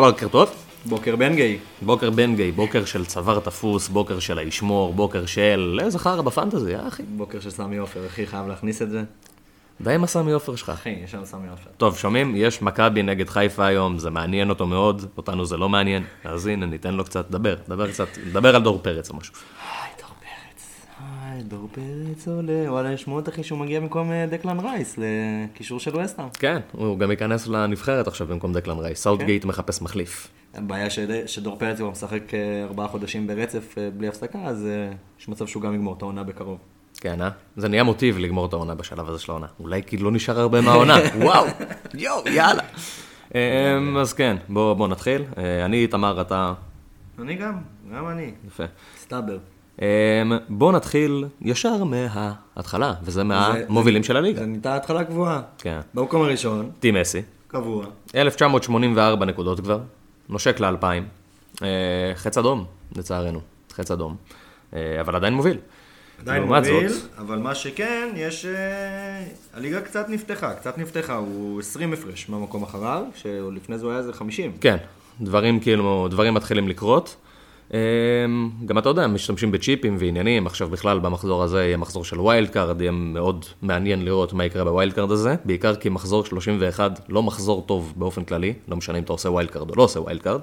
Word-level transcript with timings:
בוקר 0.00 0.28
טוב. 0.28 0.50
בוקר 0.86 1.16
בן 1.16 1.34
גיא. 1.34 1.56
בוקר 1.82 2.10
בן 2.10 2.36
גיא, 2.36 2.52
בוקר 2.52 2.84
של 2.84 3.04
צוואר 3.04 3.40
תפוס, 3.40 3.88
בוקר 3.88 4.18
של 4.18 4.38
הישמור, 4.38 4.94
בוקר 4.94 5.26
של... 5.26 5.80
איזה 5.82 5.98
חרא 5.98 6.22
בפנטזי, 6.22 6.76
אה 6.76 6.88
אחי? 6.88 7.02
בוקר 7.02 7.40
של 7.40 7.50
סמי 7.50 7.76
עופר, 7.76 8.06
אחי, 8.06 8.26
חייב 8.26 8.48
להכניס 8.48 8.82
את 8.82 8.90
זה. 8.90 9.02
די 9.80 9.94
עם 9.94 10.04
הסמי 10.04 10.32
עופר 10.32 10.56
שלך. 10.56 10.68
אחי, 10.68 10.96
יש 11.04 11.14
לנו 11.14 11.26
סמי 11.26 11.48
עופר. 11.50 11.70
טוב, 11.76 11.96
שומעים? 11.96 12.32
יש 12.36 12.62
מכבי 12.62 13.02
נגד 13.02 13.28
חיפה 13.28 13.66
היום, 13.66 13.98
זה 13.98 14.10
מעניין 14.10 14.50
אותו 14.50 14.66
מאוד, 14.66 15.06
אותנו 15.16 15.46
זה 15.46 15.56
לא 15.56 15.68
מעניין. 15.68 16.04
אז 16.24 16.46
הנה, 16.46 16.66
ניתן 16.66 16.94
לו 16.94 17.04
קצת, 17.04 17.30
דבר, 17.30 17.54
דבר 17.68 17.90
קצת, 17.90 18.08
דבר 18.32 18.56
על 18.56 18.62
דור 18.62 18.80
פרץ 18.82 19.10
או 19.10 19.16
משהו. 19.16 19.34
היי, 19.34 19.90
דור 20.00 20.08
פרץ. 20.20 20.64
היי, 21.00 21.29
דור 21.42 21.68
פרץ 21.72 22.28
עולה. 22.28 22.64
וואלה, 22.72 22.92
יש 22.92 23.02
שמועות, 23.02 23.28
אחי, 23.28 23.42
שהוא 23.42 23.58
מגיע 23.58 23.80
במקום 23.80 24.12
אה, 24.12 24.26
דקלן 24.30 24.60
רייס 24.60 24.98
לקישור 24.98 25.80
של 25.80 25.96
ווסטהאם. 25.96 26.28
כן, 26.30 26.58
הוא 26.72 26.98
גם 26.98 27.10
ייכנס 27.10 27.46
לנבחרת 27.46 28.06
עכשיו 28.06 28.26
במקום 28.26 28.52
דקלן 28.52 28.78
רייס. 28.78 28.98
כן. 28.98 29.02
סאוטגייט 29.02 29.44
מחפש 29.44 29.82
מחליף. 29.82 30.28
הבעיה 30.54 30.90
שד- 30.90 31.26
שדור 31.26 31.58
פרץ 31.58 31.76
כבר 31.78 31.90
משחק 31.90 32.34
אה, 32.34 32.64
ארבעה 32.64 32.88
חודשים 32.88 33.26
ברצף 33.26 33.74
אה, 33.78 33.88
בלי 33.96 34.08
הפסקה, 34.08 34.38
אז 34.44 34.66
יש 35.20 35.28
מצב 35.28 35.46
שהוא 35.46 35.62
גם 35.62 35.74
יגמור 35.74 35.94
את 35.96 36.02
העונה 36.02 36.22
בקרוב. 36.22 36.58
כן, 37.00 37.22
אה? 37.22 37.30
זה 37.56 37.68
נהיה 37.68 37.82
מוטיב 37.82 38.18
לגמור 38.18 38.46
את 38.46 38.52
העונה 38.52 38.74
בשלב 38.74 39.08
הזה 39.08 39.18
של 39.18 39.32
העונה. 39.32 39.46
אולי 39.60 39.82
כי 39.86 39.96
לא 39.96 40.12
נשאר 40.12 40.40
הרבה 40.40 40.60
מהעונה. 40.60 40.96
וואו, 41.24 41.46
יואו, 41.94 42.28
יאללה. 42.28 42.62
אמ, 43.34 43.96
אז 43.96 44.12
כן, 44.12 44.36
בוא 44.48 44.74
בוא 44.74 44.88
נתחיל. 44.88 45.22
אני, 45.64 45.86
תמר, 45.86 46.20
אתה... 46.20 46.52
אני 47.18 47.34
גם, 47.34 47.58
גם 47.94 48.08
אני. 48.08 48.30
יפה. 48.46 48.64
סטאבר. 49.00 49.38
אמ, 49.80 49.86
בוא 50.48 50.72
נתחיל 50.72 51.24
ישר 51.42 51.84
מההתחלה, 51.84 52.94
וזה 53.02 53.24
מהמובילים 53.24 54.02
של 54.02 54.16
הליגה. 54.16 54.40
זה 54.40 54.46
נהייתה 54.46 54.76
התחלה 54.76 55.02
גבוהה. 55.02 55.42
כן. 55.58 55.80
במקום 55.94 56.22
הראשון, 56.22 56.70
Team 56.80 56.94
Messi, 56.94 57.22
קבוע. 57.48 57.84
1984 58.14 59.26
נקודות 59.26 59.60
כבר, 59.60 59.80
נושק 60.28 60.60
ל-2000. 60.60 60.84
אה, 61.62 61.66
חץ 62.14 62.38
אדום, 62.38 62.64
לצערנו, 62.96 63.40
חץ 63.72 63.90
אדום. 63.90 64.16
אה, 64.74 65.00
אבל 65.00 65.16
עדיין 65.16 65.34
מוביל. 65.34 65.56
עדיין 66.20 66.42
מוביל, 66.42 66.88
זאת- 66.88 67.08
אבל 67.18 67.38
מה 67.38 67.54
שכן, 67.54 68.08
יש... 68.16 68.44
אה, 68.46 69.24
הליגה 69.54 69.80
קצת 69.80 70.08
נפתחה, 70.08 70.54
קצת 70.54 70.78
נפתחה, 70.78 71.14
הוא 71.16 71.60
20 71.60 71.92
הפרש 71.92 72.28
מהמקום 72.28 72.62
אחריו, 72.62 73.02
שלפני 73.14 73.78
זה 73.78 73.84
הוא 73.84 73.90
היה 73.92 74.00
איזה 74.00 74.12
50. 74.12 74.52
כן, 74.60 74.76
דברים 75.20 75.60
כאילו, 75.60 76.08
דברים 76.10 76.34
מתחילים 76.34 76.68
לקרות. 76.68 77.16
אמ, 77.74 78.50
גם 78.66 78.78
אתה 78.78 78.88
יודע, 78.88 79.06
משתמשים 79.06 79.52
בצ'יפים 79.52 79.96
ועניינים, 79.98 80.46
עכשיו 80.46 80.68
בכלל 80.68 80.98
במחזור 80.98 81.42
הזה 81.42 81.64
יהיה 81.64 81.76
מחזור 81.76 82.04
של 82.04 82.20
wild 82.20 82.48
card, 82.50 82.80
יהיה 82.80 82.90
מאוד 82.90 83.44
מעניין 83.62 84.04
לראות 84.04 84.32
מה 84.32 84.44
יקרה 84.44 84.64
ב 84.64 84.70
wild 84.70 84.92
card 84.92 85.10
הזה, 85.10 85.34
בעיקר 85.44 85.74
כי 85.74 85.88
מחזור 85.88 86.24
31 86.24 87.00
לא 87.08 87.22
מחזור 87.22 87.64
טוב 87.66 87.92
באופן 87.96 88.24
כללי, 88.24 88.54
לא 88.68 88.76
משנה 88.76 88.98
אם 88.98 89.02
אתה 89.02 89.12
עושה 89.12 89.30
wild 89.30 89.50
card 89.50 89.70
או 89.70 89.74
לא 89.76 89.82
עושה 89.82 90.00
wild 90.00 90.22
card, 90.22 90.40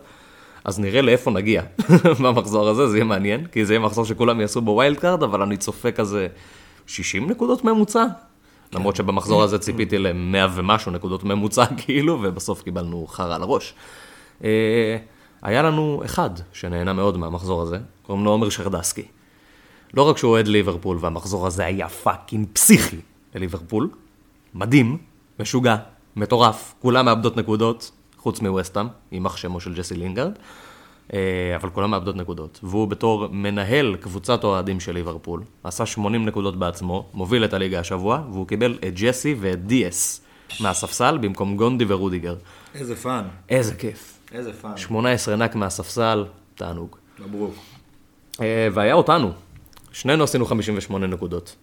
אז 0.66 0.80
נראה 0.80 1.02
לאיפה 1.02 1.32
נגיע 1.32 1.62
במחזור 2.24 2.70
הזה, 2.70 2.88
זה 2.88 2.98
יהיה 2.98 3.06
מעניין, 3.06 3.46
כי 3.46 3.66
זה 3.66 3.74
יהיה 3.74 3.80
מחזור 3.80 4.06
שכולם 4.06 4.42
יעשו 4.42 4.62
בו 4.62 4.72
wild 4.72 4.98
card, 4.98 5.24
אבל 5.24 5.42
אני 5.42 5.58
צופה 5.58 5.92
כזה 5.92 6.28
60 6.88 7.30
נקודות 7.30 7.66
ממוצע. 7.66 8.06
למרות 8.74 8.96
שבמחזור 8.96 9.44
הזה 9.44 9.60
ציפיתי 9.60 9.98
ל-100 9.98 10.50
ומשהו 10.56 10.92
נקודות 10.92 11.24
ממוצע 11.24 11.66
כאילו, 11.86 12.20
ובסוף 12.22 12.62
קיבלנו 12.62 13.08
חרא 13.08 13.36
על 13.36 13.42
הראש. 13.42 13.74
היה 15.42 15.62
לנו 15.62 16.02
אחד 16.06 16.30
שנהנה 16.54 16.94
מאוד 16.94 17.18
מהמחזור 17.18 17.62
הזה, 17.62 17.78
קוראים 18.02 18.26
לו 18.26 18.32
עומר 18.32 18.50
שרדסקי. 18.50 19.06
לא 19.94 20.10
רק 20.10 20.18
שהוא 20.18 20.32
אוהד 20.32 20.48
ליברפול, 20.48 20.98
והמחזור 21.02 21.48
הזה 21.48 21.66
היה 21.66 21.90
fucking 21.90 22.48
פסיכי 22.54 22.98
לליברפול, 23.36 23.90
מדהים, 24.54 24.98
משוגע, 25.40 25.76
מטורף, 26.16 26.74
כולם 26.82 27.06
מאבדות 27.06 27.38
נקודות, 27.38 27.92
חוץ 28.18 28.42
מווסטהאם, 28.42 28.88
יימח 29.12 29.38
שמו 29.38 29.60
של 29.60 29.74
ג'סי 29.74 29.96
לינגרד, 29.96 30.32
אה, 31.14 31.56
אבל 31.56 31.70
כולם 31.70 31.92
מאבדות 31.92 32.16
נקודות. 32.16 32.60
והוא 32.64 32.88
בתור 32.88 33.28
מנהל 33.32 33.96
קבוצת 33.96 34.44
אוהדים 34.44 34.80
של 34.80 34.94
ליברפול, 34.94 35.44
עשה 35.64 35.86
80 35.86 36.26
נקודות 36.26 36.60
בעצמו, 36.60 37.10
מוביל 37.14 37.46
את 37.46 37.54
הליגה 37.54 37.80
השבוע, 37.80 38.22
והוא 38.32 38.48
קיבל 38.48 38.78
את 38.88 38.94
ג'סי 38.96 39.36
ואת 39.40 39.66
דיאס 39.66 40.22
מהספסל 40.60 41.18
במקום 41.18 41.58
גונדו 41.58 41.86
ורודיגר. 41.88 42.36
איזה 42.76 42.96
fun, 42.96 43.28
איזה 43.50 43.76
כיף. 43.76 44.17
איזה 44.32 44.54
fun. 44.54 44.78
18 44.78 45.36
נק 45.36 45.56
מהספסל, 45.56 46.26
תענוג. 46.56 46.96
מברוק. 47.20 47.56
אה, 48.42 48.68
והיה 48.74 48.94
אותנו, 48.94 49.32
שנינו 49.92 50.24
עשינו 50.24 50.46
58 50.46 51.08
נקודות. 51.08 51.56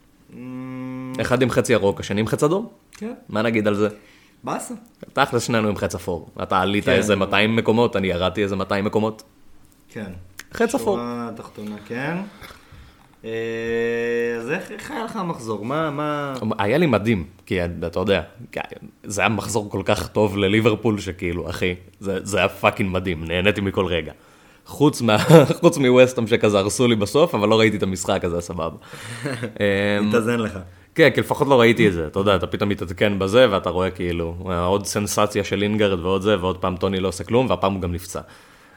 אחד 1.21 1.43
עם 1.43 1.51
חץ 1.51 1.71
ירוק, 1.71 2.01
השני 2.01 2.21
עם 2.21 2.27
חץ 2.27 2.43
אדום. 2.43 2.69
כן, 2.93 3.15
מה 3.29 3.43
נגיד 3.43 3.69
על 3.69 3.75
זה? 3.75 3.89
באסה. 4.45 4.75
תכלס 5.13 5.43
שנינו 5.43 5.69
עם 5.69 5.77
חץ 5.77 5.95
אפור. 5.95 6.29
אתה 6.43 6.61
עלית 6.61 6.85
כן. 6.85 6.93
איזה 6.93 7.17
200 7.17 7.57
מקומות, 7.57 7.97
אני 7.97 8.07
ירדתי 8.07 8.43
איזה 8.43 8.57
200 8.57 8.85
מקומות. 8.85 9.23
כן. 9.89 10.13
חץ 10.53 10.75
אפור. 10.75 10.97
שורה 10.97 11.31
תחתונה, 11.37 11.77
כן. 11.87 12.17
אה, 13.25 13.31
אז 14.39 14.51
איך 14.51 14.91
היה 14.91 15.05
לך 15.05 15.17
המחזור? 15.17 15.65
מה, 15.65 15.91
מה... 15.91 16.35
היה 16.59 16.79
לי 16.79 16.87
מדהים, 16.87 17.25
כי 17.47 17.65
אתה 17.65 18.01
יודע, 18.01 18.23
זה 19.05 19.21
היה 19.21 19.29
מחזור 19.29 19.71
כל 19.71 19.83
כך 19.85 20.09
טוב 20.09 20.37
לליברפול, 20.37 21.01
שכאילו, 21.01 21.51
אחי, 21.51 21.75
זה, 22.01 22.19
זה 22.23 22.39
היה 22.39 22.49
fucking 22.49 22.91
מדהים, 22.93 23.25
נהניתי 23.25 23.61
מכל 23.61 23.87
רגע. 23.87 24.13
חוץ, 24.67 25.01
מה, 25.01 25.17
חוץ 25.61 25.79
מווסטהאם 25.79 26.27
שכזה 26.27 26.59
הרסו 26.59 26.89
לי 26.89 26.97
בסוף, 26.97 27.35
אבל 27.35 27.49
לא 27.49 27.59
ראיתי 27.59 27.77
את 27.77 27.83
המשחק 27.83 28.25
הזה, 28.25 28.41
סבבה. 28.41 28.77
אמ, 29.25 30.09
מתאזן 30.09 30.41
לך. 30.41 30.59
כן, 30.95 31.11
כי 31.15 31.21
לפחות 31.21 31.49
לא 31.49 31.61
ראיתי 31.61 31.89
את 31.89 31.93
זה, 31.93 32.07
אתה 32.07 32.19
יודע, 32.19 32.37
אתה 32.37 32.47
פתאום 32.47 32.69
מתעדכן 32.69 33.19
בזה, 33.19 33.47
ואתה 33.51 33.71
רואה 33.71 33.91
כאילו, 33.91 34.37
עוד 34.67 34.87
סנסציה 34.87 35.45
של 35.45 35.63
אינגרד 35.63 36.01
ועוד 36.01 36.23
זה, 36.23 36.41
ועוד 36.41 36.59
פעם 36.59 36.77
טוני 36.77 37.01
לא 37.01 37.09
עושה 37.09 37.25
כלום, 37.25 37.51
והפעם 37.51 37.73
הוא 37.73 37.83
גם 37.83 37.93
נפצע. 37.93 38.21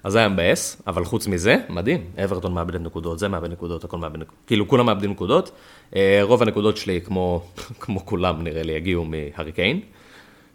אז 0.04 0.12
זה 0.12 0.20
היה 0.20 0.30
מבאס, 0.30 0.82
אבל 0.88 1.06
חוץ 1.06 1.28
מזה, 1.28 1.58
מדהים, 1.70 2.04
אברטון 2.24 2.54
מאבדת 2.54 2.82
נקודות, 2.82 3.20
זה 3.20 3.28
מאבד 3.28 3.52
נקודות, 3.52 3.84
הכל 3.84 3.98
מאבד 3.98 4.18
נקודות, 4.18 4.36
כאילו 4.48 4.68
כולם 4.68 4.86
מאבדים 4.86 5.12
נקודות. 5.12 5.52
אה, 5.96 6.20
רוב 6.22 6.42
הנקודות 6.42 6.78
שלי, 6.78 7.02
כמו, 7.02 7.44
כמו 7.82 8.06
כולם 8.06 8.44
נראה 8.44 8.64
לי, 8.64 8.76
הגיעו 8.76 9.06
מהריקיין, 9.06 9.80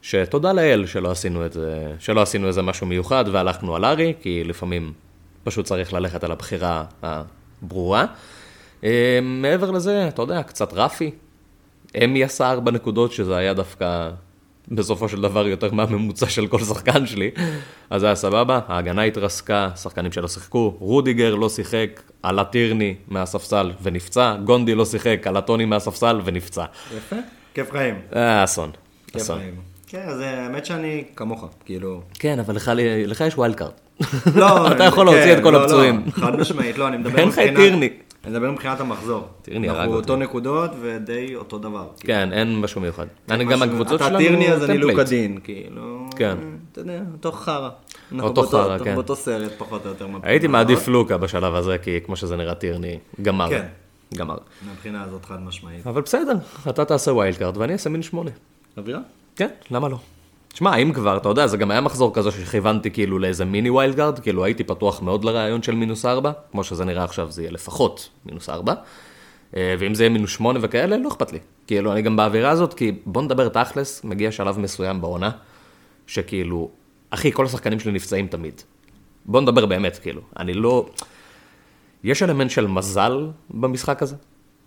שתודה 0.02 0.52
לאל 0.52 0.86
שלא 0.86 1.10
עשינו 1.10 1.46
את 1.46 1.56
שלא 1.98 2.22
עשינו 2.22 2.46
איזה 2.48 2.62
משהו 2.62 2.86
מיוחד 2.86 3.24
והלכנו 3.32 3.76
על 3.76 3.84
ארי, 3.84 4.14
כי 4.20 4.44
לפעמים 4.44 4.92
פשוט 5.44 5.66
צריך 5.66 5.92
ללכת 5.92 6.24
על 6.24 6.32
הבחירה 6.32 6.84
הברורה. 7.02 8.06
אה, 8.84 9.18
מעבר 9.22 9.70
לזה, 9.70 10.08
אתה 10.08 10.22
יודע, 10.22 10.42
קצת 10.42 10.72
רפי, 10.72 11.10
אמי 12.04 12.24
עשה 12.24 12.50
ארבע 12.50 12.70
נקודות, 12.70 13.12
שזה 13.12 13.36
היה 13.36 13.54
דווקא 13.54 14.10
בסופו 14.68 15.08
של 15.08 15.20
דבר 15.20 15.48
יותר 15.48 15.72
מהממוצע 15.72 16.26
של 16.28 16.46
כל 16.46 16.58
שחקן 16.58 17.06
שלי, 17.06 17.30
אז 17.90 18.00
זה 18.00 18.06
היה 18.06 18.14
סבבה, 18.14 18.60
ההגנה 18.68 19.02
התרסקה, 19.02 19.68
שחקנים 19.76 20.12
שלא 20.12 20.28
שיחקו, 20.28 20.74
רודיגר 20.78 21.34
לא 21.34 21.48
שיחק, 21.48 22.02
עלה 22.22 22.44
טירני 22.44 22.94
מהספסל 23.08 23.72
ונפצע, 23.82 24.36
גונדי 24.44 24.74
לא 24.74 24.84
שיחק, 24.84 25.26
עלה 25.26 25.40
טוני 25.40 25.64
מהספסל 25.64 26.20
ונפצע. 26.24 26.64
יפה. 26.96 27.16
כיף 27.54 27.70
חיים. 27.70 27.94
אה, 28.16 28.44
אסון, 28.44 28.70
אסון. 29.16 29.40
כן, 29.86 30.02
אז 30.08 30.20
אה, 30.20 30.44
האמת 30.44 30.66
שאני 30.66 31.04
כמוך, 31.16 31.48
כאילו... 31.64 32.00
כן, 32.18 32.38
אבל 32.38 32.56
לך, 32.56 33.20
יש 33.26 33.34
ווילד 33.38 33.54
קארד. 33.54 33.70
לא, 34.34 34.46
אתה 34.72 34.84
יכול 34.84 35.06
להוציא 35.06 35.24
כן, 35.24 35.38
את 35.38 35.42
כל 35.42 35.50
לא, 35.50 35.62
הפצועים. 35.64 36.02
לא, 36.06 36.12
חד 36.12 36.36
משמעית, 36.36 36.78
לא, 36.78 36.88
אני 36.88 36.96
מדבר 36.96 37.18
אין 37.18 37.28
לך 37.28 37.38
את 37.38 37.44
מבחינת- 37.44 37.56
טירני. 37.56 37.88
אני 38.24 38.32
מדבר 38.32 38.50
מבחינת 38.50 38.80
המחזור. 38.80 39.28
טירני 39.42 39.68
הרג 39.68 39.78
אנחנו 39.78 39.94
אותי. 39.94 40.10
אותו 40.10 40.16
נקודות 40.16 40.70
ודי 40.80 41.34
אותו 41.36 41.58
דבר. 41.58 41.88
כן, 42.00 42.32
אין 42.32 42.60
משהו 42.60 42.80
מיוחד. 42.80 43.06
אני 43.30 43.44
גם 43.44 43.62
הקבוצות 43.62 44.00
שלנו 44.00 44.18
אתה 44.18 44.18
טירני 44.18 44.52
אז 44.52 44.64
אני 44.64 44.74
טמפלייט. 44.74 44.98
לוקדין, 44.98 45.38
כאילו... 45.44 46.06
כן. 46.16 46.38
אתה 46.72 46.80
יודע, 46.80 47.00
אותו 47.12 47.32
חרא. 47.32 47.70
אנחנו 48.12 48.28
אותו 48.28 48.42
חרא, 48.42 48.78
כן. 48.78 48.94
באותו 48.94 49.16
סרט 49.16 49.52
פחות 49.58 49.84
או 49.84 49.90
יותר. 49.90 50.06
הייתי. 50.22 50.46
מעדיף 50.46 50.88
לוקה 50.88 51.18
בשלב 51.18 51.54
הזה, 51.54 51.78
כי 51.78 52.00
כמו 52.06 52.16
שזה 52.16 52.36
נראה 52.36 52.54
טירני, 52.54 52.98
גמר. 53.22 53.48
כן. 53.48 53.66
גמר. 54.14 54.36
מהבחינה 54.68 55.04
הזאת 55.04 55.24
חד 55.24 55.42
משמעית. 55.42 55.86
אבל 55.86 56.00
בסדר, 56.00 56.34
אתה 56.68 56.84
תעשה 56.84 57.12
ווילד 57.12 57.36
קארד 57.36 57.56
ואני 57.56 57.72
אעשה 57.72 57.90
מין 57.90 58.02
שמונה. 58.02 58.30
אווירה? 58.78 59.00
כן, 59.36 59.48
למה 59.70 59.88
לא? 59.88 59.96
תשמע, 60.52 60.76
אם 60.76 60.92
כבר, 60.92 61.16
אתה 61.16 61.28
יודע, 61.28 61.46
זה 61.46 61.56
גם 61.56 61.70
היה 61.70 61.80
מחזור 61.80 62.14
כזה 62.14 62.30
שכיוונתי 62.30 62.90
כאילו 62.90 63.18
לאיזה 63.18 63.44
מיני 63.44 63.70
wild 63.70 63.96
card, 63.96 64.18
כאילו 64.18 64.44
הייתי 64.44 64.64
פתוח 64.64 65.02
מאוד 65.02 65.24
לרעיון 65.24 65.62
של 65.62 65.74
מינוס 65.74 66.04
ארבע, 66.04 66.32
כמו 66.52 66.64
שזה 66.64 66.84
נראה 66.84 67.04
עכשיו 67.04 67.30
זה 67.30 67.42
יהיה 67.42 67.52
לפחות 67.52 68.08
מינוס 68.26 68.48
ארבע, 68.48 68.74
אה, 69.56 69.74
ואם 69.78 69.94
זה 69.94 70.02
יהיה 70.02 70.10
מינוס 70.10 70.30
שמונה 70.30 70.58
וכאלה, 70.62 70.96
לא 70.96 71.08
אכפת 71.08 71.32
לי. 71.32 71.38
כאילו, 71.66 71.92
אני 71.92 72.02
גם 72.02 72.16
באווירה 72.16 72.50
הזאת, 72.50 72.74
כי 72.74 72.92
בוא 73.06 73.22
נדבר 73.22 73.48
תכלס, 73.48 74.04
מגיע 74.04 74.32
שלב 74.32 74.58
מסוים 74.58 75.00
בעונה, 75.00 75.30
שכאילו, 76.06 76.70
אחי, 77.10 77.32
כל 77.32 77.44
השחקנים 77.44 77.80
שלי 77.80 77.92
נפצעים 77.92 78.26
תמיד. 78.26 78.62
בוא 79.24 79.40
נדבר 79.40 79.66
באמת, 79.66 79.98
כאילו, 79.98 80.20
אני 80.38 80.54
לא... 80.54 80.86
יש 82.04 82.22
אלמנט 82.22 82.50
של 82.50 82.66
מזל 82.66 83.26
במשחק 83.50 84.02
הזה, 84.02 84.16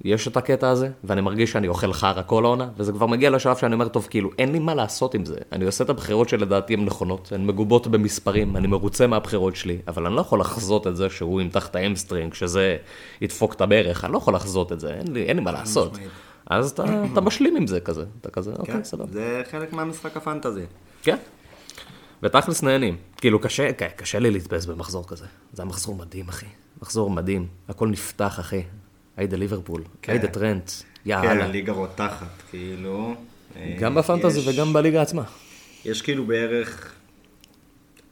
יש 0.04 0.28
את 0.28 0.38
הקטע 0.38 0.70
הזה, 0.70 0.90
ואני 1.04 1.22
מרגיש 1.22 1.52
שאני 1.52 1.68
אוכל 1.68 1.94
חרא 1.94 2.22
כל 2.26 2.46
העונה, 2.46 2.70
וזה 2.78 2.92
כבר 2.92 3.06
מגיע 3.06 3.30
לשלב 3.30 3.58
שאני 3.58 3.74
אומר, 3.74 3.88
טוב, 3.88 4.08
כאילו, 4.10 4.30
אין 4.38 4.52
לי 4.52 4.60
מה 4.60 4.76
לעשות 4.76 5.14
עם 5.14 5.26
זה. 5.26 5.36
אני 5.52 5.66
עושה 5.66 5.84
את 5.84 5.90
הבחירות 5.90 6.30
שלדעתי 6.30 6.74
הן 6.74 6.86
נכונות, 6.86 7.32
הן 7.36 7.46
מגובות 7.46 7.88
במספרים, 7.88 8.58
אני 8.58 8.68
מרוצה 8.68 9.08
מהבחירות 9.08 9.56
שלי, 9.56 9.78
אבל 9.88 10.06
אני 10.06 10.16
לא 10.16 10.22
יכול 10.22 10.40
לחזות 10.40 10.88
את 10.88 10.96
זה 10.96 11.10
שהוא 11.10 11.42
ימתח 11.42 11.68
את 11.68 11.76
ה 11.76 11.81
hamstring, 11.81 12.34
שזה 12.34 12.78
ידפוק 13.22 13.54
את 13.54 13.62
הברך, 13.62 14.06
אני 14.06 14.14
לא 14.14 14.18
יכול 14.18 14.36
לחזות 14.36 14.72
את 14.72 14.80
זה, 14.80 14.94
אין 14.94 15.14
לי, 15.14 15.24
אין 15.24 15.38
לי 15.38 15.44
מה 15.44 15.52
לעשות. 15.52 15.98
אז 16.46 16.72
אתה, 16.72 16.84
אתה 17.14 17.22
משלים 17.22 17.56
עם 17.56 17.68
זה 17.68 17.80
כזה, 17.80 18.06
אתה 18.22 18.32
כזה, 18.32 18.52
אוקיי, 18.60 18.74
כן, 18.74 18.84
סבבה. 18.84 19.12
זה 19.12 19.42
חלק 19.52 19.74
מהמשחק 19.74 20.18
הפנטזי. 20.18 20.66
כן. 21.04 21.18
ותכלס 22.24 22.64
נהנים. 22.64 22.98
כאילו, 23.18 23.40
קשה, 23.40 23.72
קשה 23.72 24.20
לי 24.20 24.32
להתבאס 24.32 24.66
במחזור 24.66 25.08
כזה. 25.08 25.26
זה 25.54 25.62
היה 25.62 25.70
מחזור 25.70 25.96
מדהים, 25.96 26.30
אחי. 26.30 26.46
מחזור 26.82 27.10
מדהים. 27.10 27.48
הכל 27.70 27.88
נפתח, 27.88 28.40
אחי. 28.40 28.64
היידה 29.18 29.38
ליברפול, 29.38 29.82
כן. 30.02 30.12
היידה 30.12 30.28
טרנט, 30.28 30.70
כן, 30.70 31.10
יאללה. 31.10 31.46
הליגה 31.46 31.72
רותחת, 31.72 32.28
כאילו. 32.52 33.16
גם 33.80 33.96
בפנטזי 33.96 34.40
יש- 34.40 34.48
וגם 34.48 34.74
בליגה 34.74 35.02
עצמה. 35.02 35.24
יש 35.86 36.02
כאילו 36.02 36.26
בערך 36.26 36.94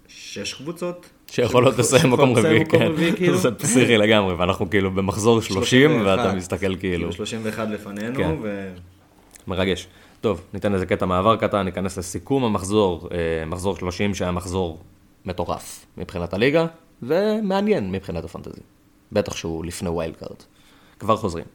שש 0.08 0.54
קבוצות. 0.54 1.10
שיכולות 1.32 1.78
לסיים 1.78 2.12
מקום 2.14 2.38
רביעי, 2.38 2.66
כן. 2.66 2.92
כאילו. 3.16 3.38
זה 3.38 3.52
פסיכי 3.52 3.98
לגמרי, 3.98 4.34
ואנחנו 4.34 4.70
כאילו 4.70 4.92
במחזור 4.92 5.42
30, 5.42 5.92
31. 5.92 6.20
ואתה 6.26 6.34
מסתכל 6.36 6.76
כאילו, 6.76 7.12
31 7.14 7.68
לפנינו, 7.70 8.16
כן. 8.16 8.36
ו... 8.42 8.72
מרגש. 9.48 9.88
טוב, 10.22 10.42
ניתן 10.54 10.74
איזה 10.74 10.86
קטע 10.86 11.06
מעבר 11.06 11.36
קטן, 11.36 11.62
ניכנס 11.62 11.98
לסיכום 11.98 12.44
המחזור, 12.44 13.10
אה, 13.12 13.46
מחזור 13.46 13.76
30 13.76 14.16
שהיה 14.16 14.32
מחזור 14.32 14.80
מטורף 15.26 15.86
מבחינת 15.98 16.34
הליגה, 16.34 16.66
ומעניין 17.04 17.92
מבחינת 17.92 18.24
הפנטזי. 18.24 18.62
בטח 19.12 19.36
שהוא 19.36 19.66
לפני 19.66 19.90
wild 19.90 20.16
card. 20.16 20.36
כבר 21.04 21.18
חוזרים. 21.18 21.46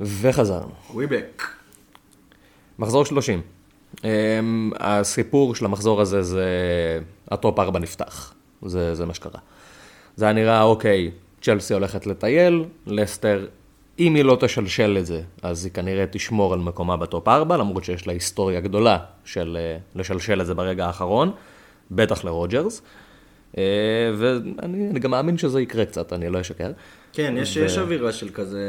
וחזרנו. 0.00 0.70
we're 0.94 1.18
back. 1.18 1.42
מחזור 2.78 3.04
30. 3.04 3.40
Um, 3.96 4.02
הסיפור 4.74 5.54
של 5.54 5.64
המחזור 5.64 6.00
הזה 6.00 6.22
זה 6.22 6.46
הטופ 7.30 7.58
4 7.58 7.78
נפתח, 7.78 8.34
זה, 8.62 8.94
זה 8.94 9.06
מה 9.06 9.14
שקרה. 9.14 9.40
זה 10.16 10.24
היה 10.24 10.34
נראה, 10.34 10.62
אוקיי, 10.62 11.10
צ'לסי 11.40 11.74
הולכת 11.74 12.06
לטייל, 12.06 12.64
לסטר, 12.86 13.46
אם 13.98 14.14
היא 14.14 14.24
לא 14.24 14.36
תשלשל 14.40 14.96
את 15.00 15.06
זה, 15.06 15.22
אז 15.42 15.64
היא 15.64 15.72
כנראה 15.72 16.04
תשמור 16.10 16.52
על 16.52 16.58
מקומה 16.58 16.96
בטופ 16.96 17.28
4, 17.28 17.56
למרות 17.56 17.84
שיש 17.84 18.06
לה 18.06 18.12
היסטוריה 18.12 18.60
גדולה 18.60 18.98
של 19.24 19.58
אה, 19.60 19.78
לשלשל 19.94 20.40
את 20.40 20.46
זה 20.46 20.54
ברגע 20.54 20.86
האחרון, 20.86 21.32
בטח 21.90 22.24
לרוג'רס. 22.24 22.82
Uh, 23.52 23.56
ואני 24.16 24.52
אני 24.90 25.00
גם 25.00 25.10
מאמין 25.10 25.38
שזה 25.38 25.60
יקרה 25.60 25.84
קצת, 25.84 26.12
אני 26.12 26.28
לא 26.28 26.40
אשקר. 26.40 26.70
כן, 27.12 27.34
יש, 27.38 27.56
ו- 27.56 27.60
יש 27.60 27.78
אווירה 27.78 28.12
של 28.12 28.28
כזה... 28.28 28.60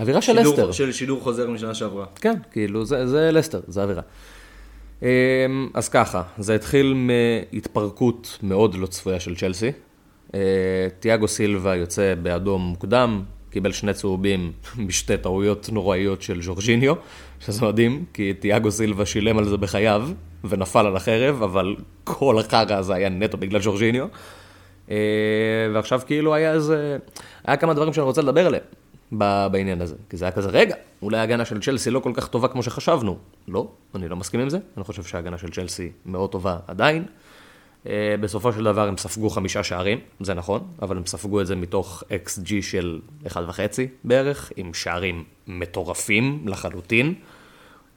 אווירה 0.00 0.22
של 0.22 0.36
שידור- 0.36 0.52
לסטר. 0.52 0.72
של 0.72 0.92
שידור 0.92 1.20
חוזר 1.20 1.50
משנה 1.50 1.74
שעברה. 1.74 2.06
כן, 2.20 2.34
כאילו, 2.52 2.84
זה, 2.84 3.06
זה 3.06 3.30
לסטר, 3.32 3.60
זה 3.68 3.82
אווירה. 3.82 4.02
אמ, 5.02 5.08
אז 5.74 5.88
ככה, 5.88 6.22
זה 6.38 6.54
התחיל 6.54 6.94
מהתפרקות 6.94 8.38
מאוד 8.42 8.74
לא 8.74 8.86
צפויה 8.86 9.20
של 9.20 9.36
צ'לסי. 9.36 9.70
אה, 10.34 10.40
תיאגו 11.00 11.28
סילבה 11.28 11.76
יוצא 11.76 12.14
באדום 12.22 12.62
מוקדם, 12.62 13.22
קיבל 13.50 13.72
שני 13.72 13.94
צהובים 13.94 14.52
בשתי 14.86 15.16
טעויות 15.16 15.68
נוראיות 15.72 16.22
של 16.22 16.42
ז'ורג'יניו, 16.42 16.94
שזה 17.40 17.66
מדהים, 17.66 18.04
כי 18.14 18.34
תיאגו 18.34 18.70
סילבה 18.70 19.06
שילם 19.06 19.38
על 19.38 19.44
זה 19.44 19.56
בחייו, 19.56 20.08
ונפל 20.48 20.86
על 20.86 20.96
החרב, 20.96 21.42
אבל 21.42 21.76
כל 22.04 22.38
החרא 22.38 22.74
הזה 22.74 22.94
היה 22.94 23.08
נטו 23.08 23.38
בגלל 23.38 23.60
ז'ורג'יניו. 23.60 24.06
אה, 24.90 24.96
ועכשיו 25.74 26.00
כאילו 26.06 26.34
היה 26.34 26.52
איזה, 26.52 26.98
היה 27.44 27.56
כמה 27.56 27.74
דברים 27.74 27.92
שאני 27.92 28.04
רוצה 28.04 28.22
לדבר 28.22 28.46
עליהם 28.46 28.62
בעניין 29.52 29.80
הזה. 29.80 29.94
כי 30.10 30.16
זה 30.16 30.24
היה 30.24 30.32
כזה, 30.32 30.48
רגע, 30.48 30.74
אולי 31.02 31.18
ההגנה 31.18 31.44
של 31.44 31.60
צ'לסי 31.60 31.90
לא 31.90 32.00
כל 32.00 32.12
כך 32.14 32.28
טובה 32.28 32.48
כמו 32.48 32.62
שחשבנו. 32.62 33.18
לא, 33.48 33.68
אני 33.94 34.08
לא 34.08 34.16
מסכים 34.16 34.40
עם 34.40 34.48
זה, 34.48 34.58
אני 34.76 34.84
חושב 34.84 35.02
שההגנה 35.02 35.38
של 35.38 35.50
צ'לסי 35.50 35.90
מאוד 36.06 36.30
טובה 36.30 36.58
עדיין. 36.66 37.04
אה, 37.86 38.14
בסופו 38.20 38.52
של 38.52 38.64
דבר 38.64 38.88
הם 38.88 38.96
ספגו 38.96 39.30
חמישה 39.30 39.62
שערים, 39.62 39.98
זה 40.20 40.34
נכון, 40.34 40.62
אבל 40.82 40.96
הם 40.96 41.06
ספגו 41.06 41.40
את 41.40 41.46
זה 41.46 41.56
מתוך 41.56 42.02
XG 42.26 42.62
של 42.62 43.00
1.5 43.26 43.36
בערך, 44.04 44.52
עם 44.56 44.74
שערים 44.74 45.24
מטורפים 45.46 46.42
לחלוטין. 46.46 47.14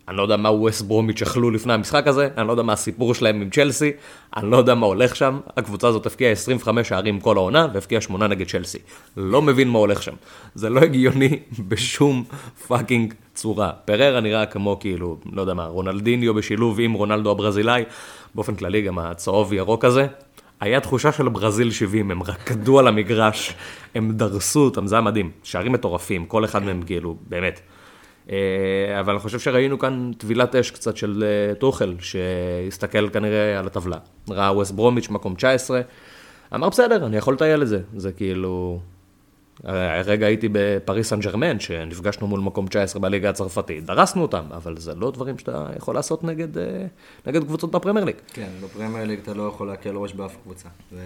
אני 0.07 0.18
לא 0.18 0.21
יודע 0.21 0.38
מה 0.38 0.51
ווסט 0.51 0.81
ברומיץ' 0.81 1.21
אכלו 1.21 1.51
לפני 1.51 1.74
המשחק 1.74 2.07
הזה, 2.07 2.30
אני 2.38 2.48
לא 2.48 2.54
יודע 2.54 2.63
מה 2.63 2.74
הסיפור 2.74 3.13
שלהם 3.13 3.42
עם 3.42 3.50
צ'לסי, 3.50 3.92
אני 4.38 4.51
לא 4.51 4.57
יודע 4.57 4.75
מה 4.75 4.86
הולך 4.86 5.15
שם. 5.15 5.39
הקבוצה 5.57 5.88
הזאת 5.88 6.06
הפקיעה 6.06 6.31
25 6.31 6.88
שערים 6.88 7.19
כל 7.19 7.38
העונה, 7.38 7.68
והבקיעה 7.74 8.01
8 8.01 8.27
נגד 8.27 8.48
צ'לסי. 8.48 8.77
לא 9.18 9.42
מבין 9.42 9.69
מה 9.69 9.80
הולך 9.80 10.04
שם. 10.04 10.13
זה 10.56 10.69
לא 10.69 10.80
הגיוני 10.80 11.39
בשום 11.69 12.24
fucking 12.68 13.13
צורה. 13.33 13.71
פררה 13.86 14.19
נראה 14.19 14.45
כמו 14.45 14.77
כאילו, 14.80 15.18
לא 15.31 15.42
יודע 15.42 15.54
מה, 15.54 15.65
רונלדיניו 15.65 16.33
בשילוב 16.33 16.80
עם 16.80 16.94
רונלדו 16.94 17.31
הברזילאי, 17.31 17.83
באופן 18.36 18.56
כללי 18.56 18.81
גם 18.81 19.00
הצהוב 19.00 19.53
ירוק 19.53 19.86
הזה. 19.86 20.07
היה 20.60 20.80
תחושה 20.80 21.12
של 21.12 21.30
ברזיל 21.30 21.71
70, 21.71 22.12
הם 22.12 22.24
רקדו 22.24 22.80
על 22.80 22.88
המגרש, 22.88 23.53
הם 23.95 24.12
דרסו 24.12 24.60
אותם, 24.60 24.88
זה 24.88 24.95
היה 24.95 25.01
מדהים. 25.01 25.31
שערים 25.44 25.71
מטורפים, 25.71 26.25
כל 26.25 26.45
אחד 26.45 26.63
מהם 26.63 26.81
כאילו, 26.86 27.18
באמת. 27.27 27.62
אה, 28.31 29.00
אבל 29.00 29.13
אני 29.13 29.19
חושב 29.19 29.39
שראינו 29.39 29.79
כאן 29.79 30.12
טבילת 30.18 30.56
אש 30.56 30.71
קצת 30.71 30.97
של 30.97 31.24
אה, 31.24 31.56
טוחל, 31.56 31.95
שהסתכל 32.00 33.09
כנראה 33.09 33.59
על 33.59 33.68
הטבלה. 33.68 33.97
ראה 34.29 34.53
ווסט 34.53 34.71
ברומיץ' 34.71 35.09
מקום 35.09 35.35
19, 35.35 35.81
אמר 36.56 36.69
בסדר, 36.69 37.06
אני 37.06 37.18
יכול 37.18 37.33
לטייל 37.33 37.62
את 37.62 37.68
זה. 37.68 37.81
זה 37.95 38.12
כאילו... 38.12 38.79
הרגע 39.63 40.25
הייתי 40.25 40.50
בפריס 40.51 41.09
סן 41.09 41.19
ג'רמן, 41.19 41.59
שנפגשנו 41.59 42.27
מול 42.27 42.39
מקום 42.39 42.68
19 42.68 43.01
בליגה 43.01 43.30
הצרפתית, 43.30 43.86
דרסנו 43.86 44.21
אותם, 44.21 44.44
אבל 44.51 44.77
זה 44.77 44.95
לא 44.95 45.12
דברים 45.12 45.38
שאתה 45.38 45.68
יכול 45.77 45.95
לעשות 45.95 46.24
נגד, 46.24 46.57
אה, 46.57 46.86
נגד 47.27 47.44
קבוצות 47.44 47.71
בפרמייר 47.71 48.06
ליג. 48.06 48.15
כן, 48.33 48.50
בפרמייר 48.63 49.07
ליג 49.07 49.19
אתה 49.19 49.33
לא 49.33 49.48
יכול 49.48 49.68
להקל 49.68 49.95
ראש 49.95 50.13
באף 50.13 50.36
קבוצה. 50.44 50.69
ו... 50.94 51.00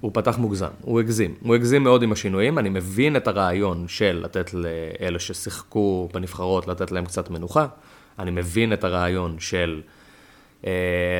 הוא 0.00 0.10
פתח 0.14 0.38
מוגזם, 0.38 0.68
הוא 0.80 1.00
הגזים. 1.00 1.34
הוא 1.40 1.54
הגזים 1.54 1.82
מאוד 1.82 2.02
עם 2.02 2.12
השינויים, 2.12 2.58
אני 2.58 2.68
מבין 2.68 3.16
את 3.16 3.28
הרעיון 3.28 3.88
של 3.88 4.20
לתת 4.24 4.50
לאלה 4.54 5.18
ששיחקו 5.18 6.08
בנבחרות, 6.14 6.68
לתת 6.68 6.92
להם 6.92 7.04
קצת 7.04 7.30
מנוחה. 7.30 7.66
אני 8.18 8.30
מבין 8.30 8.72
את 8.72 8.84
הרעיון 8.84 9.36
של 9.38 9.80
אה, 10.66 10.70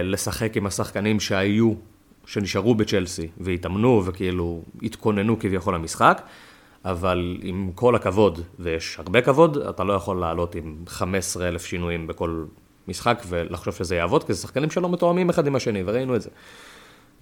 לשחק 0.04 0.56
עם 0.56 0.66
השחקנים 0.66 1.20
שהיו, 1.20 1.72
שנשארו 2.26 2.74
בצ'לסי, 2.74 3.28
והתאמנו 3.40 4.02
וכאילו 4.04 4.62
התכוננו 4.82 5.38
כביכול 5.38 5.74
למשחק, 5.74 6.22
אבל 6.84 7.36
עם 7.42 7.70
כל 7.74 7.94
הכבוד, 7.96 8.40
ויש 8.58 8.98
הרבה 8.98 9.22
כבוד, 9.22 9.56
אתה 9.58 9.84
לא 9.84 9.92
יכול 9.92 10.20
לעלות 10.20 10.54
עם 10.54 10.76
15 10.86 11.48
אלף 11.48 11.64
שינויים 11.64 12.06
בכל 12.06 12.44
משחק 12.88 13.22
ולחשוב 13.28 13.74
שזה 13.74 13.96
יעבוד, 13.96 14.24
כי 14.24 14.32
זה 14.32 14.40
שחקנים 14.40 14.70
שלא 14.70 14.88
מתואמים 14.88 15.30
אחד 15.30 15.46
עם 15.46 15.56
השני, 15.56 15.82
וראינו 15.86 16.16
את 16.16 16.22
זה. 16.22 16.30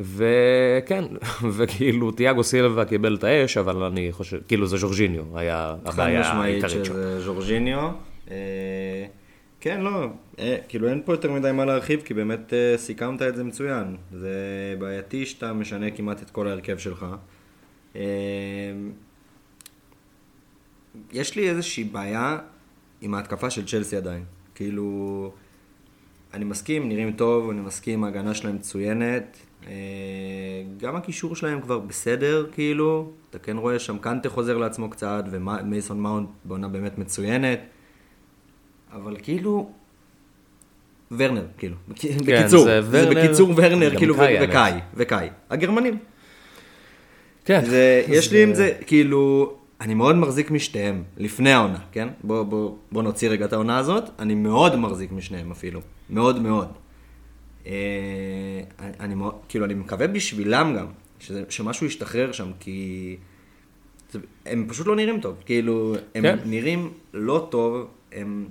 וכן, 0.01 1.05
וכאילו 1.57 2.11
תיאגו 2.11 2.45
סילבה 2.45 2.85
קיבל 2.85 3.17
את 3.17 3.25
האש, 3.25 3.57
אבל 3.57 3.83
אני 3.83 4.13
חושב, 4.13 4.39
כאילו 4.49 4.67
זה 4.67 4.77
ז'ורג'יניו, 4.77 5.23
היה 5.35 5.75
חד 5.85 5.93
הבעיה 5.93 6.21
משמעית 6.21 6.65
העיקרית 6.65 6.85
שם. 6.85 6.93
שזה 6.93 7.21
ז'ורג'יניו. 7.21 7.91
כן, 9.65 9.81
לא, 9.81 10.07
אה, 10.39 10.57
כאילו 10.69 10.89
אין 10.89 11.03
פה 11.05 11.13
יותר 11.13 11.33
מדי 11.33 11.53
מה 11.53 11.65
להרחיב, 11.65 12.01
כי 12.01 12.15
באמת 12.15 12.53
אה, 12.53 12.75
סיכמת 12.79 13.23
את 13.23 13.37
זה 13.37 13.45
מצוין. 13.45 13.97
זה 14.13 14.35
בעייתי 14.79 15.27
שאתה 15.27 15.53
משנה 15.53 15.91
כמעט 15.91 16.23
את 16.23 16.31
כל 16.31 16.49
ההרכב 16.49 16.79
שלך. 16.79 17.07
אה, 17.97 18.03
יש 21.13 21.37
לי 21.37 21.51
איזושהי 21.51 21.85
בעיה 21.85 22.39
עם 23.01 23.15
ההתקפה 23.15 23.51
של 23.51 23.67
צ'לסי 23.67 23.97
עדיין. 23.97 24.25
כאילו, 24.55 25.33
אני 26.35 26.45
מסכים, 26.45 26.89
נראים 26.89 27.13
טוב, 27.13 27.51
אני 27.51 27.61
מסכים, 27.61 28.05
ההגנה 28.05 28.35
שלהם 28.35 28.55
מצוינת. 28.55 29.37
אה, 29.67 29.73
גם 30.77 30.97
הקישור 30.97 31.37
שלהם 31.37 31.61
כבר 31.61 31.79
בסדר, 31.79 32.47
כאילו. 32.53 33.13
אתה 33.31 33.39
כן 33.39 33.57
רואה 33.57 33.79
שם 33.79 33.99
קנטה 33.99 34.29
חוזר 34.29 34.57
לעצמו 34.59 34.91
קצת, 34.91 35.25
ומייסון 35.31 36.01
מאונט 36.01 36.29
בעונה 36.45 36.69
באמת 36.69 36.99
מצוינת. 36.99 37.61
אבל 38.93 39.17
כאילו... 39.23 39.71
ורנר, 41.17 41.47
כאילו. 41.59 41.77
בקיצור, 42.27 42.65
זה 42.65 42.83
זה 42.83 42.89
ורנר, 42.91 43.23
בקיצור 43.23 43.53
ורנר, 43.57 43.97
כאילו, 43.97 44.15
קאי, 44.15 44.37
וקאי. 44.43 44.73
וקאי. 44.95 45.29
הגרמנים. 45.51 45.99
כן. 47.45 47.65
זה, 47.65 48.03
יש 48.09 48.33
לי 48.33 48.43
עם 48.43 48.55
זה, 48.55 48.73
כאילו, 48.87 49.55
אני 49.81 49.95
מאוד 49.95 50.17
מחזיק 50.17 50.51
משתיהם, 50.51 51.03
לפני 51.17 51.53
העונה, 51.53 51.79
כן? 51.93 52.09
בוא, 52.25 52.43
בוא, 52.43 52.77
בוא 52.93 53.03
נוציא 53.03 53.29
רגע 53.29 53.45
את 53.45 53.53
העונה 53.53 53.79
הזאת, 53.79 54.05
אני 54.19 54.35
מאוד 54.35 54.77
מחזיק 54.77 55.13
משניהם 55.13 55.51
אפילו, 55.51 55.81
מאוד 56.11 56.43
מאוד. 56.43 56.69
אה, 57.67 57.73
אני, 58.79 58.93
אני 59.01 59.15
מאוד, 59.15 59.35
כאילו, 59.49 59.65
אני 59.65 59.75
מקווה 59.75 60.07
בשבילם 60.07 60.77
גם, 60.79 60.87
שזה, 61.21 61.43
שמשהו 61.49 61.87
ישתחרר 61.87 62.33
שם, 62.33 62.51
כי 62.61 63.17
זה, 64.11 64.19
הם 64.47 64.67
פשוט 64.69 64.87
לא 64.87 64.97
נראים 64.97 65.21
טוב, 65.21 65.37
כאילו, 65.47 65.95
הם 66.15 66.23
כן. 66.23 66.39
נראים 66.45 66.93
לא 67.15 67.49
טוב, 67.51 67.87
הם... 68.13 68.49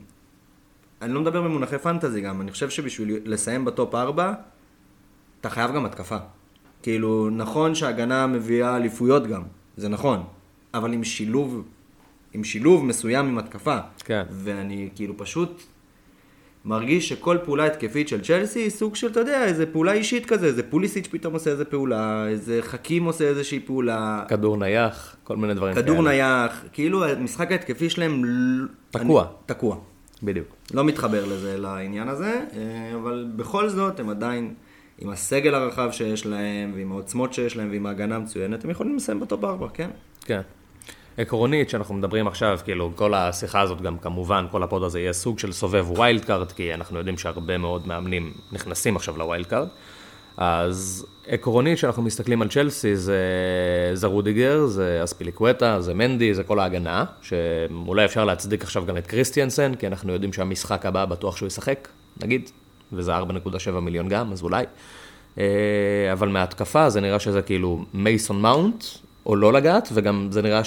אני 1.01 1.13
לא 1.13 1.21
מדבר 1.21 1.41
במונחי 1.41 1.77
פנטזי 1.77 2.21
גם, 2.21 2.41
אני 2.41 2.51
חושב 2.51 2.69
שבשביל 2.69 3.17
לסיים 3.25 3.65
בטופ 3.65 3.95
4, 3.95 4.33
אתה 5.41 5.49
חייב 5.49 5.71
גם 5.75 5.85
התקפה. 5.85 6.17
כאילו, 6.81 7.29
נכון 7.29 7.75
שהגנה 7.75 8.27
מביאה 8.27 8.77
אליפויות 8.77 9.27
גם, 9.27 9.41
זה 9.77 9.89
נכון, 9.89 10.23
אבל 10.73 10.93
עם 10.93 11.03
שילוב, 11.03 11.63
עם 12.33 12.43
שילוב 12.43 12.85
מסוים 12.85 13.27
עם 13.27 13.37
התקפה. 13.37 13.77
כן. 14.05 14.23
ואני 14.29 14.89
כאילו 14.95 15.17
פשוט 15.17 15.61
מרגיש 16.65 17.09
שכל 17.09 17.37
פעולה 17.45 17.65
התקפית 17.65 18.07
של 18.07 18.21
צ'לסי 18.21 18.59
היא 18.59 18.69
סוג 18.69 18.95
של, 18.95 19.07
אתה 19.07 19.19
יודע, 19.19 19.45
איזה 19.45 19.65
פעולה 19.65 19.91
אישית 19.91 20.25
כזה, 20.25 20.45
איזה 20.45 20.63
פוליסיץ' 20.63 21.07
פתאום 21.11 21.33
עושה 21.33 21.49
איזה 21.49 21.65
פעולה, 21.65 22.27
איזה 22.27 22.59
חכים 22.61 23.03
עושה 23.03 23.23
איזושהי 23.23 23.59
פעולה, 23.59 24.25
כדור 24.27 24.57
נייח, 24.57 25.15
כל 25.23 25.37
מיני 25.37 25.53
דברים 25.53 25.75
כדור 25.75 25.95
כאלה. 25.95 26.09
נייח, 26.09 26.63
כאילו 26.73 27.05
המשחק 27.05 27.51
ההתקפי 27.51 27.89
שלהם... 27.89 28.21
תקוע. 28.91 29.23
אני, 29.23 29.31
תקוע. 29.45 29.77
בדיוק. 30.23 30.47
לא 30.73 30.83
מתחבר 30.83 31.25
לזה, 31.25 31.57
לעניין 31.57 32.07
הזה, 32.07 32.43
אה, 32.53 32.95
אבל 32.95 33.27
בכל 33.35 33.69
זאת 33.69 33.99
הם 33.99 34.09
עדיין, 34.09 34.53
עם 34.97 35.09
הסגל 35.09 35.55
הרחב 35.55 35.91
שיש 35.91 36.25
להם, 36.25 36.71
ועם 36.75 36.91
העוצמות 36.91 37.33
שיש 37.33 37.57
להם, 37.57 37.69
ועם 37.71 37.85
ההגנה 37.85 38.15
המצוינת, 38.15 38.63
הם 38.63 38.69
יכולים 38.69 38.95
לסיים 38.95 39.19
בטופ 39.19 39.43
4, 39.43 39.67
כן? 39.73 39.89
כן. 40.25 40.41
עקרונית, 41.17 41.69
שאנחנו 41.69 41.95
מדברים 41.95 42.27
עכשיו, 42.27 42.59
כאילו, 42.63 42.91
כל 42.95 43.13
השיחה 43.13 43.61
הזאת 43.61 43.81
גם 43.81 43.97
כמובן, 43.97 44.45
כל 44.51 44.63
הפוד 44.63 44.83
הזה 44.83 44.99
יהיה 44.99 45.13
סוג 45.13 45.39
של 45.39 45.51
סובב 45.51 45.91
wild 45.91 46.25
card, 46.25 46.51
כי 46.51 46.73
אנחנו 46.73 46.97
יודעים 46.97 47.17
שהרבה 47.17 47.57
מאוד 47.57 47.87
מאמנים 47.87 48.33
נכנסים 48.51 48.95
עכשיו 48.95 49.17
ל 49.17 49.23
wild 49.23 49.45
card. 49.45 49.67
אז 50.37 51.05
עקרונית, 51.27 51.77
כשאנחנו 51.77 52.03
מסתכלים 52.03 52.41
על 52.41 52.47
צ'לסי, 52.47 52.95
זה, 52.95 53.21
זה 53.93 54.07
רודיגר, 54.07 54.65
זה 54.65 55.01
אספיליקווטה, 55.03 55.81
זה 55.81 55.93
מנדי, 55.93 56.33
זה 56.33 56.43
כל 56.43 56.59
ההגנה, 56.59 57.05
שאולי 57.21 58.05
אפשר 58.05 58.25
להצדיק 58.25 58.63
עכשיו 58.63 58.85
גם 58.85 58.97
את 58.97 59.07
קריסטיאנסן, 59.07 59.75
כי 59.75 59.87
אנחנו 59.87 60.13
יודעים 60.13 60.33
שהמשחק 60.33 60.85
הבא 60.85 61.05
בטוח 61.05 61.37
שהוא 61.37 61.47
ישחק, 61.47 61.87
נגיד, 62.23 62.49
וזה 62.93 63.17
4.7 63.17 63.71
מיליון 63.71 64.09
גם, 64.09 64.31
אז 64.31 64.43
אולי. 64.43 64.65
אה, 65.37 65.43
אבל 66.13 66.27
מההתקפה 66.27 66.89
זה 66.89 67.01
נראה 67.01 67.19
שזה 67.19 67.41
כאילו 67.41 67.85
מייסון 67.93 68.41
מאונט, 68.41 68.83
או 69.25 69.35
לא 69.35 69.53
לגעת, 69.53 69.89
וגם 69.93 70.27
זה 70.31 70.41
נראה 70.41 70.61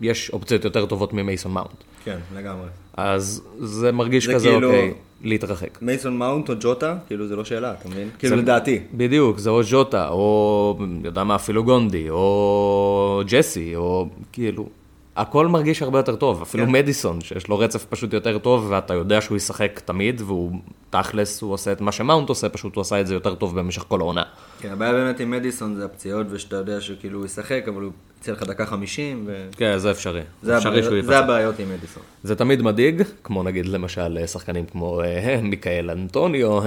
שיש 0.00 0.30
אופציות 0.30 0.64
יותר 0.64 0.86
טובות 0.86 1.12
ממייסון 1.12 1.52
מאונט. 1.52 1.68
כן, 2.04 2.18
לגמרי. 2.36 2.66
אז 2.96 3.42
זה 3.60 3.92
מרגיש 3.92 4.26
זה 4.26 4.34
כזה, 4.34 4.48
כאילו- 4.48 4.68
אוקיי, 4.68 4.94
להתרחק. 5.22 5.82
מייסון 5.82 6.18
מאונט 6.18 6.50
או 6.50 6.54
ז'וטה, 6.60 6.96
כאילו 7.06 7.28
זה 7.28 7.36
לא 7.36 7.44
שאלה, 7.44 7.72
אתה 7.80 7.88
מבין? 7.88 8.08
כאילו 8.18 8.36
לדעתי. 8.36 8.80
בדיוק, 8.94 9.38
זה 9.38 9.50
או 9.50 9.62
ז'וטה, 9.62 10.08
או, 10.08 10.78
יודע 11.04 11.24
מה, 11.24 11.34
אפילו 11.34 11.64
גונדי, 11.64 12.10
או 12.10 13.22
ג'סי, 13.26 13.76
או 13.76 14.08
כאילו, 14.32 14.68
הכל 15.16 15.48
מרגיש 15.48 15.82
הרבה 15.82 15.98
יותר 15.98 16.16
טוב, 16.16 16.42
אפילו 16.42 16.64
כן. 16.66 16.70
מדיסון, 16.72 17.20
שיש 17.20 17.48
לו 17.48 17.58
רצף 17.58 17.84
פשוט 17.84 18.12
יותר 18.12 18.38
טוב, 18.38 18.66
ואתה 18.70 18.94
יודע 18.94 19.20
שהוא 19.20 19.36
ישחק 19.36 19.80
תמיד, 19.84 20.20
והוא 20.26 20.52
תכלס, 20.90 21.42
הוא 21.42 21.52
עושה 21.52 21.72
את 21.72 21.80
מה 21.80 21.92
שמאונט 21.92 22.28
עושה, 22.28 22.48
פשוט 22.48 22.74
הוא 22.76 22.82
עשה 22.82 23.00
את 23.00 23.06
זה 23.06 23.14
יותר 23.14 23.34
טוב 23.34 23.58
במשך 23.60 23.84
כל 23.88 24.00
העונה. 24.00 24.22
כן, 24.60 24.72
הבעיה 24.72 24.92
באמת 24.92 25.20
עם 25.20 25.30
מדיסון 25.30 25.74
זה 25.74 25.84
הפציעות, 25.84 26.26
ושאתה 26.30 26.56
יודע 26.56 26.80
שכאילו 26.80 27.18
הוא 27.18 27.26
ישחק, 27.26 27.64
אבל 27.68 27.82
הוא 27.82 27.92
יצא 28.20 28.32
לך 28.32 28.42
דקה 28.42 28.66
50, 28.66 29.24
ו... 29.26 29.48
כן, 29.56 29.78
זה 29.78 29.90
אפשרי. 29.90 30.20
זה 30.42 30.56
אפשרי 30.58 30.78
הבעיות- 30.86 31.04
זה. 31.04 31.18
הבעיות 31.18 31.58
עם 31.58 31.68
מדיסון. 31.74 32.02
זה 32.22 32.34
תמיד 32.36 32.62
מדאיג, 32.62 33.02
כמו 33.24 33.42
נגיד 33.42 33.66
למשל 33.66 34.26
שחקנים 34.26 34.66
כמו 34.66 35.00
אה, 35.02 35.38
מיקאל 35.42 35.90
אנטוניו, 35.90 36.60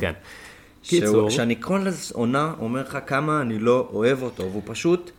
כן. 0.00 0.12
קיצור, 0.88 1.08
שהוא- 1.12 1.30
שאני 1.30 1.54
כל 1.60 1.80
עונה 2.12 2.52
אומר 2.60 2.80
לך 2.82 2.98
כמה 3.06 3.40
אני 3.40 3.58
לא 3.58 3.88
אוהב 3.92 4.22
אותו, 4.22 4.42
והוא 4.50 4.62
פשוט, 4.64 5.10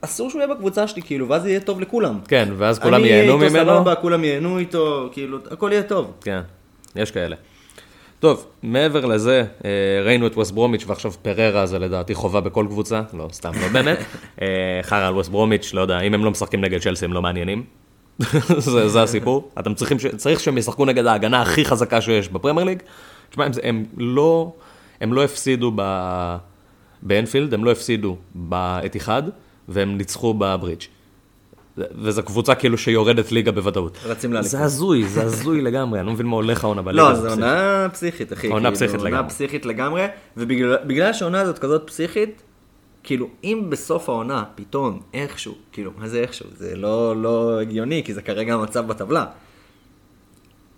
אסור 0.00 0.30
שהוא 0.30 0.40
יהיה 0.42 0.54
בקבוצה 0.54 0.86
שלי, 0.88 1.02
כאילו, 1.02 1.28
ואז 1.28 1.46
יהיה 1.46 1.60
טוב 1.60 1.80
לכולם. 1.80 2.18
כן, 2.28 2.48
ואז 2.56 2.78
כולם 2.78 2.94
אני 2.94 3.06
ייהנו 3.08 3.36
אהיה 3.36 3.46
איתו 3.48 3.54
ממנו. 3.58 3.76
סבבה, 3.78 3.94
כולם 3.94 4.24
ייהנו 4.24 4.58
איתו, 4.58 5.08
כאילו, 5.12 5.38
הכל 5.50 5.70
יהיה 5.72 5.82
טוב. 5.82 6.12
כן, 6.20 6.40
יש 6.96 7.10
כאלה. 7.10 7.36
טוב, 8.20 8.46
מעבר 8.62 9.06
לזה, 9.06 9.44
אה, 9.64 9.70
ראינו 10.04 10.26
את 10.26 10.36
ווסט 10.36 10.52
ברומיץ' 10.52 10.84
ועכשיו 10.86 11.12
פררה 11.22 11.66
זה 11.66 11.78
לדעתי 11.78 12.14
חובה 12.14 12.40
בכל 12.40 12.66
קבוצה, 12.68 13.02
לא, 13.14 13.28
סתם, 13.32 13.52
לא 13.60 13.68
באמת. 13.68 13.98
אה, 14.42 14.46
חרא 14.82 15.06
על 15.08 15.14
ווסט 15.14 15.30
ברומיץ', 15.30 15.74
לא 15.74 15.80
יודע, 15.80 16.00
אם 16.00 16.14
הם 16.14 16.24
לא 16.24 16.30
משחקים 16.30 16.60
נגד 16.60 16.80
צ'לסי 16.80 17.04
הם 17.04 17.12
לא 17.12 17.22
מעניינים. 17.22 17.64
זה, 18.58 18.88
זה 18.88 19.02
הסיפור. 19.02 19.50
אתם 19.58 19.74
צריכים, 19.74 19.98
ש- 19.98 20.06
צריך 20.06 20.40
שהם 20.40 20.58
ישחקו 20.58 20.84
נגד 20.84 21.06
ההגנה 21.06 21.42
הכי 21.42 21.64
חזקה 21.64 22.00
שיש 22.00 22.28
בפרמייר 22.28 22.66
ליג. 22.66 22.82
תשמע, 23.30 23.44
הם, 23.44 23.52
הם 23.62 23.84
לא, 23.96 24.52
הם 25.00 25.12
לא 25.12 25.24
הפסידו 25.24 25.72
ב... 25.76 25.82
באנפילד, 27.02 27.54
הם 27.54 27.64
לא 27.64 27.70
הפסידו 27.70 28.16
באתיחד, 28.34 29.22
והם 29.68 29.96
ניצחו 29.96 30.34
בברידג'. 30.34 30.82
וזו 31.76 32.22
קבוצה 32.22 32.54
כאילו 32.54 32.78
שיורדת 32.78 33.32
ליגה 33.32 33.52
בוודאות. 33.52 33.98
רצים 34.04 34.32
לאליפות. 34.32 34.50
זה 34.50 34.60
הזוי, 34.60 35.08
זה 35.08 35.22
הזוי 35.22 35.60
לגמרי, 35.60 35.98
אני 35.98 36.06
לא 36.06 36.12
מבין 36.12 36.26
מה 36.26 36.36
הולך 36.36 36.64
העונה 36.64 36.82
בליגה. 36.82 37.08
לא, 37.08 37.14
זו. 37.14 37.28
עונה 37.28 37.86
פסיכית, 37.92 38.32
אחי. 38.32 38.48
עונה 38.48 38.62
כאילו, 38.62 38.74
פסיכית 38.74 38.96
עונה 38.96 39.10
לגמרי. 39.10 39.28
פסיכית 39.28 39.66
לגמרי, 39.66 40.06
ובגלל 40.36 40.76
בגלל 40.86 41.12
שהעונה 41.12 41.40
הזאת 41.40 41.58
כזאת 41.58 41.82
פסיכית, 41.86 42.42
כאילו, 43.02 43.28
אם 43.44 43.66
בסוף 43.68 44.08
העונה, 44.08 44.44
פתאום, 44.54 45.00
איכשהו, 45.14 45.54
כאילו, 45.72 45.90
מה 45.98 46.08
זה 46.08 46.20
איכשהו? 46.20 46.46
זה 46.56 46.76
לא, 46.76 47.22
לא 47.22 47.60
הגיוני, 47.60 48.02
כי 48.04 48.14
זה 48.14 48.22
כרגע 48.22 48.54
המצב 48.54 48.86
בטבלה. 48.86 49.24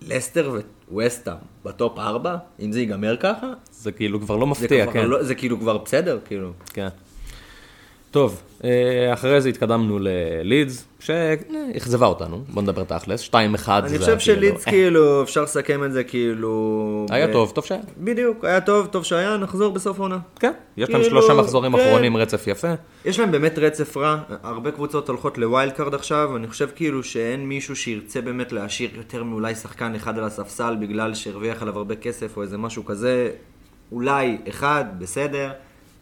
לסטר 0.07 0.59
וווסטהאם 0.91 1.37
בטופ 1.65 1.99
4, 1.99 2.37
אם 2.59 2.71
זה 2.71 2.79
ייגמר 2.79 3.17
ככה, 3.17 3.47
זה 3.71 3.91
כאילו 3.91 4.21
כבר 4.21 4.35
לא 4.35 4.47
מפתיע, 4.47 4.91
כן. 4.91 5.05
לא, 5.05 5.23
זה 5.23 5.35
כאילו 5.35 5.59
כבר 5.59 5.77
בסדר, 5.77 6.19
כאילו. 6.25 6.51
כן. 6.73 6.87
טוב, 8.11 8.41
אחרי 9.13 9.41
זה 9.41 9.49
התקדמנו 9.49 9.99
ללידס, 10.01 10.85
שאכזבה 10.99 12.05
אותנו, 12.07 12.43
בוא 12.49 12.61
נדבר 12.61 12.83
תכלס, 12.83 13.29
2-1 13.29 13.33
זה 13.33 13.37
אני 13.37 13.97
חושב 13.97 14.05
כאילו- 14.05 14.19
שלידס 14.19 14.63
כאילו, 14.65 15.23
אפשר 15.23 15.43
לסכם 15.43 15.83
את 15.83 15.91
זה 15.93 16.03
כאילו... 16.03 17.05
היה 17.09 17.33
טוב, 17.33 17.51
טוב 17.55 17.65
שהיה. 17.65 17.81
בדיוק, 17.97 18.45
היה 18.45 18.61
טוב, 18.61 18.87
טוב 18.87 19.03
שהיה, 19.03 19.37
נחזור 19.37 19.73
בסוף 19.73 19.99
העונה. 19.99 20.17
כן, 20.39 20.51
יש 20.77 20.89
להם 20.89 21.01
כאילו, 21.01 21.21
שלושה 21.21 21.33
מחזורים 21.41 21.77
כן. 21.77 21.79
אחרונים 21.83 22.17
רצף 22.17 22.47
יפה. 22.47 22.73
יש 23.05 23.19
להם 23.19 23.31
באמת 23.31 23.59
רצף 23.59 23.97
רע, 23.97 24.17
הרבה 24.43 24.71
קבוצות 24.71 25.09
הולכות 25.09 25.37
ל 25.37 25.44
wild 25.44 25.71
card 25.71 25.93
עכשיו, 25.93 26.35
אני 26.37 26.47
חושב 26.47 26.69
כאילו 26.75 27.03
שאין 27.03 27.47
מישהו 27.47 27.75
שירצה 27.75 28.21
באמת 28.21 28.51
להשאיר 28.51 28.89
יותר 28.95 29.23
מאולי 29.23 29.55
שחקן 29.55 29.95
אחד 29.95 30.17
על 30.17 30.23
הספסל 30.23 30.75
בגלל 30.79 31.13
שהרוויח 31.13 31.61
עליו 31.61 31.77
הרבה 31.77 31.95
כסף 31.95 32.37
או 32.37 32.41
איזה 32.41 32.57
משהו 32.57 32.85
כזה, 32.85 33.29
אולי 33.91 34.37
אחד, 34.49 34.85
בסדר. 34.97 35.51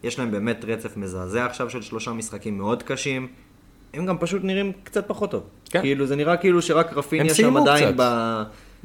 יש 0.03 0.20
להם 0.20 0.32
באמת 0.32 0.65
רצף 0.68 0.98
מזעזע 0.98 1.46
עכשיו 1.46 1.70
של 1.70 1.82
שלושה 1.82 2.12
משחקים 2.12 2.58
מאוד 2.58 2.84
קשים. 2.84 3.27
הם 3.94 4.06
גם 4.06 4.18
פשוט 4.18 4.44
נראים 4.44 4.72
קצת 4.84 5.08
פחות 5.08 5.32
טוב. 5.32 5.44
כן. 5.70 5.82
כאילו 5.82 6.06
זה 6.06 6.15
נראה 6.15 6.38
כאילו 6.38 6.62
שרק 6.62 6.94
רפיניה 6.94 7.34
שם 7.34 7.58
עדיין 7.58 7.86
קצת. 7.86 7.94
ב... 7.98 8.44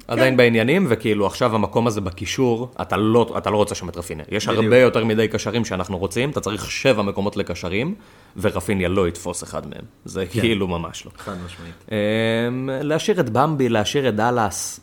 עדיין 0.09 0.37
בעניינים, 0.37 0.87
וכאילו 0.89 1.27
עכשיו 1.27 1.55
המקום 1.55 1.87
הזה 1.87 2.01
בקישור, 2.01 2.73
אתה 2.83 2.97
לא, 2.97 3.35
אתה 3.39 3.51
לא 3.51 3.57
רוצה 3.57 3.75
שם 3.75 3.89
את 3.89 3.97
רפיניה. 3.97 4.25
יש 4.31 4.49
בדיוק. 4.49 4.65
הרבה 4.65 4.79
יותר 4.79 5.05
מדי 5.05 5.29
קשרים 5.29 5.65
שאנחנו 5.65 5.99
רוצים, 5.99 6.31
אתה 6.31 6.41
צריך 6.41 6.71
שבע 6.71 7.03
מקומות 7.03 7.37
לקשרים, 7.37 7.95
ורפיניה 8.37 8.89
לא 8.89 9.09
יתפוס 9.09 9.43
אחד 9.43 9.67
מהם. 9.67 9.85
זה 10.05 10.27
כאילו 10.27 10.69
ממש 10.69 11.07
לא. 11.07 11.11
חד 11.19 11.35
משמעית. 11.47 11.85
אמ, 11.93 12.71
להשאיר 12.83 13.21
את 13.21 13.31
במבי, 13.31 13.69
להשאיר 13.69 14.09
את 14.09 14.17
דאלאס, 14.17 14.81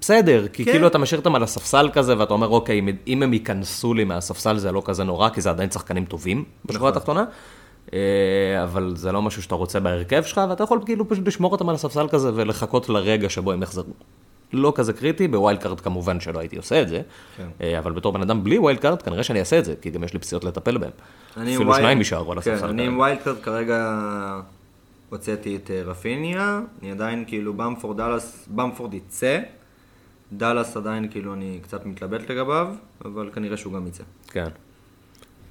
בסדר, 0.00 0.48
כי 0.48 0.64
כן. 0.64 0.70
כאילו 0.72 0.86
אתה 0.86 0.98
משאיר 0.98 1.20
אותם 1.20 1.34
על 1.34 1.42
הספסל 1.42 1.88
כזה, 1.92 2.18
ואתה 2.18 2.32
אומר, 2.34 2.48
אוקיי, 2.48 2.80
אם- 3.06 3.22
הם 3.22 3.32
ייכנסו 3.32 3.94
לי 3.94 4.04
מהספסל 4.04 4.58
זה 4.58 4.72
לא 4.72 4.82
כזה 4.84 5.04
נורא, 5.04 5.28
כי 5.28 5.40
זה 5.40 5.50
עדיין 5.50 5.70
שחקנים 5.70 6.04
טובים 6.04 6.44
בשורה 6.64 6.78
נכון. 6.90 6.96
התחתונה, 6.96 7.24
אה, 7.92 7.98
אבל 8.64 8.92
זה 8.96 9.12
לא 9.12 9.22
משהו 9.22 9.42
שאתה 9.42 9.54
רוצה 9.54 9.80
בהרכב 9.80 10.22
שלך, 10.22 10.40
ואתה 10.50 10.64
יכול 10.64 10.80
כאילו 10.84 11.08
פשוט 11.08 11.26
לשמור 11.28 11.52
אותם 11.52 11.68
על 11.68 11.74
הספסל 11.74 12.08
כזה 12.08 12.30
ולחכות 12.34 12.88
לרגע 12.88 13.28
שבו 13.28 13.52
הם 13.52 13.62
יחזרו. 13.62 13.92
לא 14.52 14.72
כזה 14.76 14.92
קריטי, 14.92 15.28
ב 15.28 15.34
wild 15.34 15.58
card 15.62 15.80
כמובן 15.80 16.20
שלא 16.20 16.38
הייתי 16.38 16.56
עושה 16.56 16.82
את 16.82 16.88
זה, 16.88 17.00
כן. 17.36 17.46
אה, 17.60 17.78
אבל 17.78 17.92
בתור 17.92 18.12
בן 18.12 18.22
אדם 18.22 18.44
בלי 18.44 18.58
wild 18.58 18.78
card, 18.80 19.02
כנראה 19.02 19.22
שאני 19.22 19.40
אעשה 19.40 19.58
את 19.58 19.64
זה, 19.64 19.74
כי 19.82 19.90
גם 19.90 20.04
יש 20.04 20.12
לי 20.12 20.18
פציעות 20.18 20.44
לטפל 20.44 20.78
עם 21.42 21.54
אפילו 21.54 21.70
wild- 21.70 21.80
שניים 21.82 21.98
יישארו 21.98 22.32
על 22.32 22.38
הספסל. 22.38 22.60
כן, 22.60 22.68
אני. 22.68 22.86
עם 22.86 22.98
wild 22.98 23.18
card 23.24 23.36
כרגע 23.42 23.94
הוצאתי 25.10 25.56
את 25.56 25.70
אה, 25.70 25.82
רפיניה, 25.84 26.60
אני 26.82 26.90
עדיין 26.90 27.24
כאילו 27.26 27.54
במפורד 27.54 27.96
דאלאס, 27.96 28.48
במפורד 28.54 28.94
יצא, 28.94 29.38
דאלאס 30.32 30.76
עדיין 30.76 31.10
כאילו 31.10 31.34
אני 31.34 31.58
קצת 31.62 31.86
מתלבט 31.86 32.30
לגביו, 32.30 32.74
אבל 33.04 33.30
כנראה 33.34 33.56
שהוא 33.56 33.72
גם 33.72 33.86
יצא. 33.86 34.04
כן. 34.26 34.48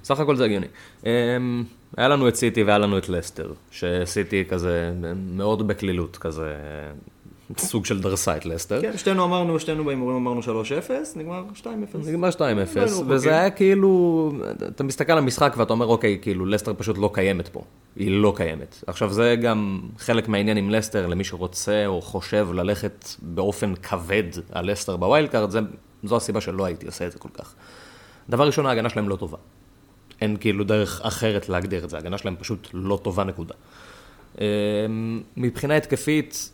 סך 0.04 0.20
הכל 0.20 0.36
זה 0.36 0.44
הגיוני. 0.44 0.66
אמ, 1.04 1.64
היה 1.96 2.08
לנו 2.08 2.28
את 2.28 2.34
סיטי 2.34 2.62
והיה 2.62 2.78
לנו 2.78 2.98
את 2.98 3.08
לסטר, 3.08 3.52
שסיטי 3.70 4.44
כזה 4.44 4.92
מאוד 5.16 5.68
בקלילות, 5.68 6.16
כזה 6.16 6.54
סוג 7.56 7.86
של 7.86 8.00
דרסה 8.00 8.36
את 8.36 8.46
לסטר. 8.46 8.82
כן, 8.82 8.96
שתינו 8.96 9.24
אמרנו, 9.24 9.60
שתינו 9.60 9.84
בהימורים 9.84 10.16
אמרנו 10.16 10.40
3-0, 10.40 10.46
נגמר 11.16 11.42
2-0. 11.54 11.66
נגמר 12.06 12.28
2-0, 12.30 12.40
היינו 12.40 13.08
וזה. 13.08 13.30
היה 13.30 13.50
כאילו, 13.50 14.32
אתה 14.68 14.84
מסתכל 14.84 15.12
על 15.12 15.18
המשחק 15.18 15.54
ואתה 15.56 15.72
אומר, 15.72 15.86
אוקיי, 15.86 16.18
כאילו, 16.22 16.46
לסטר 16.46 16.74
פשוט 16.74 16.98
לא 16.98 17.10
קיימת 17.14 17.48
פה. 17.48 17.62
היא 17.96 18.10
לא 18.10 18.32
קיימת. 18.36 18.84
עכשיו, 18.86 19.12
זה 19.12 19.36
גם 19.42 19.80
חלק 19.98 20.28
מהעניין 20.28 20.56
עם 20.56 20.70
לסטר, 20.70 21.06
למי 21.06 21.24
שרוצה 21.24 21.86
או 21.86 22.00
חושב 22.00 22.48
ללכת 22.52 23.08
באופן 23.22 23.74
כבד 23.74 24.24
על 24.52 24.70
לסטר 24.70 24.96
ב 24.96 25.02
wild 25.02 25.28
card, 25.28 25.50
זו 26.04 26.16
הסיבה 26.16 26.40
שלא 26.40 26.64
הייתי 26.64 26.86
עושה 26.86 27.06
את 27.06 27.12
זה 27.12 27.18
כל 27.18 27.28
כך. 27.34 27.54
דבר 28.30 28.46
ראשון, 28.46 28.66
ההגנה 28.66 28.88
שלהם 28.88 29.08
לא 29.08 29.16
טובה. 29.16 29.38
אין 30.20 30.36
כאילו 30.36 30.64
דרך 30.64 31.00
אחרת 31.04 31.48
להגדיר 31.48 31.84
את 31.84 31.90
זה, 31.90 31.96
ההגנה 31.96 32.18
שלהם 32.18 32.36
פשוט 32.36 32.68
לא 32.72 32.98
טובה, 33.02 33.24
נקודה. 33.24 33.54
אמ, 34.40 34.44
מבחינה 35.36 35.76
התקפית, 35.76 36.50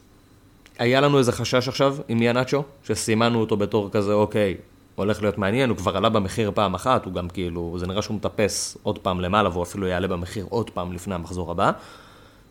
היה 0.79 1.01
לנו 1.01 1.19
איזה 1.19 1.33
חשש 1.33 1.69
עכשיו 1.69 1.97
עם 2.09 2.23
איהנאצ'ו, 2.23 2.63
שסימנו 2.85 3.41
אותו 3.41 3.57
בתור 3.57 3.91
כזה, 3.93 4.13
אוקיי, 4.13 4.55
הולך 4.95 5.23
להיות 5.23 5.39
מעניין, 5.39 5.71
הוא 5.71 5.77
כבר 5.77 5.97
עלה 5.97 6.09
במחיר 6.09 6.51
פעם 6.55 6.75
אחת, 6.75 7.05
הוא 7.05 7.13
גם 7.13 7.29
כאילו, 7.29 7.77
זה 7.79 7.87
נראה 7.87 8.03
שהוא 8.03 8.17
מטפס 8.17 8.77
עוד 8.83 8.99
פעם 8.99 9.21
למעלה, 9.21 9.49
והוא 9.49 9.63
אפילו 9.63 9.87
יעלה 9.87 10.09
במחיר 10.09 10.47
עוד 10.49 10.71
פעם 10.71 10.93
לפני 10.93 11.15
המחזור 11.15 11.51
הבא. 11.51 11.71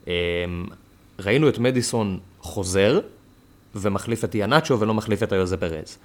אמ, 0.08 0.12
ראינו 1.20 1.50
את 1.50 1.60
מדיסון 1.60 2.20
חוזר, 2.40 3.00
ומחליף 3.76 4.24
את 4.24 4.36
יאנצ'ו 4.36 4.80
ולא 4.80 4.94
מחליף 4.94 5.24
את 5.24 5.32
היוזה 5.32 5.58
פרז. 5.58 5.98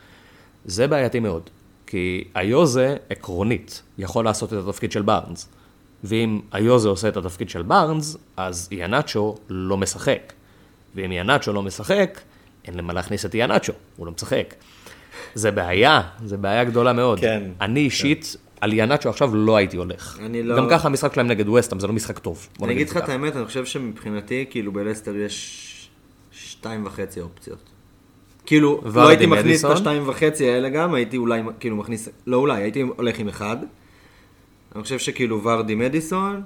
זה 0.64 0.86
בעייתי 0.86 1.20
מאוד, 1.20 1.42
כי 1.86 2.24
היוזה, 2.34 2.96
עקרונית, 3.10 3.82
יכול 3.98 4.24
לעשות 4.24 4.52
את 4.52 4.58
התפקיד 4.58 4.92
של 4.92 5.02
בארנס. 5.02 5.48
ואם 6.04 6.40
היוזה 6.52 6.88
עושה 6.88 7.08
את 7.08 7.16
התפקיד 7.16 7.50
של 7.50 7.62
בארנס, 7.62 8.16
אז 8.36 8.68
יאנצ'ו 8.70 9.36
לא 9.48 9.76
משחק. 9.76 10.32
ואם 10.94 11.12
יאנצ'ו 11.12 11.52
לא 11.52 11.62
משחק, 11.62 12.20
אין 12.64 12.74
למה 12.76 12.92
להכניס 12.92 13.26
את 13.26 13.34
איאנצ'ו, 13.34 13.72
הוא 13.96 14.06
לא 14.06 14.12
משחק. 14.12 14.54
זה 15.34 15.50
בעיה, 15.50 16.00
זה 16.24 16.36
בעיה 16.36 16.64
גדולה 16.64 16.92
מאוד. 16.92 17.20
כן. 17.20 17.42
אני 17.60 17.80
אישית, 17.80 18.36
על 18.60 18.72
איאנצ'ו 18.72 19.08
עכשיו 19.08 19.34
לא 19.36 19.56
הייתי 19.56 19.76
הולך. 19.76 20.18
אני 20.24 20.42
לא- 20.42 20.56
גם 20.56 20.66
ככה 20.70 20.88
המשחק 20.88 21.14
שלהם 21.14 21.26
נגד 21.26 21.48
ווסטהאם 21.48 21.80
זה 21.80 21.86
לא 21.86 21.92
משחק 21.92 22.18
טוב. 22.18 22.48
אני 22.62 22.72
אגיד 22.72 22.88
לך. 22.90 22.96
את 22.96 23.08
האמת, 23.08 23.36
אני 23.36 23.44
חושב 23.44 23.64
שמבחינתי, 23.64 24.46
כאילו 24.50 24.72
בלסטר 24.72 25.16
יש 25.16 25.64
שתיים 26.32 26.86
וחצי 26.86 27.20
אופציות. 27.20 27.70
כאילו, 28.46 28.82
לא 28.94 29.08
הייתי 29.08 29.26
מכניס 29.26 29.64
את? 29.64 29.70
השתיים 29.70 30.08
וחצי 30.08 30.50
האלה 30.50 30.68
גם, 30.68 30.94
הייתי 30.94 31.16
אולי, 31.16 31.42
כאילו 31.60 31.76
מכניס, 31.76 32.08
לא 32.26 32.36
אולי, 32.36 32.62
הייתי 32.62 32.80
הולך 32.80 33.18
עם 33.18 33.28
אחד. 33.28 33.56
אני 34.74 34.82
חושב 34.82 34.98
שכאילו 34.98 35.44
ורדי 35.44 35.74
מדיסון, 35.74 36.42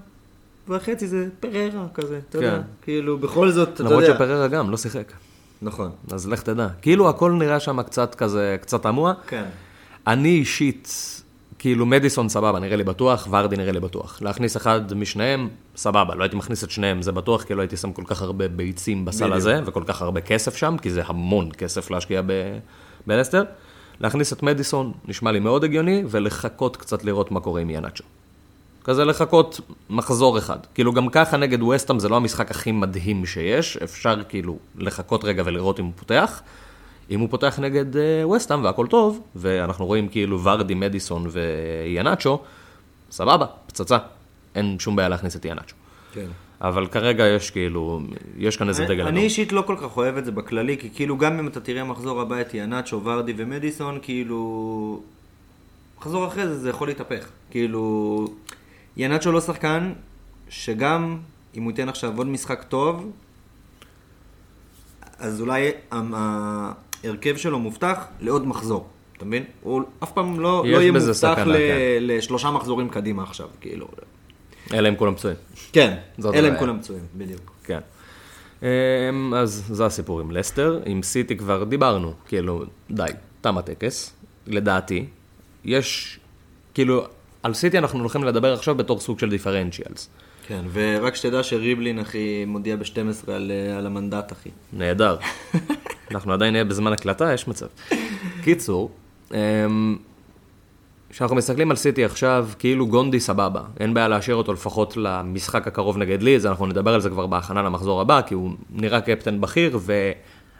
והחצי 0.68 1.06
זה 1.08 1.28
פררה 1.40 1.86
כזה, 1.94 2.20
אתה 2.28 2.38
יודע. 2.38 2.50
כן. 2.50 2.60
כאילו, 2.82 3.18
בכל 3.18 3.50
זאת, 3.50 3.68
אתה 3.74 3.82
למרות 3.82 4.02
יודע. 4.02 4.14
שפררה 4.14 4.48
גם 4.48 4.70
לא 4.70 4.76
שיחק. 4.76 5.12
נכון. 5.62 5.90
אז 6.12 6.28
לך 6.28 6.42
תדע. 6.42 6.68
כאילו 6.82 7.08
הכל 7.08 7.32
נראה 7.32 7.60
שם 7.60 7.82
קצת 7.82 8.14
כזה, 8.14 8.56
קצת 8.60 8.82
תמוה. 8.82 9.12
כן. 9.26 9.44
אני 10.06 10.28
אישית, 10.28 10.88
כאילו 11.58 11.86
מדיסון 11.86 12.28
סבבה, 12.28 12.60
נראה 12.60 12.76
לי 12.76 12.84
בטוח, 12.84 13.28
ורדי 13.30 13.56
נראה 13.56 13.72
לי 13.72 13.80
בטוח. 13.80 14.22
להכניס 14.22 14.56
אחד 14.56 14.94
משניהם, 14.94 15.48
סבבה, 15.76 16.14
לא 16.14 16.22
הייתי 16.22 16.36
מכניס 16.36 16.64
את 16.64 16.70
שניהם, 16.70 17.02
זה 17.02 17.12
בטוח, 17.12 17.42
כי 17.42 17.54
לא 17.54 17.60
הייתי 17.60 17.76
שם 17.76 17.92
כל 17.92 18.02
כך 18.06 18.22
הרבה 18.22 18.48
ביצים 18.48 19.04
בסל 19.04 19.24
בדיוק. 19.24 19.36
הזה, 19.36 19.60
וכל 19.66 19.82
כך 19.86 20.02
הרבה 20.02 20.20
כסף 20.20 20.56
שם, 20.56 20.76
כי 20.82 20.90
זה 20.90 21.02
המון 21.06 21.48
כסף 21.58 21.90
להשקיע 21.90 22.22
ב- 22.26 22.58
בלסטר. 23.06 23.44
להכניס 24.00 24.32
את 24.32 24.42
מדיסון 24.42 24.92
נשמע 25.08 25.32
לי 25.32 25.40
מאוד 25.40 25.64
הגיוני, 25.64 26.04
ולחכות 26.10 26.76
קצת 26.76 27.04
לראות 27.04 27.30
מה 27.30 27.40
קורה 27.40 27.60
עם 27.60 27.70
יאנצ'ו. 27.70 28.04
כזה 28.84 29.04
לחכות 29.04 29.60
מחזור 29.90 30.38
אחד. 30.38 30.58
כאילו 30.74 30.92
גם 30.92 31.08
ככה 31.08 31.36
נגד 31.36 31.62
ווסטהאם 31.62 31.98
זה 31.98 32.08
לא 32.08 32.16
המשחק 32.16 32.50
הכי 32.50 32.72
מדהים 32.72 33.26
שיש, 33.26 33.76
אפשר 33.76 34.22
כאילו 34.28 34.58
לחכות 34.78 35.24
רגע 35.24 35.42
ולראות 35.46 35.80
אם 35.80 35.84
הוא 35.84 35.92
פותח. 35.96 36.42
אם 37.10 37.20
הוא 37.20 37.28
פותח 37.30 37.58
נגד 37.58 37.96
אה, 37.96 38.02
ווסטהאם 38.24 38.64
והכל 38.64 38.86
טוב, 38.86 39.20
ואנחנו 39.36 39.86
רואים 39.86 40.08
כאילו 40.08 40.40
ורדי, 40.44 40.74
מדיסון 40.74 41.26
ויאנצ'ו, 41.30 42.40
סבבה, 43.10 43.46
פצצה. 43.66 43.98
אין 44.54 44.76
שום 44.78 44.96
בעיה 44.96 45.08
להכניס 45.08 45.36
את 45.36 45.44
יאנצ'ו. 45.44 45.74
כן. 46.12 46.26
אבל 46.60 46.86
כרגע 46.86 47.26
יש 47.26 47.50
כאילו, 47.50 48.00
יש 48.38 48.56
כאן 48.56 48.68
איזה 48.68 48.84
דגל 48.84 49.00
אני 49.00 49.10
אדום. 49.10 49.18
אישית 49.18 49.52
לא 49.52 49.62
כל 49.66 49.76
כך 49.80 49.96
אוהב 49.96 50.16
את 50.16 50.24
זה 50.24 50.32
בכללי, 50.32 50.78
כי 50.78 50.90
כאילו 50.94 51.18
גם 51.18 51.38
אם 51.38 51.48
אתה 51.48 51.60
תראה 51.60 51.84
מחזור 51.84 52.20
הבא 52.20 52.40
את 52.40 52.54
יאנצ'ו, 52.54 53.04
ורדי 53.04 53.32
ומדיסון, 53.36 53.98
כאילו... 54.02 55.00
מחזור 55.98 56.26
אחרי 56.26 56.48
זה 56.48 56.58
זה 56.58 56.70
יכול 56.70 56.88
להתהפך. 56.88 57.28
כאילו... 57.50 58.26
יאנצ'ו 58.96 59.32
לא 59.32 59.40
שחקן, 59.40 59.92
שגם 60.48 61.18
אם 61.54 61.62
הוא 61.62 61.70
ייתן 61.70 61.88
עכשיו 61.88 62.18
עוד 62.18 62.26
משחק 62.26 62.62
טוב, 62.68 63.10
אז 65.18 65.40
אולי 65.40 65.70
ההרכב 65.90 67.36
שלו 67.36 67.58
מובטח 67.58 68.04
לעוד 68.20 68.46
מחזור. 68.46 68.86
אתה 69.16 69.24
מבין? 69.24 69.44
הוא 69.62 69.82
אף 70.02 70.12
פעם 70.12 70.40
לא, 70.40 70.64
לא 70.66 70.80
יהיה 70.80 70.92
מובטח 70.92 71.12
סכנה, 71.12 71.44
ל- 71.44 71.52
כן. 71.56 71.78
לשלושה 72.00 72.50
מחזורים 72.50 72.88
קדימה 72.88 73.22
עכשיו, 73.22 73.48
כאילו. 73.60 73.88
אלא 74.72 74.88
אם 74.88 74.96
כולם 74.96 75.14
פצועים. 75.14 75.36
כן, 75.72 75.96
אלה 76.34 76.48
הם. 76.48 76.58
כולם 76.58 76.78
פצועים, 76.80 77.02
בדיוק. 77.16 77.52
כן. 77.64 77.78
אמ, 78.62 78.68
אז 79.34 79.64
זה 79.70 79.86
הסיפור 79.86 80.20
עם 80.20 80.30
לסטר, 80.30 80.80
עם 80.86 81.02
סיטי 81.02 81.36
כבר 81.36 81.64
דיברנו, 81.64 82.14
כאילו, 82.28 82.64
די, 82.90 83.06
תם 83.40 83.58
הטקס, 83.58 84.12
לדעתי. 84.46 85.06
יש, 85.64 86.18
כאילו, 86.74 87.04
על 87.42 87.54
סיטי 87.54 87.78
אנחנו 87.78 87.98
הולכים 87.98 88.24
לדבר 88.24 88.52
עכשיו 88.52 88.74
בתור 88.74 89.00
סוג 89.00 89.18
של 89.18 89.30
דיפרנציאלס. 89.30 90.08
כן, 90.46 90.64
ורק 90.72 91.14
שתדע 91.14 91.42
שריבלין, 91.42 91.98
אחי, 91.98 92.44
מודיע 92.46 92.76
ב-12 92.76 93.32
על, 93.32 93.52
אה, 93.54 93.78
על 93.78 93.86
המנדט, 93.86 94.32
אחי. 94.32 94.50
נהדר. 94.72 95.16
אנחנו 96.10 96.32
עדיין 96.32 96.52
נהיה 96.52 96.64
בזמן 96.64 96.92
הקלטה, 96.92 97.32
יש 97.34 97.48
מצב. 97.48 97.66
קיצור, 98.42 98.90
אמ, 99.34 99.96
כשאנחנו 101.10 101.36
מסתכלים 101.36 101.70
על 101.70 101.76
סיטי 101.76 102.04
עכשיו, 102.04 102.48
כאילו 102.58 102.86
גונדי 102.86 103.20
סבבה. 103.20 103.62
אין 103.80 103.94
בעיה 103.94 104.08
להשאיר 104.08 104.36
אותו 104.36 104.52
לפחות 104.52 104.96
למשחק 104.96 105.66
הקרוב 105.66 105.98
נגד 105.98 106.22
ליז, 106.22 106.46
אנחנו 106.46 106.66
נדבר 106.66 106.94
על 106.94 107.00
זה 107.00 107.10
כבר 107.10 107.26
בהכנה 107.26 107.62
למחזור 107.62 108.00
הבא, 108.00 108.20
כי 108.26 108.34
הוא 108.34 108.50
נראה 108.70 109.00
קפטן 109.00 109.40
בכיר, 109.40 109.78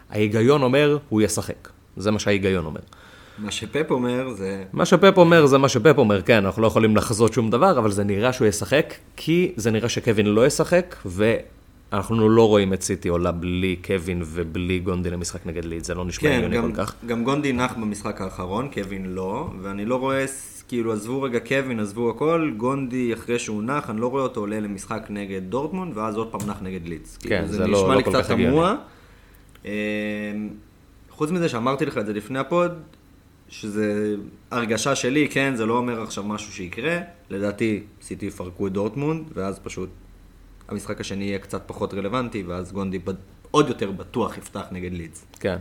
וההיגיון 0.09 0.63
אומר, 0.63 0.97
הוא 1.09 1.21
ישחק. 1.21 1.69
זה 1.97 2.11
מה 2.11 2.19
שההיגיון 2.19 2.65
אומר. 2.65 2.81
מה 3.37 3.51
שפפ 3.51 3.91
אומר 3.91 4.29
זה... 4.33 4.63
מה 4.73 4.85
שפפ 4.85 5.17
אומר 5.17 5.45
זה 5.45 5.57
מה 5.57 5.69
שפפ 5.69 5.97
אומר, 5.97 6.21
כן, 6.21 6.45
אנחנו 6.45 6.61
לא 6.61 6.67
יכולים 6.67 6.95
לחזות 6.95 7.33
שום 7.33 7.49
דבר, 7.49 7.77
אבל 7.79 7.91
זה 7.91 8.03
נראה 8.03 8.33
שהוא 8.33 8.47
ישחק, 8.47 8.93
כי 9.15 9.51
זה 9.55 9.71
נראה 9.71 9.89
שקווין 9.89 10.25
לא 10.27 10.45
ישחק, 10.45 10.95
ואנחנו 11.05 12.29
לא 12.29 12.47
רואים 12.47 12.73
את 12.73 12.81
סיטי 12.81 13.09
עולה 13.09 13.31
בלי 13.31 13.75
קווין 13.85 14.21
ובלי 14.25 14.79
גונדי 14.79 15.09
למשחק 15.09 15.45
נגד 15.45 15.65
ליד, 15.65 15.83
זה 15.83 15.93
לא 15.93 16.05
נשמע 16.05 16.29
כן, 16.29 16.43
הגיוני 16.45 16.73
כל 16.75 16.81
כך. 16.83 16.95
גם 17.05 17.23
גונדי 17.23 17.53
נח 17.53 17.73
במשחק 17.73 18.21
האחרון, 18.21 18.69
קווין 18.73 19.05
לא, 19.13 19.49
ואני 19.61 19.85
לא 19.85 19.95
רואה, 19.95 20.25
כאילו, 20.67 20.93
עזבו 20.93 21.21
רגע 21.21 21.39
קווין, 21.39 21.79
עזבו 21.79 22.09
הכל, 22.09 22.51
גונדי, 22.57 23.13
אחרי 23.13 23.39
שהוא 23.39 23.63
נח, 23.63 23.89
אני 23.89 24.01
לא 24.01 24.07
רואה 24.07 24.23
אותו 24.23 24.39
עולה 24.39 24.59
למשחק 24.59 25.07
נגד 25.09 25.41
דורטמונד, 25.49 25.97
ואז 25.97 26.15
עוד 26.17 26.27
פעם 26.31 26.49
נח 26.49 26.57
נגד 26.61 26.87
לידס. 26.87 27.17
כן, 27.17 27.29
כאילו, 27.29 27.47
זה 27.47 27.53
זה 27.57 27.67
לא- 27.67 27.95
לא 27.95 28.01
כל 28.01 28.13
כך 28.13 28.29
הגיוני. 28.29 28.67
אמ, 29.65 29.69
חוץ 31.09 31.31
מזה 31.31 31.49
שאמרתי 31.49 31.85
לך 31.85 31.97
את 31.97 32.05
זה 32.05 32.13
לפני 32.13 32.39
הפוד, 32.39 32.71
שזה 33.59 34.15
הרגשה 34.51 34.95
שלי, 34.95 35.27
כן, 35.29 35.55
זה 35.55 35.65
לא 35.65 35.77
אומר 35.77 36.01
עכשיו 36.01 36.23
משהו 36.23 36.53
שיקרה. 36.53 36.97
לדעתי, 37.29 37.83
סיטי 38.01 38.25
יפרקו 38.25 38.67
את 38.67 38.71
דורטמונד, 38.73 39.25
ואז 39.33 39.59
פשוט 39.59 39.89
המשחק 40.67 41.01
השני 41.01 41.23
יהיה 41.23 41.39
קצת 41.39 41.61
פחות 41.65 41.93
רלוונטי, 41.93 42.43
ואז 42.43 42.71
גונדי 42.71 42.99
בד- 42.99 43.13
עוד 43.51 43.67
יותר 43.67 43.91
בטוח 43.91 44.37
יפתח 44.37 44.63
נגד 44.71 44.93
לידס. 44.93 45.25
כן. 45.39 45.57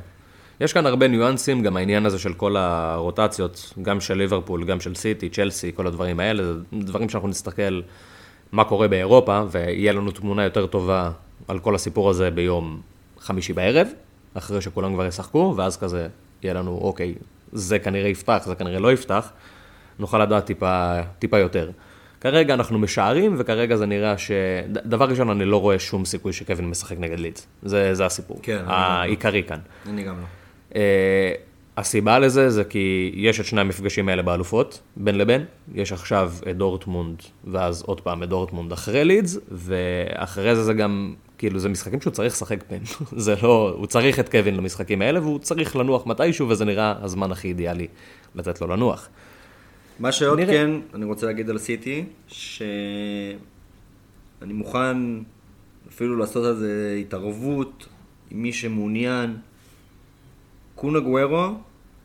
יש 0.60 0.72
כאן 0.72 0.86
הרבה 0.86 1.08
ניואנסים, 1.08 1.62
גם 1.62 1.76
העניין 1.76 2.06
הזה 2.06 2.18
של 2.18 2.32
כל 2.34 2.56
הרוטציות, 2.56 3.72
גם 3.82 4.00
של 4.00 4.14
ליברפול, 4.14 4.64
גם 4.64 4.80
של 4.80 4.94
סיטי, 4.94 5.28
צ'לסי, 5.30 5.72
כל 5.74 5.86
הדברים 5.86 6.20
האלה, 6.20 6.44
זה 6.44 6.52
דברים 6.72 7.08
שאנחנו 7.08 7.28
נסתכל 7.28 7.80
מה 8.52 8.64
קורה 8.64 8.88
באירופה, 8.88 9.42
ויהיה 9.50 9.92
לנו 9.92 10.10
תמונה 10.10 10.44
יותר 10.44 10.66
טובה 10.66 11.10
על 11.48 11.58
כל 11.58 11.74
הסיפור 11.74 12.10
הזה 12.10 12.30
ביום 12.30 12.80
חמישי 13.18 13.52
בערב, 13.52 13.88
אחרי 14.34 14.60
שכולם 14.60 14.94
כבר 14.94 15.06
ישחקו, 15.06 15.54
ואז 15.56 15.76
כזה 15.76 16.08
יהיה 16.42 16.54
לנו, 16.54 16.78
אוקיי, 16.82 17.14
זה 17.52 17.78
כנראה 17.78 18.08
יפתח, 18.08 18.42
זה 18.46 18.54
כנראה 18.54 18.78
לא 18.78 18.92
יפתח, 18.92 19.32
נוכל 19.98 20.22
לדעת 20.22 20.44
טיפה, 20.44 21.00
טיפה 21.18 21.38
יותר. 21.38 21.70
כרגע 22.20 22.54
אנחנו 22.54 22.78
משערים, 22.78 23.34
וכרגע 23.38 23.76
זה 23.76 23.86
נראה 23.86 24.18
ש... 24.18 24.30
דבר 24.68 25.08
ראשון, 25.08 25.30
אני 25.30 25.44
לא 25.44 25.60
רואה 25.60 25.78
שום 25.78 26.04
סיכוי 26.04 26.32
שקווין 26.32 26.70
משחק 26.70 26.96
נגד 26.98 27.18
לידס. 27.18 27.46
זה, 27.62 27.94
זה 27.94 28.06
הסיפור. 28.06 28.38
כן, 28.42 28.58
גם 28.58 28.68
לא. 28.68 28.72
העיקרי 28.72 29.42
כאן. 29.42 29.58
אני 29.88 30.02
גם 30.02 30.14
לא. 30.18 30.24
Uh, 30.72 30.74
הסיבה 31.76 32.18
לזה 32.18 32.50
זה 32.50 32.64
כי 32.64 33.12
יש 33.14 33.40
את 33.40 33.44
שני 33.44 33.60
המפגשים 33.60 34.08
האלה 34.08 34.22
באלופות, 34.22 34.80
בין 34.96 35.18
לבין. 35.18 35.44
יש 35.74 35.92
עכשיו 35.92 36.32
את 36.50 36.56
דורטמונד, 36.56 37.22
ואז 37.44 37.82
עוד 37.82 38.00
פעם 38.00 38.22
את 38.22 38.28
דורטמונד 38.28 38.72
אחרי 38.72 39.04
לידס, 39.04 39.38
ואחרי 39.50 40.56
זה 40.56 40.64
זה 40.64 40.74
גם, 40.74 41.14
כאילו, 41.42 41.58
זה 41.58 41.68
משחקים 41.68 42.00
שהוא 42.00 42.12
צריך 42.12 42.34
לשחק 42.34 42.64
בהם. 42.70 42.82
זה 43.24 43.34
לא, 43.42 43.74
הוא 43.76 43.86
צריך 43.86 44.20
את 44.20 44.28
קווין 44.28 44.56
למשחקים 44.56 45.02
האלה, 45.02 45.20
והוא 45.20 45.38
צריך 45.38 45.76
לנוח 45.76 46.06
מתישהו, 46.06 46.48
וזה 46.48 46.64
נראה 46.64 46.94
הזמן 47.00 47.32
הכי 47.32 47.48
אידיאלי 47.48 47.86
לתת 48.34 48.60
לו 48.60 48.66
לנוח. 48.66 49.08
מה 49.98 50.12
שעוד 50.12 50.38
נראה. 50.38 50.54
כן, 50.54 50.70
אני 50.94 51.04
רוצה 51.04 51.26
להגיד 51.26 51.50
על 51.50 51.58
סיטי, 51.58 52.04
שאני 52.28 53.36
מוכן 54.42 54.96
אפילו 55.88 56.16
לעשות 56.16 56.44
על 56.44 56.56
זה 56.56 56.96
התערבות 57.00 57.88
עם 58.30 58.42
מי 58.42 58.52
שמעוניין. 58.52 59.36
קון 60.74 61.00
אגוורו 61.00 61.54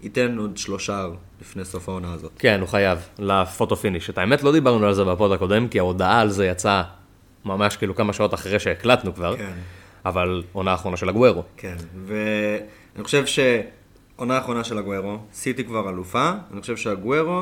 ייתן 0.04 0.38
עוד 0.38 0.58
שלושה 0.58 1.08
לפני 1.42 1.66
סוף 1.66 1.90
העונה 1.90 2.14
הזאת. 2.14 2.32
כן, 2.40 2.60
הוא 2.60 2.70
חייב, 2.70 3.00
ל 3.20 3.29
photo 3.29 3.76
finish. 3.76 4.10
את 4.10 4.18
האמת, 4.18 4.44
לא 4.44 4.52
דיברנו 4.52 4.86
על 4.86 4.94
זה 4.94 5.04
בפוד 5.04 5.32
הקודם, 5.32 5.68
כי 5.68 5.80
ההודעה 5.80 6.22
על 6.22 6.30
זה 6.30 6.46
יצאה 6.46 6.84
ממש 7.48 7.78
כאילו 7.78 7.96
כמה 7.96 8.14
שעות 8.14 8.34
אחרי 8.34 8.60
שהקלטנו 8.60 9.16
כבר, 9.16 9.38
כן. 9.38 9.52
אבל 10.06 10.44
עונה 10.54 10.74
אחרונה 10.74 10.98
של 10.98 11.10
הגוורו. 11.10 11.44
כן, 11.58 11.76
ואני 12.06 13.04
חושב 13.04 13.24
שעונה 13.26 14.36
האחרונה 14.38 14.64
של 14.64 14.78
הגוורו, 14.78 15.18
סיטי 15.34 15.64
כבר 15.64 15.90
אלופה, 15.90 16.32
אני 16.54 16.62
חושב 16.62 16.78
שהגוורו, 16.78 17.42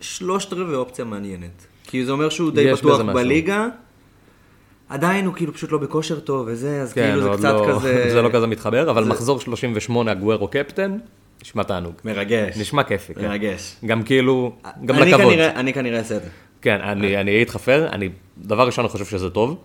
שלושת 0.00 0.52
רבעי 0.52 0.74
אופציה 0.74 1.04
מעניינת. 1.04 1.66
כי 1.84 2.04
זה 2.04 2.12
אומר 2.12 2.28
שהוא 2.28 2.50
די 2.50 2.72
בטוח. 2.72 3.00
בליגה, 3.00 3.66
עדיין 4.88 5.26
הוא 5.26 5.34
כאילו 5.34 5.54
פשוט 5.54 5.72
לא 5.72 5.78
בכושר 5.78 6.20
טוב 6.20 6.46
וזה, 6.50 6.82
אז 6.82 6.92
כן, 6.92 7.10
כאילו 7.14 7.22
זה 7.32 7.38
קצת 7.38 7.52
לא, 7.54 7.66
כזה... 7.74 8.04
זה 8.12 8.22
לא 8.22 8.28
כזה 8.32 8.46
מתחבר, 8.46 8.90
אבל 8.90 9.04
זה- 9.04 9.10
מחזור 9.10 9.40
38 9.40 10.10
הגוורו 10.10 10.48
קפטן, 10.48 10.98
נשמע 11.42 11.62
תענוג. 11.62 11.94
מרגש. 12.04 12.56
נשמע 12.56 12.82
כיפי, 12.82 13.14
כן. 13.14 13.28
מרגש. 13.28 13.76
גם 13.86 14.02
כאילו, 14.02 14.56
גם 14.84 14.96
אני 15.02 15.10
לכבוד. 15.12 15.32
כנראה- 15.32 15.60
אני 15.60 15.72
כנראה 15.72 15.98
אעשה 15.98 16.16
את 16.16 16.22
זה. 16.22 16.28
כן, 16.62 16.80
אני 16.80 17.16
אהיה 17.16 17.40
איתך 17.40 17.56
פייר, 17.56 17.88
אני, 17.88 18.08
דבר 18.38 18.66
ראשון, 18.66 18.84
אני 18.84 18.92
חושב 18.92 19.04
שזה 19.04 19.30
טוב. 19.30 19.64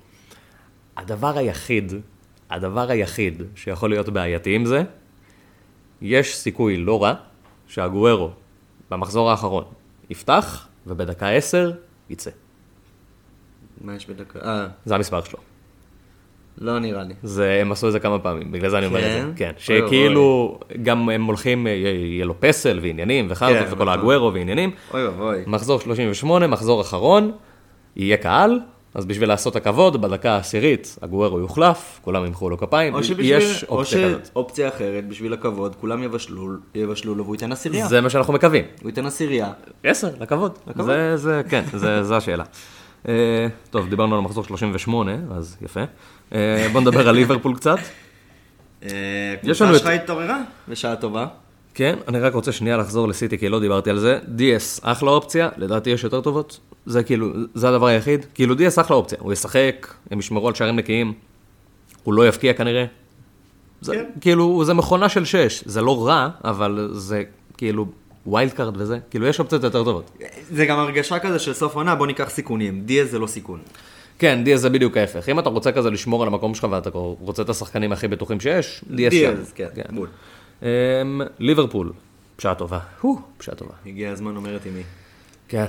הדבר 0.97 1.37
היחיד, 1.37 1.93
הדבר 2.49 2.91
היחיד 2.91 3.43
שיכול 3.55 3.89
להיות 3.89 4.09
בעייתי 4.09 4.55
עם 4.55 4.65
זה, 4.65 4.83
יש 6.01 6.37
סיכוי 6.37 6.77
לא 6.77 7.03
רע 7.03 7.13
שהגוארו 7.67 8.29
במחזור 8.91 9.31
האחרון 9.31 9.63
יפתח, 10.09 10.67
ובדקה 10.87 11.29
10 11.29 11.71
יצא. 12.09 12.31
מה 13.81 13.95
יש 13.95 14.09
בדקה? 14.09 14.39
אה, 14.39 14.67
זה 14.85 14.95
המספר 14.95 15.23
שלו. 15.23 15.39
לא 16.61 16.79
נראה 16.79 17.03
לי. 17.03 17.13
זה, 17.23 17.57
הם 17.61 17.71
עשו 17.71 17.87
את 17.87 17.91
זה 17.91 17.99
כמה 17.99 18.19
פעמים, 18.19 18.51
בגלל 18.51 18.69
זה 18.69 18.77
אני 18.77 18.85
אומר 18.85 18.99
את 18.99 19.03
זה. 19.03 19.31
כן? 19.35 19.35
כן, 19.35 19.51
שכאילו, 19.57 20.59
גם 20.83 21.09
הם 21.09 21.23
הולכים, 21.23 21.67
אה, 21.67 21.71
יהיה 21.71 22.25
לו 22.25 22.33
פסל 22.39 22.79
ועניינים 22.81 23.27
וחרטות 23.29 23.57
כן, 23.57 23.73
וכל 23.73 23.75
נכון. 23.75 23.87
האגוורו 23.87 24.33
ועניינים. 24.33 24.71
אוי 24.93 25.07
ואבוי. 25.07 25.43
מחזור 25.47 25.79
38, 25.79 26.47
מחזור 26.47 26.81
אחרון, 26.81 27.31
יהיה 27.95 28.17
קהל, 28.17 28.59
אז 28.93 29.05
בשביל 29.05 29.29
לעשות 29.29 29.55
הכבוד, 29.55 30.01
בדקה 30.01 30.31
העשירית, 30.31 30.97
הגוורו 31.01 31.39
יוחלף, 31.39 31.99
כולם 32.01 32.25
ימחאו 32.25 32.49
לו 32.49 32.57
כפיים, 32.57 32.93
או 32.93 33.03
שבשביל, 33.03 33.37
יש 33.37 33.63
או 33.63 33.77
אופציה 33.77 34.07
כזאת. 34.09 34.25
שאופציה 34.25 34.67
אחרת, 34.67 35.07
בשביל 35.07 35.33
הכבוד, 35.33 35.75
כולם 35.75 36.03
יבשלו, 36.03 36.47
יבשלו 36.75 37.15
לו 37.15 37.23
והוא 37.23 37.35
ייתן 37.35 37.51
עשירייה. 37.51 37.87
זה 37.87 38.01
מה 38.01 38.09
שאנחנו 38.09 38.33
מקווים. 38.33 38.65
הוא 38.81 38.89
ייתן 38.89 39.05
עשירייה. 39.05 39.51
עשר, 39.83 40.09
לכבוד. 40.19 40.57
זה, 40.75 41.17
זה, 41.17 41.41
כן, 41.49 41.63
זה, 41.73 42.03
זה 42.03 42.17
השאלה. 42.17 42.43
אה, 43.07 43.47
טוב, 43.69 43.89
דיברנו 43.89 44.15
על 44.15 44.21
מחזור 44.21 44.43
38, 44.43 45.15
אז 45.31 45.57
יפה. 45.61 45.83
אה, 46.33 46.67
בוא 46.71 46.81
נדבר 46.81 47.09
על 47.09 47.15
ליברפול 47.15 47.55
קצת. 47.55 47.77
יש 48.81 48.91
יש 49.43 49.61
לנו 49.61 49.75
את... 49.75 49.79
שלך 49.79 49.87
התעוררה? 49.87 50.41
בשעה 50.67 50.95
טובה. 50.95 51.27
כן, 51.73 51.95
אני 52.07 52.19
רק 52.19 52.33
רוצה 52.33 52.51
שנייה 52.51 52.77
לחזור 52.77 53.07
לסיטי, 53.07 53.37
כי 53.37 53.49
לא 53.49 53.59
דיברתי 53.59 53.89
על 53.89 53.99
זה. 53.99 54.19
DS, 54.37 54.79
אחלה 54.81 55.09
אופציה, 55.09 55.49
לדעתי 55.57 55.89
יש 55.89 56.03
יותר 56.03 56.21
טובות. 56.21 56.59
זה 56.85 57.03
כאילו, 57.03 57.27
זה 57.53 57.69
הדבר 57.69 57.87
היחיד. 57.87 58.25
כאילו 58.33 58.55
דיאז 58.55 58.81
אחלה 58.81 58.95
אופציה, 58.95 59.17
הוא 59.21 59.33
ישחק, 59.33 59.93
הם 60.11 60.19
ישמרו 60.19 60.47
על 60.47 60.53
שערים 60.53 60.75
נקיים, 60.75 61.13
הוא 62.03 62.13
לא 62.13 62.27
יבקיע 62.27 62.53
כנראה. 62.53 62.85
זה, 63.81 63.95
כן. 63.95 64.05
כאילו, 64.21 64.65
זה 64.65 64.73
מכונה 64.73 65.09
של 65.09 65.25
שש, 65.25 65.63
זה 65.65 65.81
לא 65.81 66.07
רע, 66.07 66.29
אבל 66.43 66.89
זה 66.91 67.23
כאילו 67.57 67.85
wild 68.25 68.51
card 68.51 68.81
וזה, 68.81 68.99
כאילו 69.09 69.27
יש 69.27 69.39
אופציות 69.39 69.63
יותר 69.63 69.83
טובות. 69.83 70.11
זה 70.51 70.65
גם 70.65 70.79
הרגשה 70.79 71.19
כזה 71.19 71.39
של 71.39 71.53
סוף 71.53 71.75
עונה, 71.75 71.95
בוא 71.95 72.07
ניקח 72.07 72.29
סיכונים. 72.29 72.81
דיאז 72.85 73.11
זה 73.11 73.19
לא 73.19 73.27
סיכון. 73.27 73.59
כן, 74.19 74.43
דיאז 74.45 74.55
זה 74.55 74.69
בדיוק 74.69 74.97
ההפך. 74.97 75.29
אם 75.29 75.39
אתה 75.39 75.49
רוצה 75.49 75.71
כזה 75.71 75.89
לשמור 75.89 76.21
על 76.21 76.27
המקום 76.27 76.55
שלך 76.55 76.67
ואתה 76.71 76.89
רוצה 76.93 77.41
את 77.41 77.49
השחקנים 77.49 77.91
הכי 77.91 78.07
בטוחים 78.07 78.39
שיש, 78.39 78.77
שם. 78.77 78.95
דיאז, 78.95 79.53
כן, 79.55 79.67
בול. 79.89 80.07
אמ, 80.61 80.67
ליברפול, 81.39 81.93
פשעה 82.35 82.55
טובה. 82.55 82.79
פשעה 83.37 83.55
טובה. 83.55 83.73
הגיע 83.85 84.11
הזמן 84.11 84.35
אומרת 84.35 84.65
עם 84.65 84.73
מי. 84.73 84.83
כן. 85.47 85.65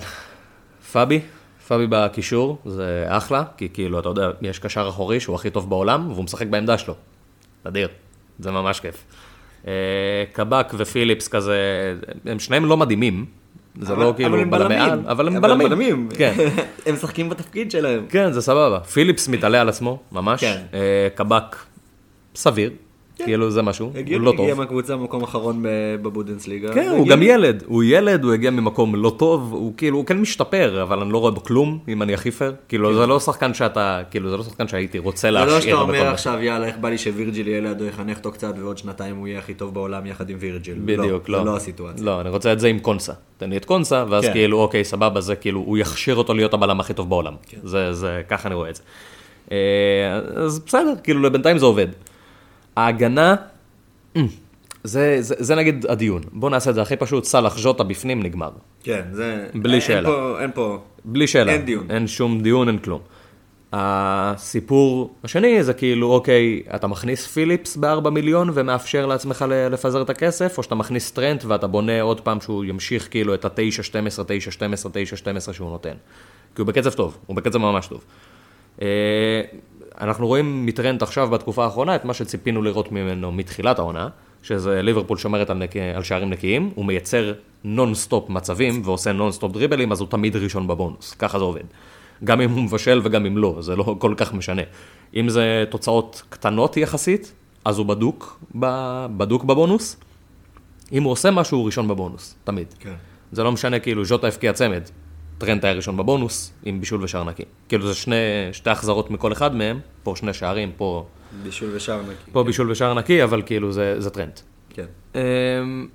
פאבי, 0.92 1.20
פאבי 1.68 1.86
בקישור, 1.90 2.58
זה 2.66 3.04
אחלה, 3.08 3.44
כי 3.56 3.68
כאילו, 3.72 3.98
אתה 3.98 4.08
יודע, 4.08 4.30
יש 4.42 4.58
קשר 4.58 4.88
אחורי 4.88 5.20
שהוא 5.20 5.36
הכי 5.36 5.50
טוב 5.50 5.70
בעולם, 5.70 6.12
והוא 6.12 6.24
משחק 6.24 6.46
בעמדה 6.46 6.78
שלו. 6.78 6.94
נדיר, 7.66 7.88
זה 8.38 8.50
ממש 8.50 8.80
כיף. 8.80 9.04
אה, 9.66 9.72
קבק 10.32 10.72
ופיליפס 10.78 11.28
כזה, 11.28 11.58
הם 12.26 12.38
שניהם 12.38 12.64
לא 12.64 12.76
מדהימים, 12.76 13.26
זה 13.80 13.92
אבל- 13.92 14.02
לא 14.04 14.12
כאילו 14.16 14.28
אבל 14.34 14.40
הם 14.42 14.50
בלמי 14.50 14.64
בלמים. 14.68 14.92
על, 14.92 15.00
אבל 15.08 15.26
הם 15.28 15.40
בלמים. 15.40 15.68
בלמים. 15.68 16.08
כן. 16.16 16.34
הם 16.86 16.94
משחקים 16.94 17.28
בתפקיד 17.28 17.70
שלהם. 17.70 18.06
כן, 18.08 18.32
זה 18.32 18.40
סבבה. 18.42 18.80
פיליפס 18.80 19.28
מתעלה 19.28 19.60
על 19.60 19.68
עצמו, 19.68 19.98
ממש. 20.12 20.40
כן. 20.40 20.60
אה, 20.74 20.78
קבק, 21.14 21.56
סביר, 22.34 22.70
כאילו 23.24 23.50
זה 23.50 23.62
משהו, 23.62 23.86
הוא 23.86 23.94
לא 23.94 23.98
הגיע 24.00 24.18
טוב. 24.18 24.54
מהקבוצה 24.54 24.96
במקום 24.96 25.22
אחרון 25.22 25.62
ב- 25.62 25.68
בבודנסליגה. 26.02 26.72
כן, 26.74 26.88
הוא. 26.88 27.08
גם 27.08 27.22
ילד, 27.22 27.62
הוא 27.66 27.84
ילד, 27.84 28.24
הוא 28.24 28.32
הגיע 28.32 28.50
ממקום 28.50 28.94
לא 28.94 29.14
טוב, 29.16 29.52
הוא 29.52 29.72
כאילו, 29.76 29.96
הוא 29.96 30.06
כן 30.06 30.18
משתפר, 30.18 30.82
אבל 30.82 31.00
אני 31.00 31.12
לא 31.12 31.18
רואה 31.18 31.30
בו 31.30 31.42
כלום, 31.42 31.78
אם 31.88 32.02
אני 32.02 32.14
הכי 32.14 32.30
פייר. 32.30 32.54
כאילו, 32.68 32.94
זה 32.94 33.06
לא 33.06 33.20
שחקן 33.20 33.54
שאתה, 33.54 34.00
כאילו, 34.10 34.30
זה 34.30 34.36
לא 34.36 34.42
שחקן 34.42 34.68
שהייתי 34.68 34.98
רוצה 34.98 35.20
זה 35.20 35.30
לא 35.30 35.40
להשאיר 35.40 35.60
שאתה 35.60 35.74
אומר. 35.74 36.06
עכשיו, 36.06 36.38
יאללה, 36.42 36.66
איך 36.66 36.76
בא 36.76 36.88
לי 36.88 36.98
שווירג'יל 36.98 37.48
יהיה 37.48 37.60
לידו, 37.60 37.84
יחנך 37.84 38.16
אותו 38.18 38.32
קצת, 38.32 38.54
ועוד 38.60 38.78
שנתיים 38.78 39.16
הוא 39.16 39.28
יהיה 39.28 39.38
הכי 39.38 39.54
טוב 39.54 39.74
בעולם 39.74 40.06
יחד 40.06 40.30
עם 40.30 40.36
וירג'יל. 40.40 40.78
בדיוק, 40.84 41.28
לא. 41.28 41.38
זה 41.38 41.44
לא 41.44 41.56
הסיטואציה. 41.56 42.04
לא, 42.04 42.20
אני 42.20 42.28
רוצה 42.28 42.52
את 42.52 42.60
זה 42.60 42.68
עם 42.68 42.78
קונסה. 42.78 43.12
תן 43.38 43.50
לי 43.50 43.56
את 43.56 43.64
קונסה, 43.64 44.04
ואז 44.08 44.24
כן. 44.24 44.32
כאילו, 44.32 44.58
אוקיי, 44.60 44.84
סבבה, 44.84 45.20
זה 45.20 45.36
כאילו, 45.36 45.60
הוא 45.60 45.78
יכשיר 45.78 46.16
אותו 46.16 46.34
להיות 46.34 46.54
הבלם 46.54 46.80
הכי 46.80 46.94
טוב 46.94 47.08
בעולם. 47.08 47.34
כן. 47.48 47.58
זה, 47.62 47.92
זה, 47.92 48.22
ככה 48.28 48.48
אני 48.48 48.54
רואה 48.54 48.70
את 48.70 48.76
זה. 48.76 48.82
אה, 49.52 49.56
אז 50.36 50.58
בסדר, 50.66 50.92
כאילו, 51.02 51.32
בינתיים 51.32 51.58
זה 51.58 51.66
עובד. 51.66 51.86
ההגנה, 52.78 53.34
אה, 54.16 54.22
זה, 54.84 55.16
זה, 55.20 55.34
זה 55.38 55.54
נגיד 55.54 55.86
הדיון. 55.88 56.22
בוא 56.32 56.50
נעשה 56.50 56.70
את 56.70 56.74
זה 56.74 56.82
הכי 56.82 56.96
פשוט, 56.96 57.24
סאלח 57.24 57.58
ז'וטה 57.58 57.84
בפנים, 57.84 58.22
נגמר. 58.22 58.50
כן, 58.82 59.02
זה... 59.12 59.46
בלי 59.54 59.72
אין 59.72 59.80
שאלה. 59.80 60.08
פה- 60.08 60.40
אין 60.40 60.50
פה... 60.54 60.78
בלי 61.04 61.26
שאלה. 61.26 61.52
אין 61.52 61.64
דיון. 61.64 61.86
אין 61.90 62.06
שום 62.06 62.40
דיון, 62.40 62.68
אין 62.68 62.78
כלום. 62.78 63.00
הסיפור 63.72 65.14
השני 65.24 65.62
זה 65.62 65.72
כאילו, 65.74 66.12
אוקיי, 66.12 66.62
אתה 66.74 66.86
מכניס 66.86 67.26
פיליפס 67.26 67.76
ב-4 67.76 68.10
מיליון 68.10 68.50
ומאפשר 68.54 69.06
לעצמך 69.06 69.44
לפזר 69.70 70.02
את 70.02 70.10
הכסף, 70.10 70.58
או 70.58 70.62
שאתה 70.62 70.74
מכניס 70.74 71.10
טרנט 71.10 71.44
ואתה 71.44 71.66
בונה 71.66 72.00
עוד 72.02 72.20
פעם 72.20 72.40
שהוא 72.40 72.64
ימשיך 72.64 73.08
כאילו 73.10 73.34
את 73.34 73.44
ה-9, 73.44 73.82
12, 73.82 74.24
9, 74.28 74.50
12, 74.50 74.92
9, 74.94 75.16
12 75.16 75.54
שהוא 75.54 75.70
נותן. 75.70 75.94
כי 76.54 76.60
הוא 76.60 76.66
בקצב 76.68 76.90
טוב, 76.90 77.18
הוא 77.26 77.36
בקצב 77.36 77.58
ממש 77.58 77.86
טוב. 77.86 78.04
אנחנו 80.00 80.26
רואים 80.26 80.66
מטרנט 80.66 81.02
עכשיו 81.02 81.30
בתקופה 81.30 81.64
האחרונה 81.64 81.96
את 81.96 82.04
מה 82.04 82.14
שציפינו 82.14 82.62
לראות 82.62 82.92
ממנו 82.92 83.32
מתחילת 83.32 83.78
העונה, 83.78 84.08
שזה 84.42 84.82
ליברפול 84.82 85.18
שומרת 85.18 85.50
על, 85.50 85.56
נק... 85.56 85.76
על 85.76 86.02
שערים 86.02 86.30
נקיים, 86.30 86.70
הוא 86.74 86.84
מייצר 86.84 87.32
נונסטופ 87.64 88.30
מצבים 88.30 88.82
ועושה 88.84 89.12
נונסטופ 89.12 89.52
דריבלים, 89.52 89.92
אז 89.92 90.00
הוא 90.00 90.08
תמיד 90.08 90.36
ראשון 90.36 90.66
בבונוס, 90.66 91.14
ככה 91.14 91.38
זה 91.38 91.44
עובד. 91.44 91.64
גם 92.24 92.40
אם 92.40 92.50
הוא 92.50 92.62
מבשל 92.62 93.00
וגם 93.04 93.26
אם 93.26 93.38
לא, 93.38 93.56
זה 93.60 93.76
לא 93.76 93.96
כל 93.98 94.14
כך 94.16 94.34
משנה. 94.34 94.62
אם 95.16 95.28
זה 95.28 95.64
תוצאות 95.70 96.22
קטנות 96.28 96.76
יחסית, 96.76 97.32
אז 97.64 97.78
הוא 97.78 97.86
בדוק, 97.86 98.40
ב... 98.58 98.66
בדוק 99.16 99.44
בבונוס. 99.44 99.96
אם 100.92 101.02
הוא 101.02 101.12
עושה 101.12 101.30
משהו, 101.30 101.58
הוא 101.58 101.66
ראשון 101.66 101.88
בבונוס, 101.88 102.36
תמיד. 102.44 102.74
כן. 102.80 102.94
זה 103.32 103.42
לא 103.42 103.52
משנה, 103.52 103.78
כאילו, 103.78 104.04
ז'וטה 104.04 104.26
הבקיע 104.26 104.52
צמד, 104.52 104.82
טרנט 105.38 105.64
היה 105.64 105.72
ראשון 105.72 105.96
בבונוס, 105.96 106.52
עם 106.64 106.80
בישול 106.80 107.02
ושער 107.02 107.24
נקי. 107.24 107.44
כאילו, 107.68 107.88
זה 107.88 107.94
שני, 107.94 108.16
שתי 108.52 108.70
החזרות 108.70 109.10
מכל 109.10 109.32
אחד 109.32 109.54
מהם, 109.54 109.80
פה 110.02 110.14
שני 110.16 110.34
שערים, 110.34 110.72
פה, 110.76 111.06
בישול 111.42 111.70
ושער 111.74 112.02
נקי. 112.02 112.32
פה 112.32 112.44
בישול 112.44 112.70
ושער 112.70 112.94
נקי, 112.94 113.24
אבל 113.24 113.42
כאילו, 113.46 113.72
זה, 113.72 114.00
זה 114.00 114.10
טרנט. 114.10 114.40
כן. 114.70 114.86
אמ, 115.14 115.88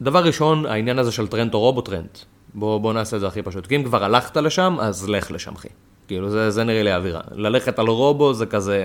דבר 0.00 0.24
ראשון, 0.24 0.66
העניין 0.66 0.98
הזה 0.98 1.12
של 1.12 1.26
טרנט 1.26 1.54
או 1.54 1.60
רובו. 1.60 1.80
טרנט. 1.80 2.18
בוא, 2.54 2.78
בוא 2.78 2.92
נעשה 2.92 3.16
את 3.16 3.20
זה 3.20 3.26
הכי 3.26 3.42
פשוט. 3.42 3.66
כי 3.66 3.76
אם 3.76 3.84
כבר 3.84 4.04
הלכת 4.04 4.36
לשם, 4.36 4.76
אז 4.80 5.08
לך 5.08 5.30
לשם, 5.30 5.54
אחי. 5.54 5.68
כאילו, 6.08 6.30
זה, 6.30 6.50
זה 6.50 6.64
נראה 6.64 6.82
לי 6.82 6.90
האווירה. 6.90 7.20
ללכת 7.32 7.78
על 7.78 7.86
רובו 7.86 8.34
זה 8.34 8.46
כזה... 8.46 8.84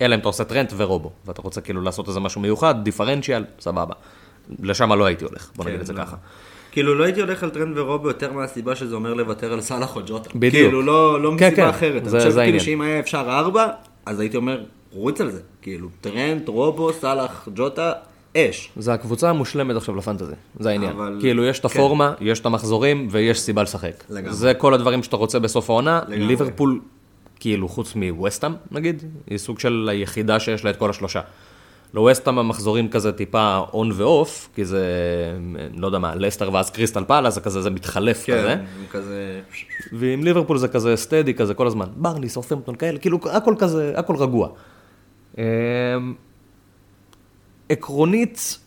אלא 0.00 0.14
אם 0.14 0.20
אתה 0.20 0.28
עושה 0.28 0.44
טרנט 0.44 0.72
ורובו, 0.76 1.10
ואתה 1.26 1.42
רוצה 1.42 1.60
כאילו 1.60 1.82
לעשות 1.82 2.08
איזה 2.08 2.20
משהו 2.20 2.40
מיוחד, 2.40 2.84
דיפרנציאל, 2.84 3.44
סבבה. 3.60 3.94
לשם 4.62 4.92
לא 4.92 5.04
הייתי 5.04 5.24
הולך, 5.24 5.50
בוא 5.56 5.64
נגיד 5.64 5.76
כן, 5.76 5.80
את 5.80 5.86
זה 5.86 5.92
לא. 5.92 6.04
ככה. 6.04 6.16
כאילו 6.74 6.94
לא 6.94 7.04
הייתי 7.04 7.20
הולך 7.20 7.42
על 7.42 7.50
טרנט 7.50 7.78
ורובו 7.78 8.08
יותר 8.08 8.32
מהסיבה 8.32 8.76
שזה 8.76 8.94
אומר 8.94 9.14
לוותר 9.14 9.52
על 9.52 9.60
סאלח 9.60 9.96
או 9.96 10.00
ג'וטה. 10.06 10.30
בדיוק. 10.34 10.52
כאילו 10.54 10.82
לא, 10.82 11.22
לא 11.22 11.28
כן, 11.38 11.46
מסיבה 11.46 11.56
כן, 11.62 11.68
אחרת. 11.68 12.04
זה- 12.04 12.16
אני 12.18 12.26
חושב 12.30 12.40
כאילו. 12.40 12.60
שאם 12.60 12.80
היה 12.80 12.98
אפשר 12.98 13.24
ארבע, 13.28 13.66
אז 14.06 14.20
הייתי 14.20 14.36
אומר, 14.36 14.60
רוץ 14.92 15.20
על 15.20 15.30
זה. 15.30 15.40
כאילו, 15.62 15.88
טרנט, 16.00 16.48
רובו, 16.48 16.92
סאלח, 16.92 17.48
ג'וטה, 17.54 17.92
אש. 18.36 18.70
זה 18.76 18.92
הקבוצה 18.92 19.30
המושלמת 19.30 19.76
עכשיו 19.76 19.96
לפנטזי, 19.96 20.32
זה 20.60 20.70
העניין. 20.70 20.90
אבל- 20.92 21.16
כאילו, 21.20 21.44
יש 21.44 21.58
את 21.58 21.66
כן. 21.66 21.68
הפורמה, 21.78 22.12
יש 22.20 22.40
את 22.40 22.46
המחזורים, 22.46 23.08
ויש 23.10 23.40
סיבה 23.40 23.62
לשחק. 23.62 24.04
לגמרי. 24.10 24.34
זה 24.34 24.54
כל 24.54 24.74
הדברים 24.74 25.02
שאתה 25.02 25.16
רוצה 25.16 25.38
בסוף 25.38 25.70
העונה. 25.70 26.00
לגמרי. 26.08 26.26
ליברפול, 26.26 26.80
כאילו, 27.40 27.68
חוץ 27.68 27.92
מווסטאם, 27.96 28.52
נגיד, 28.70 29.02
היא 29.26 29.38
סוג 29.38 29.58
של 29.58 29.88
היחידה 29.92 30.40
שיש 30.40 30.64
לה 30.64 30.70
את 30.70 30.76
כל 30.76 30.90
השלושה. 30.90 31.20
לווסטאם 31.94 32.38
המחזורים 32.38 32.88
כזה 32.88 33.12
טיפה 33.12 33.58
on 33.72 33.90
ו 33.94 34.05
off, 34.05 34.48
כי 34.54 34.64
זה, 34.64 34.86
לא 35.76 35.86
יודע 35.86 35.98
מה, 35.98 36.14
לסטר 36.14 36.52
ואז 36.52 36.70
קריסטל 36.70 37.04
פאלאס, 37.04 37.30
זה 37.30 37.40
כזה, 37.40 37.62
זה 37.62 37.70
מתחלף 37.70 38.26
כזה. 38.30 38.56
כן, 38.56 38.64
כזה... 38.90 39.40
ועם 39.92 40.24
ליברפול 40.24 40.58
זה 40.58 40.68
כזה 40.68 40.96
steady 40.96 41.34
כזה 41.34 41.54
כל 41.54 41.66
הזמן. 41.66 41.86
ברנלי, 41.96 42.28
סאות'המפטון 42.28 42.74
כאלה, 42.74 42.98
כאילו 42.98 43.18
הכל 43.32 43.54
כזה, 43.58 43.92
הכל 43.96 44.16
רגוע. 44.16 44.48
אמ, 45.38 45.44
עקרונית, 47.68 48.58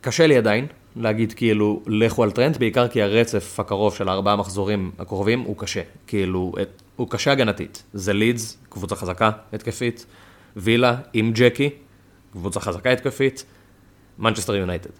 קשה 0.00 0.26
לי 0.26 0.36
עדיין 0.36 0.66
להגיד 0.96 1.32
כאילו 1.32 1.82
לכו 1.86 2.22
על 2.22 2.30
טרנט, 2.30 2.56
בעיקר 2.56 2.88
כי 2.88 3.02
הרצף 3.02 3.60
הקרוב 3.60 3.94
של 3.94 4.08
הארבעה 4.08 4.36
מחזורים 4.36 4.90
הקרובים 4.98 5.40
הוא 5.40 5.56
קשה. 5.58 5.82
כאילו, 6.06 6.52
הוא 6.96 7.10
קשה 7.10 7.32
הגנתית. 7.32 7.82
זה 7.92 8.12
לידס, 8.12 8.58
קבוצה 8.68 8.96
חזקה 8.96 9.30
התקפית, 9.52 10.06
וילה 10.56 10.96
עם 11.12 11.32
ג'קי, 11.34 11.70
קבוצה 12.36 12.60
חזקה 12.60 12.90
התקפית, 12.90 13.44
מנצ'סטר 14.18 14.54
יונייטד. 14.54 14.90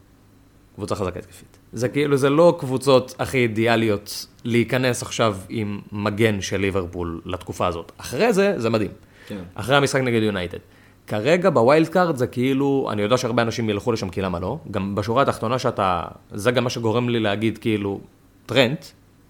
קבוצה 0.75 0.95
חזקה 0.95 1.19
התקפית. 1.19 1.59
זה 1.73 1.89
כאילו, 1.89 2.17
זה 2.17 2.31
לא 2.31 2.57
קבוצות 2.61 3.15
הכי 3.19 3.39
אידיאליות 3.39 4.27
להיכנס 4.45 5.03
עכשיו 5.03 5.37
עם 5.49 5.81
מגן 5.93 6.41
של 6.41 6.57
ליברפול 6.57 7.21
לתקופה 7.25 7.67
הזאת. 7.67 7.93
אחרי 7.97 8.33
זה, 8.33 8.55
זה 8.57 8.71
מדהים. 8.71 8.91
כן. 9.27 9.43
אחרי 9.55 9.77
המשחק 9.77 10.01
נגד 10.01 10.23
יונייטד. 10.23 10.59
כרגע 11.07 11.51
ב 11.51 11.58
wild 11.58 11.89
card 11.89 12.17
זה 12.17 12.27
כאילו, 12.27 12.89
אני 12.93 13.03
יודע 13.03 13.17
שהרבה 13.17 13.43
אנשים 13.43 13.71
ילכו 13.71 13.93
לשם 13.93 14.09
כי 14.09 14.21
למה 14.21 14.41
לא, 14.41 14.59
גם 14.71 14.95
בשורה 14.95 15.23
התחתונה 15.23 15.59
שאתה, 15.59 16.03
זה 16.31 16.51
גם 16.51 16.65
מה 16.65 16.71
שגורם 16.71 17.09
לי 17.09 17.21
להגיד 17.21 17.59
כאילו 17.59 18.01
טרנט, 18.47 18.85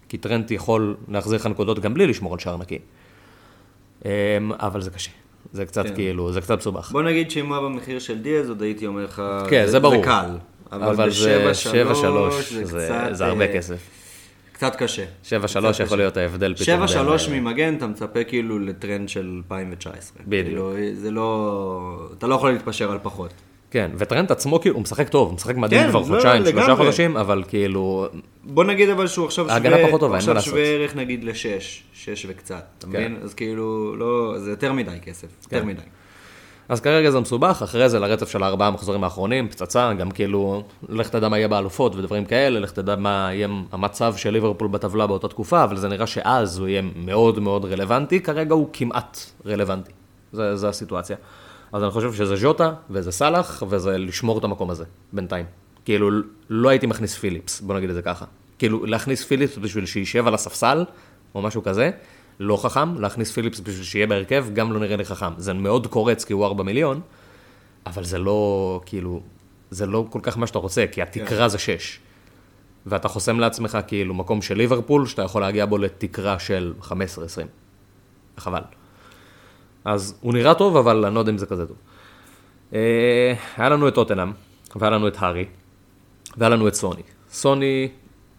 כי 0.08 0.18
טרנט 0.18 0.50
יכול 0.50 0.96
להחזיר 1.08 1.38
לך 1.38 1.46
נקודות 1.46 1.78
גם 1.78 1.94
בלי 1.94 2.06
לשמור 2.06 2.32
על 2.32 2.38
שער 2.38 2.56
נקי. 2.56 2.78
אמ, 4.04 4.10
אבל 4.52 4.80
זה 4.80 4.90
קשה, 4.90 5.10
זה 5.52 5.66
קצת 5.66 5.86
כן. 5.86 5.94
כאילו, 5.94 6.32
זה 6.32 6.40
קצת 6.40 6.58
מסובך. 6.58 6.90
בוא 6.92 7.02
נגיד 7.02 7.30
שאם 7.30 7.46
הוא 7.46 7.56
היה 7.56 7.64
במחיר 7.64 7.98
של 7.98 8.18
דיאז, 8.18 8.48
עוד 8.48 8.62
הייתי 8.62 8.86
אומר 8.86 9.04
לך... 9.04 9.22
כן, 9.50 9.66
זה 9.66 9.80
ברור. 9.80 9.96
זה 9.96 10.02
קל. 10.02 10.30
אבל 10.72 10.96
זה 10.96 11.06
בשבע, 11.50 11.52
7-3, 11.92 11.94
שלוש, 11.94 12.52
זה, 12.52 12.88
קצת, 12.88 13.14
זה 13.14 13.26
הרבה 13.26 13.44
אה, 13.46 13.52
כסף. 13.52 13.78
קצת 14.52 14.76
קשה. 14.76 15.04
7-3 15.04 15.06
קצת 15.26 15.56
יכול 15.56 15.72
קשה. 15.84 15.96
להיות 15.96 16.16
ההבדל 16.16 16.54
פתאום. 16.54 16.82
7-3 16.84 17.30
בין- 17.30 17.44
ממגן, 17.44 17.74
אתה 17.76 17.86
מצפה 17.86 18.24
כאילו 18.24 18.58
לטרנד 18.58 19.08
של 19.08 19.30
2019. 19.36 20.22
בדיוק. 20.26 20.44
כאילו, 20.46 20.72
זה 20.94 21.10
לא... 21.10 22.08
אתה 22.18 22.26
לא 22.26 22.34
יכול 22.34 22.50
להתפשר 22.52 22.92
על 22.92 22.98
פחות. 23.02 23.30
כן, 23.70 23.90
וטרנט 23.94 24.30
עצמו 24.30 24.60
כאילו, 24.60 24.74
הוא 24.74 24.82
משחק 24.82 25.08
טוב, 25.08 25.28
הוא 25.28 25.34
משחק 25.34 25.56
מדהים 25.56 25.82
כן, 25.82 25.90
כבר 25.90 26.00
לא, 26.00 26.04
חודשיים, 26.04 26.44
שלושה 26.44 26.56
לגמרי. 26.62 26.76
חודשים, 26.76 27.16
אבל 27.16 27.42
כאילו, 27.48 28.06
בוא 28.44 28.64
נגיד 28.64 28.88
אבל 28.88 29.06
שהוא 29.06 29.26
עכשיו 29.26 29.50
ההגנה 29.50 29.76
שווה, 29.76 29.88
פחות 29.88 30.00
טובה, 30.00 30.14
אין 30.14 30.18
עכשיו 30.18 30.34
מה 30.34 30.38
לעשות. 30.38 30.50
שווה 30.50 30.62
ערך 30.62 30.96
נגיד 30.96 31.24
לשש, 31.24 31.82
שש 31.92 32.26
וקצת, 32.28 32.64
אתה 32.78 32.86
כן. 32.86 32.92
מבין? 32.92 33.16
אז 33.22 33.34
כאילו, 33.34 33.96
לא, 33.96 34.34
זה 34.38 34.50
יותר 34.50 34.72
מדי 34.72 34.98
כסף, 35.02 35.28
יותר 35.44 35.60
כן. 35.60 35.66
מדי. 35.66 35.82
אז 36.68 36.80
כרגע 36.80 37.10
זה 37.10 37.20
מסובך, 37.20 37.60
אחרי 37.62 37.88
זה 37.88 37.98
לרצף 37.98 38.30
של 38.30 38.42
הארבעה 38.42 38.68
המחזורים 38.68 39.04
האחרונים, 39.04 39.48
פצצה, 39.48 39.92
גם 39.92 40.10
כאילו, 40.10 40.62
לך 40.88 41.08
תדע 41.08 41.28
מה 41.28 41.38
יהיה 41.38 41.48
באלופות 41.48 41.94
ודברים 41.94 42.24
כאלה, 42.24 42.60
לך 42.60 42.70
תדע 42.72 42.96
מה 42.96 43.28
יהיה 43.32 43.48
המצב 43.72 44.16
של 44.16 44.30
ליברפול 44.30 44.68
בטבלה 44.68 45.06
באותה 45.06 45.28
תקופה, 45.28 45.64
אבל 45.64 45.76
זה 45.76 45.88
נראה 45.88 46.06
שאז 46.06 46.58
הוא 46.58 46.68
יהיה 46.68 46.82
מאוד 46.96 47.38
מאוד 47.38 47.64
רלוונטי, 47.64 48.20
כרגע 48.20 48.54
הוא 48.54 48.68
כמעט 48.72 49.18
רלוונטי. 49.46 49.92
זה, 50.32 50.56
זה 50.56 50.68
הסיטואציה. 50.68 51.16
אז 51.72 51.82
אני 51.82 51.90
חושב 51.90 52.12
שזה 52.12 52.36
ז'וטה, 52.36 52.72
וזה 52.90 53.12
סאלח, 53.12 53.62
וזה 53.68 53.98
לשמור 53.98 54.38
את 54.38 54.44
המקום 54.44 54.70
הזה, 54.70 54.84
בינתיים. 55.12 55.46
כאילו, 55.84 56.10
לא 56.48 56.68
הייתי 56.68 56.86
מכניס 56.86 57.18
פיליפס, 57.18 57.60
בוא 57.60 57.74
נגיד 57.74 57.88
את 57.88 57.94
זה 57.94 58.02
ככה. 58.02 58.24
כאילו, 58.58 58.86
להכניס 58.86 59.24
פיליפס 59.24 59.58
בשביל 59.58 59.86
שישב 59.86 60.26
על 60.26 60.34
הספסל, 60.34 60.84
או 61.34 61.42
משהו 61.42 61.62
כזה, 61.62 61.90
לא 62.40 62.56
חכם, 62.56 63.00
להכניס 63.00 63.32
פיליפס 63.32 63.60
בשביל 63.60 63.84
שיהיה 63.84 64.06
בהרכב, 64.06 64.46
גם 64.52 64.72
לא 64.72 64.80
נראה 64.80 64.96
לי 64.96 65.04
חכם. 65.04 65.32
זה 65.36 65.52
מאוד 65.52 65.86
קורץ 65.86 66.24
כי 66.24 66.32
הוא 66.32 66.46
4 66.46 66.64
מיליון, 66.64 67.00
אבל 67.86 68.04
זה 68.04 68.18
לא, 68.18 68.80
כאילו, 68.86 69.20
זה 69.70 69.86
לא 69.86 70.06
כל 70.10 70.20
כך 70.22 70.38
מה 70.38 70.46
שאתה 70.46 70.58
רוצה, 70.58 70.84
כי 70.92 71.02
התקרה 71.02 71.48
זה 71.48 71.58
6. 71.58 71.98
ואתה 72.86 73.08
חוסם 73.08 73.40
לעצמך 73.40 73.78
כאילו 73.86 74.14
מקום 74.14 74.42
של 74.42 74.54
ליברפול, 74.54 75.06
שאתה 75.06 75.22
יכול 75.22 75.42
להגיע 75.42 75.66
בו 75.66 75.78
לתקרה 75.78 76.38
של 76.38 76.72
15-20. 76.82 76.90
חבל. 78.38 78.62
אז 79.86 80.18
הוא 80.20 80.32
נראה 80.34 80.54
טוב, 80.54 80.76
אבל 80.76 81.04
אני 81.04 81.14
לא 81.14 81.20
יודע 81.20 81.32
אם 81.32 81.38
זה 81.38 81.46
כזה 81.46 81.66
טוב. 81.66 81.76
אה, 82.74 83.34
היה 83.56 83.68
לנו 83.68 83.88
את 83.88 83.94
טוטנאם, 83.94 84.32
והיה 84.76 84.90
לנו 84.90 85.08
את 85.08 85.16
הארי, 85.18 85.44
והיה 86.36 86.48
לנו 86.50 86.68
את 86.68 86.74
סוני. 86.74 87.02
סוני 87.30 87.88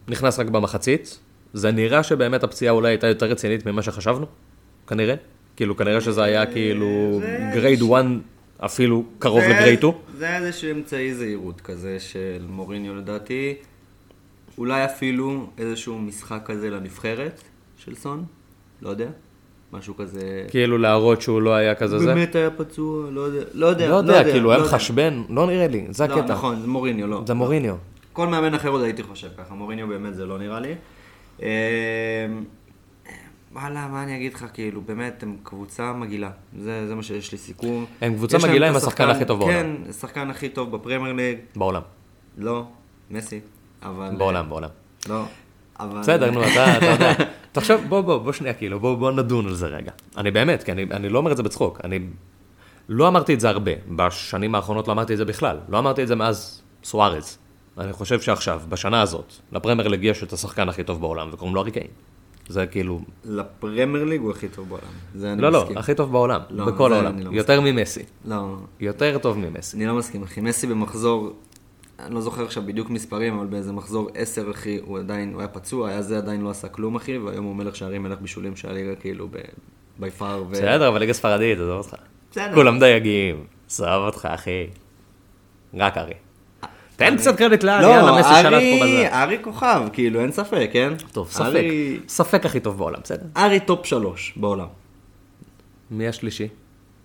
נכנס 0.08 0.40
רק 0.40 0.48
במחצית, 0.48 1.20
זה 1.54 1.72
נראה 1.72 2.04
שבאמת 2.04 2.44
הפציעה 2.44 2.74
אולי 2.74 2.90
הייתה 2.90 3.08
יותר 3.08 3.26
רצינית 3.26 3.66
ממה 3.66 3.82
שחשבנו, 3.82 4.26
כנראה. 4.88 5.16
כאילו, 5.56 5.78
כנראה 5.78 6.02
שזה 6.02 6.24
היה 6.24 6.46
כאילו 6.46 7.18
זה- 7.22 7.50
grade 7.54 7.80
1, 7.82 8.06
אפילו 8.58 9.04
קרוב 9.20 9.44
ל 9.44 9.50
grade 9.50 9.80
2. 9.80 9.94
זה 10.18 10.26
היה 10.26 10.38
איזשהו 10.38 10.72
אמצעי 10.72 11.14
זהירות 11.14 11.62
כזה 11.62 12.00
של 12.00 12.46
מוריניו 12.50 12.96
לדעתי. 12.96 13.54
אולי 14.58 14.86
אפילו 14.86 15.50
איזשהו 15.58 16.00
משחק 16.00 16.42
כזה 16.46 16.70
לנבחרת 16.70 17.42
של 17.78 17.96
סון, 17.96 18.26
לא 18.82 18.90
יודע. 18.90 19.08
משהו 19.74 19.98
כזה. 19.98 20.46
כאילו 20.50 20.78
להראות 20.78 21.22
שהוא 21.22 21.42
לא 21.42 21.56
היה 21.56 21.76
כזה 21.76 22.00
זה. 22.00 22.06
באמת 22.06 22.36
היה 22.36 22.50
פצוע, 22.50 23.12
לא 23.12 23.22
יודע. 23.22 23.46
לא 23.54 23.66
יודע, 23.66 23.90
לא 23.90 23.96
יודע, 23.96 24.24
כאילו, 24.24 24.44
לא 24.44 24.52
היה 24.52 24.60
יודע. 24.60 24.76
מחשבן, 24.76 25.24
לא 25.30 25.48
נראה 25.48 25.68
לי, 25.68 25.86
זה 25.90 26.08
לא, 26.08 26.14
הקטע. 26.14 26.34
נכון, 26.34 26.62
זה 26.62 26.68
מוריניו, 26.68 27.08
לא. 27.08 27.24
זה 27.28 27.34
מוריניו. 27.34 27.76
כל 28.14 28.28
מאמן 28.28 28.54
אחר 28.54 28.70
עוד 28.70 28.82
הייתי 28.82 29.04
חושב 29.04 29.28
ככה, 29.38 29.54
מוריניו 29.54 29.88
באמת 29.88 30.16
זה 30.16 30.26
לא 30.26 30.38
נראה 30.38 30.60
לי. 30.60 30.76
אה, 31.42 31.48
וואלה, 33.54 33.88
מה 33.88 34.04
אני 34.04 34.16
אגיד 34.16 34.34
לך, 34.34 34.46
כאילו, 34.54 34.82
באמת, 34.82 35.24
הם 35.24 35.38
קבוצה 35.44 35.94
מגעילה. 35.94 36.30
זה, 36.60 36.88
זה 36.88 36.96
מה 36.96 37.04
שיש 37.04 37.32
לי 37.32 37.38
סיכום. 37.38 37.86
הם 38.02 38.14
קבוצה 38.14 38.38
מגעילה 38.38 38.70
עם 38.70 38.76
השחקן 38.76 39.10
הכי 39.10 39.26
טוב 39.26 39.40
בעולם. 39.40 39.54
כן, 39.54 39.68
השחקן 39.90 40.30
הכי 40.30 40.50
טוב 40.50 40.76
בפרמייר 40.76 41.14
ליג. 41.14 41.38
בעולם. 41.56 41.82
לא, 42.38 42.66
מסי. 43.12 43.40
אבל... 43.84 44.16
בעולם, 44.18 44.50
בעולם. 44.50 44.70
לא, 45.10 45.24
אבל... 45.80 46.00
בסדר, 46.00 46.32
נו, 46.32 46.44
אתה, 46.44 46.78
אתה 46.78 46.86
יודע. 46.86 47.14
תחשוב, 47.52 47.82
בוא, 47.90 48.02
בוא, 48.02 48.18
בוא 48.18 48.34
שנייה, 48.34 48.54
כאילו, 48.54 48.80
בוא, 48.80 48.96
בוא 48.96 49.12
נדון 49.12 49.48
על 49.48 49.54
זה 49.54 49.68
רגע. 49.68 49.92
אני 50.18 50.32
באמת, 50.32 50.64
כי 50.64 50.72
אני, 50.72 50.86
אני 50.92 51.10
לא 51.10 51.18
אומר 51.18 51.32
את 51.32 51.38
זה 51.38 51.44
בצחוק. 51.44 51.82
אני 51.84 52.00
לא 52.90 53.08
אמרתי 53.08 53.34
את 53.34 53.40
זה 53.40 53.50
הרבה. 53.50 53.72
בשנים 53.96 54.56
האחרונות 54.56 54.88
לא 54.88 54.94
אמרתי 54.94 55.14
את 55.14 55.18
זה 55.18 55.26
בכלל. 55.26 55.58
לא 55.70 55.80
אמרתי 55.80 56.04
את 56.04 56.08
זה 56.08 56.16
מאז 56.16 56.62
סוארז. 56.84 57.38
אני 57.78 57.94
חושב 57.94 58.22
שעכשיו, 58.22 58.62
בשנה 58.70 59.02
הזאת, 59.02 59.34
לפרמייר 59.52 59.88
ליג 59.88 60.04
יש 60.04 60.24
את 60.24 60.34
השחקן 60.34 60.70
הכי 60.70 60.84
טוב 60.84 61.02
בעולם, 61.02 61.30
וקוראים 61.34 61.56
לו 61.56 61.62
ארי 61.62 61.72
קיין. 61.72 61.88
זה 62.50 62.68
כאילו, 62.68 63.00
לפרמייר 63.26 64.04
ליג 64.04 64.22
הוא 64.22 64.32
הכי 64.32 64.48
טוב 64.48 64.70
בעולם. 64.70 64.84
זה 65.16 65.34
אני 65.34 65.42
לא, 65.42 65.52
לא, 65.52 65.62
מסכים. 65.62 65.78
הכי 65.78 65.96
טוב 65.96 66.12
בעולם, 66.12 66.42
לא, 66.50 66.66
בכל 66.66 66.94
העולם. 66.94 67.20
לא 67.20 67.30
יותר 67.32 67.62
ממסי. 67.62 68.04
לא, 68.26 68.56
יותר 68.80 69.18
טוב 69.18 69.38
ממסי. 69.38 69.78
אני 69.78 69.86
לא 69.86 69.96
מסכים, 69.96 70.24
אחי. 70.24 70.42
מסי 70.42 70.68
במחזור, 70.68 71.34
אני 72.00 72.16
לא 72.16 72.22
זוכר 72.22 72.44
עכשיו 72.44 72.64
בדיוק 72.66 72.90
מספרים, 72.90 73.38
אבל 73.38 73.46
באיזה 73.48 73.72
מחזור 73.74 74.10
10, 74.16 74.52
אחי, 74.52 74.80
הוא 74.86 75.00
עדיין, 75.00 75.34
הוא 75.34 75.40
היה 75.42 75.48
פצוע, 75.48 75.90
היה 75.90 76.02
זה 76.02 76.18
עדיין 76.18 76.42
לא 76.42 76.50
עשה 76.50 76.68
כלום, 76.68 76.96
אחי, 76.96 77.18
והיום 77.18 77.46
הוא 77.46 77.56
מלך 77.56 77.76
שערים, 77.76 78.04
מלך 78.04 78.20
בישולים 78.22 78.56
של 78.56 78.70
הליגה, 78.70 78.96
כאילו, 78.96 79.28
by 80.00 80.10
far. 80.12 80.44
ו... 80.48 80.52
בסדר, 80.52 80.88
אבל 80.88 81.00
ליגה 81.00 81.14
ספרדית, 81.14 81.58
עזוב 81.58 81.78
אותך. 81.78 81.94
בסדר. 82.32 82.54
כולם 82.54 82.80
דייגים, 82.80 83.44
עזוב 83.68 83.88
אותך, 84.06 84.28
אחי. 84.34 84.68
רק 85.74 85.98
הארי. 85.98 86.14
תן 86.96 87.18
קצת 87.18 87.38
קרדיט 87.38 87.64
להארי, 87.64 87.84
לא, 87.84 87.88
יאללה, 87.88 88.20
מסי 88.20 88.30
שלט 88.42 88.62
פה 88.80 88.86
בזה. 88.86 89.24
הארי 89.24 89.38
כוכב, 89.42 89.82
כאילו, 89.94 90.20
אין 90.22 90.32
ספק, 90.32 90.70
כן? 90.74 90.94
טוב, 91.12 91.30
ספק. 91.32 91.42
הארי- 91.46 92.00
ספק 92.08 92.46
הכי 92.46 92.60
טוב 92.60 92.78
בעולם, 92.78 93.00
בסדר? 93.04 93.26
הארי 93.38 93.60
top 93.60 93.86
שלוש 93.86 94.34
בעולם. 94.36 94.68
מי 95.92 96.08
השלישי 96.08 96.44
לא 96.44 96.50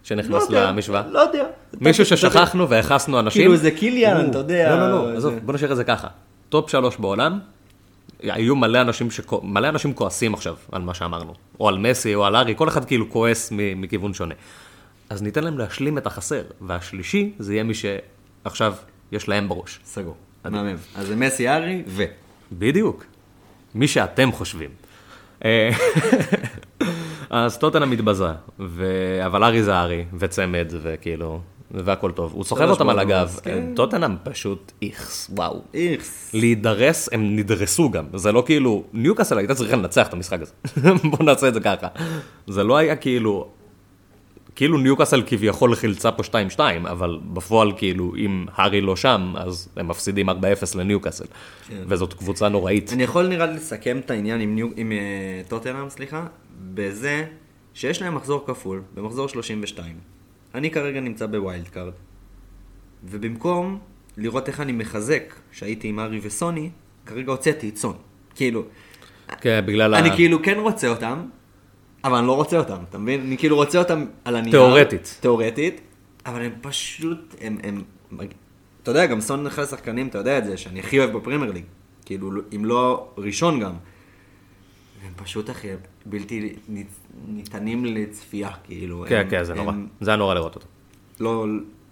שנכנס 0.03 0.43
יודע, 0.43 0.71
למשוואה? 0.71 1.03
לא 1.07 1.19
יודע. 1.19 1.47
מישהו 1.81 2.05
ששכחנו 2.07 2.69
והכנסנו 2.69 3.21
אנשים? 3.21 3.43
כאילו 3.43 3.57
זה 3.57 3.71
קיליאן, 3.71 4.31
אתה 4.31 4.39
יודע, 4.39 4.77
לא, 4.77 4.91
לא, 4.91 5.11
לא, 5.13 5.17
עזוב, 5.17 5.35
בוא 5.45 5.55
נשאיר 5.55 5.73
את 5.73 5.77
זה 5.77 5.85
ככה. 5.85 6.09
top 6.49 6.71
שלוש 6.71 6.97
בעולם, 6.97 7.39
היו 8.23 8.57
מלא 8.57 8.81
אנשים, 8.81 9.11
שכו- 9.11 9.41
מלא 9.45 9.69
אנשים 9.69 9.93
כועסים 9.95 10.35
עכשיו 10.35 10.55
על 10.73 10.83
מה 10.83 10.95
שאמרנו. 10.95 11.35
או 11.61 11.69
על 11.69 11.79
מסי 11.79 12.15
או 12.15 12.25
על 12.25 12.37
הארי, 12.37 12.55
כל 12.57 12.69
אחד 12.69 12.85
כאילו 12.85 13.11
כועס 13.11 13.53
מ- 13.53 13.81
מכיוון 13.81 14.15
שונה. 14.15 14.35
אז 15.11 15.23
ניתן 15.23 15.45
להם 15.45 15.59
להשלים 15.59 15.99
את 15.99 16.07
החסר, 16.07 16.43
והשלישי 16.61 17.33
זה 17.39 17.53
יהיה 17.55 17.63
מי 17.65 17.73
שעכשיו 17.75 18.75
יש 19.13 19.29
להם 19.29 19.49
בראש. 19.49 19.81
סגור. 19.85 20.15
מהמם. 20.45 20.77
אז 20.97 21.07
זה 21.07 21.17
מסי, 21.17 21.49
הארי 21.49 21.83
ו... 21.87 22.05
בדיוק. 22.53 23.05
מי 23.75 23.89
שאתם 23.89 24.33
חושבים. 24.33 24.71
אה, 25.45 25.71
אז 27.31 27.59
טוטנה 27.59 27.87
מתבזה, 27.87 28.27
ו... 28.61 28.87
אבל 29.27 29.45
ארי 29.45 29.63
זה 29.63 29.81
ארי, 29.81 30.05
וצמד, 30.19 30.73
וכאילו, 30.83 31.41
והכל 31.73 32.11
טוב. 32.11 32.33
הוא 32.33 32.45
סוחב 32.45 32.69
אותם 32.69 32.89
על 32.89 32.99
הגב. 32.99 33.41
כן. 33.43 33.75
טוטנאם 33.77 34.17
פשוט 34.23 34.73
איכס, 34.83 35.31
וואו. 35.35 35.63
איכס. 35.75 36.31
להידרס, 36.35 37.09
הם 37.13 37.37
נדרסו 37.37 37.91
גם. 37.91 38.05
זה 38.15 38.33
לא 38.33 38.43
כאילו, 38.47 38.85
ניוקאסל 38.93 39.39
הייתה 39.39 39.55
צריכה 39.55 39.77
לנצח 39.77 40.09
את 40.09 40.13
המשחק 40.13 40.39
הזה. 40.43 40.53
בואו 41.11 41.23
נעשה 41.23 41.49
את 41.49 41.55
זה 41.55 41.61
ככה. 41.61 41.87
זה 42.47 42.65
לא 42.65 42.77
היה 42.77 42.97
כאילו, 42.97 43.49
כאילו 44.57 44.79
ניוקאסל 44.79 45.23
כביכול 45.27 45.75
חילצה 45.75 46.13
פה 46.13 46.23
2-2, 46.57 46.61
אבל 46.91 47.19
בפועל 47.33 47.73
כאילו, 47.77 48.13
אם 48.17 48.47
הארי 48.55 48.81
לא 48.81 48.97
שם, 48.97 49.35
אז 49.37 49.69
הם 49.77 49.89
מפסידים 49.89 50.31
4-0 50.31 50.33
לניוקאסל. 50.75 51.25
כן. 51.69 51.83
וזאת 51.87 52.15
קבוצה 52.15 52.49
נוראית. 52.49 52.93
אני 52.93 53.03
יכול 53.03 53.27
נראה 53.27 53.47
לי 53.47 53.55
לסכם 53.55 53.99
את 53.99 54.11
העניין 54.11 54.41
עם, 54.41 54.55
ניו... 54.55 54.69
עם 54.77 54.93
uh, 54.93 55.49
טוטנאם, 55.49 55.91
סליחה, 55.91 56.27
בזה 56.75 57.25
שיש 57.75 58.03
להם 58.03 58.15
מחזור 58.15 58.45
כפול, 58.47 58.83
במחזור 58.95 59.29
32. 59.29 60.13
אני 60.55 60.71
כרגע 60.71 61.01
נמצא 61.01 61.27
ב 61.27 61.35
wild 61.35 61.69
card, 61.69 61.93
ובמקום 63.05 63.79
לראות 64.17 64.49
איך 64.49 64.61
אני 64.61 64.73
מחזק, 64.73 65.35
שהייתי 65.53 65.89
עם 65.89 66.01
הארי 66.01 66.21
וסוני, 66.23 66.71
כרגע 67.07 67.33
הוצאתי 67.33 67.69
את 67.69 67.77
סון. 67.77 67.97
כאילו, 68.35 68.65
כן, 69.41 69.65
בגלל 69.67 69.95
ה... 69.95 69.99
אני 69.99 70.11
כאילו 70.17 70.43
כן 70.43 70.59
רוצה 70.59 70.89
אותם, 70.89 71.27
אבל 72.05 72.19
אני 72.19 72.27
לא 72.27 72.37
רוצה 72.37 72.59
אותם, 72.59 72.79
אתה 72.89 72.99
מבין? 72.99 73.21
אני 73.21 73.39
כאילו 73.39 73.57
רוצה 73.57 73.79
אותם 73.79 74.05
על 74.25 74.37
הנייר. 74.37 74.53
תיאורטית. 74.53 75.19
תיאורטית, 75.21 75.81
אבל 76.27 76.43
הם 76.43 76.53
פשוט, 76.61 77.35
הם, 77.41 77.59
הם, 77.63 77.83
אתה 78.83 78.91
יודע, 78.91 79.07
גם 79.07 79.21
סון 79.21 79.47
אחד 79.47 79.63
השחקנים, 79.63 80.09
אתה 80.09 80.19
יודע 80.19 80.39
את 80.39 80.45
זה, 80.45 80.57
שאני 80.57 80.81
הכי 80.81 80.99
אוהב 80.99 81.17
בפרמייר 81.17 81.53
ליג. 81.53 81.65
כאילו, 82.05 82.31
אם 82.57 82.65
לא 82.65 83.09
ראשון 83.19 83.61
גם. 83.61 83.73
הם 85.07 85.13
פשוט, 85.17 85.51
אחי, 85.51 85.69
בלתי 86.07 86.57
ניתנים 87.29 87.85
לצפייה, 87.85 88.51
כאילו. 88.65 89.05
כן, 89.09 89.17
הם- 89.21 89.29
כן, 89.31 89.45
זה 89.45 89.55
נורא. 89.55 89.73
הם 89.73 89.87
זה 90.01 90.11
היה 90.11 90.17
נורא 90.17 90.35
לראות 90.35 90.55
אותו. 90.55 90.67
לא, 91.21 91.45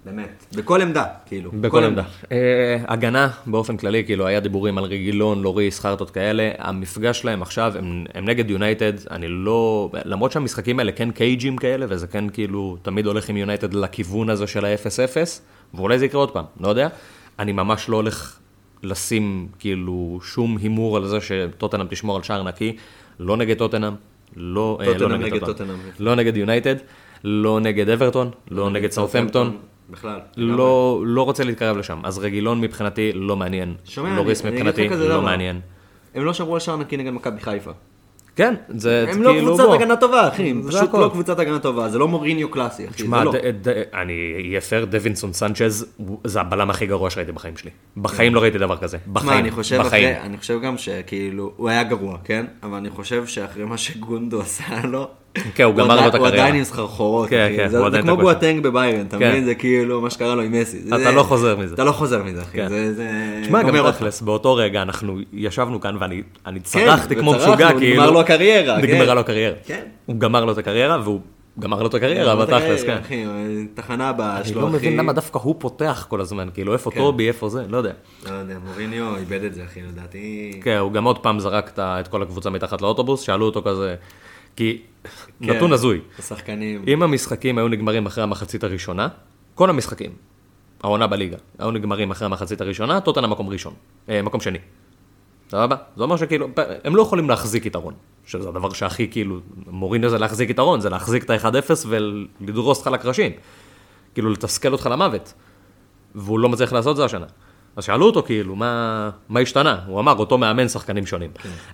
באמת, 0.05 0.47
בכל 0.57 0.83
עמדה, 0.83 1.05
כאילו. 1.27 1.51
בכל 1.61 1.85
עמדה. 1.85 2.03
אה, 2.33 2.77
הגנה 2.89 3.29
באופן 3.47 3.77
כללי, 3.77 4.05
כאילו 4.05 4.27
היה 4.27 4.41
דיבורים 4.41 4.79
על 4.79 4.85
רגילון, 4.85 5.43
לוריס, 5.43 5.81
חרטות 5.81 6.11
כאלה, 6.11 6.51
המפגש 6.59 7.21
שלהם 7.21 7.43
עכשיו, 7.43 7.73
הם, 7.79 8.05
הם 8.15 8.25
נגד 8.25 8.51
יונייטד, 8.51 8.93
אני 9.11 9.27
לא, 9.29 9.91
למרות 10.05 10.33
שהמשחקים 10.33 10.79
האלה 10.79 10.93
כן 10.93 11.11
קייג'ים 11.11 11.57
כאלה, 11.57 11.87
וזה 11.89 12.07
כן 12.07 12.29
כאילו 12.31 12.77
תמיד 12.83 13.07
הולך 13.07 13.29
עם 13.29 13.37
יונייטד 13.37 13.75
לכיוון 13.75 14.31
הזה 14.31 14.47
של 14.47 14.65
ה-0-0, 14.65 15.17
ואולי 15.75 15.99
זה 15.99 16.05
יקרה 16.07 16.21
עוד 16.21 16.31
פעם, 16.31 16.45
לא 16.61 16.69
יודע, 16.69 16.89
אני 17.39 17.53
ממש 17.53 17.89
לא 17.89 17.97
הולך 17.97 18.39
לשים 18.83 19.49
כאילו 19.59 20.19
שום 20.23 20.57
הימור 20.57 20.97
על 20.97 21.07
זה 21.07 21.19
שטוטנאם 21.21 21.87
תשמור 21.91 22.17
על 22.17 22.23
שער 22.23 22.43
נקי, 22.43 22.77
לא 23.19 23.37
נגד 23.37 23.59
טוטנאם, 23.59 23.93
לא, 24.37 24.79
אה, 24.81 24.99
לא 24.99 25.17
נגד. 25.17 25.45
טוטנאם, 25.45 25.77
לא 25.99 26.15
נגד 26.15 26.37
יונייטד, 26.37 26.75
לא 27.25 27.61
נגד 27.61 27.89
אברטון, 27.89 28.31
לא 28.51 28.71
נגד 28.71 28.91
סאות'המפטון. 28.91 29.57
בכלל. 29.91 30.21
לא, 30.37 31.03
לא 31.07 31.23
רוצה 31.23 31.45
להתקרב 31.45 31.77
לשם. 31.77 32.01
אז 32.05 32.19
רגילון 32.19 32.61
מבחינתי 32.61 33.13
לא 33.13 33.37
מעניין. 33.37 33.75
שומע, 33.85 34.17
לוריס 34.17 34.45
מבחינתי 34.45 34.89
לא 34.89 34.97
דבר. 34.97 35.21
מעניין. 35.21 35.61
הם 36.15 36.25
לא 36.25 36.33
שמרו 36.33 36.55
על 36.55 36.61
שער 36.61 36.77
נקי 36.77 36.97
נגד 36.97 37.13
מכבי 37.13 37.41
חיפה. 37.41 37.71
כן, 38.37 38.55
זה 38.69 39.07
הם 39.13 39.23
לא 39.23 39.31
כאילו, 39.33 39.47
קבוצת 39.47 39.65
בוא. 39.65 39.75
הגנה 39.75 39.97
טובה, 39.97 40.29
אחי, 40.29 40.51
הם 40.51 40.63
פשוט. 40.69 40.95
לא 40.95 41.09
קבוצת 41.13 41.39
הגנה 41.39 41.59
טובה, 41.59 41.89
זה 41.89 41.99
לא 41.99 42.09
מוריניו 42.09 42.51
קלאסי, 42.51 42.85
אחי, 42.89 42.95
תשמע, 42.95 43.19
זה 43.19 43.25
לא. 43.25 43.33
ד- 43.33 43.69
ד- 43.69 43.83
אני 43.95 44.13
אהיה 44.47 44.61
פייר, 44.61 44.85
דווינסון 44.85 45.33
סנצ'ז, 45.33 45.87
זה 46.25 46.41
הבלם 46.41 46.71
הכי 46.71 46.87
גרוע 46.87 47.11
שראיתי 47.11 47.33
בחיים 47.33 47.57
שלי. 47.57 47.71
בחיים 47.97 48.35
לא 48.35 48.41
ראיתי 48.43 48.59
דבר 48.59 48.77
כזה. 48.77 48.99
בחיים. 49.13 49.39
אני 49.39 49.51
חושב 49.51 49.79
בחיים. 49.81 50.09
אחרי, 50.15 50.27
אני 50.27 50.37
חושב 50.39 50.61
גם 50.61 50.79
שכאילו, 50.79 51.53
הוא 51.57 51.69
היה 51.69 51.83
גרוע, 51.83 52.19
כן? 52.25 52.47
אבל 52.63 52.77
אני 52.77 52.91
חושב 52.91 53.27
שאחרי 53.27 53.65
מה 53.65 53.79
שגונדו 53.79 54.41
עשה 54.41 54.65
לו, 54.87 55.09
כן, 55.55 55.65
הוא 55.65 55.75
גמר 55.75 56.01
לו 56.01 56.09
את 56.09 56.15
הוא 56.15 56.27
הקריירה. 56.27 56.29
עדיין 56.47 56.55
עם 56.55 56.65
סחרחורות, 56.65 57.29
כן. 57.29 57.53
כן, 57.57 57.69
זה 57.69 57.77
הוא 57.79 57.83
זה 57.83 57.87
עדיין 57.87 58.03
כמו 58.05 58.17
תקוע 58.17 58.33
שם. 58.33 58.39
בואטנג 58.41 58.63
בביירן, 58.63 59.07
אתה 59.07 59.19
כן. 59.19 59.29
מבין? 59.31 59.45
זה 59.45 59.55
כאילו 59.55 60.01
מה 60.01 60.11
שקרה 60.11 60.35
לו 60.35 60.43
עם 60.43 60.53
מסי. 60.53 60.79
זה- 60.79 60.97
אתה 60.97 61.11
לא 61.11 61.23
חוזר 61.23 61.57
מזה. 61.57 61.75
אתה 61.75 61.85
לא 61.85 61.93
חוזר 61.93 62.23
מזה, 62.23 62.43
אחי. 62.43 62.57
כן. 62.57 62.69
זה- 62.69 62.95
זה... 62.95 63.09
תשמע, 63.43 63.63
גם. 63.63 63.91
תכלס, 63.93 64.21
באותו 64.23 64.55
רגע 64.55 64.83
אנחנו 64.83 65.19
ישבנו 65.33 65.81
כאן 65.81 65.97
ואני 66.01 66.23
אני 66.47 66.61
צרחתי 66.61 67.17
כמו 67.17 67.33
משוגע, 67.35 67.69
נגמר 67.69 67.79
כאילו... 67.79 68.11
לו 68.11 68.21
הקריירה, 68.21 68.81
כן. 68.83 68.87
נגמרה 68.87 69.15
לו 69.15 69.21
הקריירה. 69.21 69.55
כן. 69.67 69.81
הוא 70.07 70.17
גמר 70.17 70.45
לו 70.45 70.53
את 70.53 70.59
הקריירה, 70.59 70.99
והוא 71.05 71.21
גמר 71.59 71.83
לו 71.83 71.89
את 71.89 71.95
הקריירה, 71.95 72.33
אבל 72.33 72.45
תכלס, 72.47 72.85
כן. 72.85 72.97
אחי, 73.01 73.25
תחנה 73.75 74.09
הבאה 74.09 74.37
אני 74.37 74.45
שלו, 74.49 74.61
לא 74.61 74.67
אחי. 74.69 74.77
מבין 74.77 74.97
למה 74.97 75.13
דווקא 75.13 75.39
הוא 75.43 75.55
פותח 75.59 76.07
כל 76.11 76.21
הזמן, 76.21 76.49
כאילו, 76.55 76.73
איפה 76.73 76.91
כן. 76.91 76.97
טובי, 77.01 77.29
איפה 77.29 77.49
זה, 77.49 77.63
לא 77.69 77.77
יודע. 77.77 77.93
לא 78.29 78.35
יודע, 78.35 78.55
מוריניו 78.69 79.17
איבד 79.17 79.45
את 79.45 79.55
זה, 79.55 79.65
אחי, 79.65 79.81
לדעתי. 79.83 80.51
כן, 80.63 80.77
הוא 80.77 80.93
גם 80.93 81.05
עוד 81.05 81.19
פעם 81.19 81.41
זרק 81.41 81.71
את 81.79 82.09
כל 82.09 82.23
הקבוצה 82.23 82.51
מתחת 82.51 82.83
לאוטובוס, 82.83 83.21
שאלו 83.21 83.47
אותו 83.47 83.63
כזה, 83.63 83.95
כי 84.57 84.83
כן. 85.43 85.57
נתון 85.57 85.73
הזוי. 85.73 86.01
השחקנים. 86.19 86.85
אם 86.87 87.03
המשחקים 87.03 87.59
היו 87.59 87.69
נגמרים 87.69 88.07
אחרי 88.07 88.25
המחצית 88.25 88.65
הראשונה, 88.65 89.09
כל 89.55 89.71
המשחקים, 89.71 90.11
העונה 90.83 91.07
בליגה, 91.07 91.37
היו 91.59 91.71
נגמרים 91.71 92.11
אחרי 92.11 92.27
המחצית 92.27 92.61
הראשונה, 92.61 93.01
טוטנה 93.01 93.27
מקום 93.27 93.49
ראשון, 93.49 93.75
אה, 94.09 94.23
מקום 94.23 94.41
שני. 94.41 94.59
סבבה? 95.51 95.77
זה 95.97 96.03
אומר 96.03 96.17
שכאילו, 96.17 96.49
הם 96.85 96.97
לא 96.97 97.03
יכולים 97.03 97.29
להחזיק 97.29 97.67
יתרון, 97.67 97.95
שזה 98.27 98.49
הדבר 98.49 98.73
שהכי 98.73 99.09
כאילו, 99.11 99.39
מוריניו 99.67 100.11
זה 100.11 100.19
להחזיק 100.19 100.51
יתרון, 100.51 100.81
זה 100.81 100.91
להחזיק 100.91 101.25
את 101.25 101.31
ה-1-0 101.31 101.87
ולדרוס 101.89 102.79
אותך 102.79 102.91
לקרשים. 102.91 103.33
כאילו, 104.15 104.31
לתסכל 104.31 104.73
אותך 104.73 104.87
למוות. 104.87 105.33
והוא 106.15 106.39
לא 106.39 106.49
מצליח 106.49 106.73
לעשות 106.73 106.97
זה 106.97 107.05
השנה. 107.05 107.27
אז 107.77 107.85
שאלו 107.85 108.07
אותו 108.07 108.23
כאילו, 108.23 108.57
מה, 108.57 109.11
מה 109.29 109.41
השתנה? 109.41 109.81
הוא 109.87 110.01
אמר, 110.01 110.17
אותו 110.19 110.39
מאמן 110.39 110.69
שחקנים 110.69 111.07
שונים. 111.07 111.31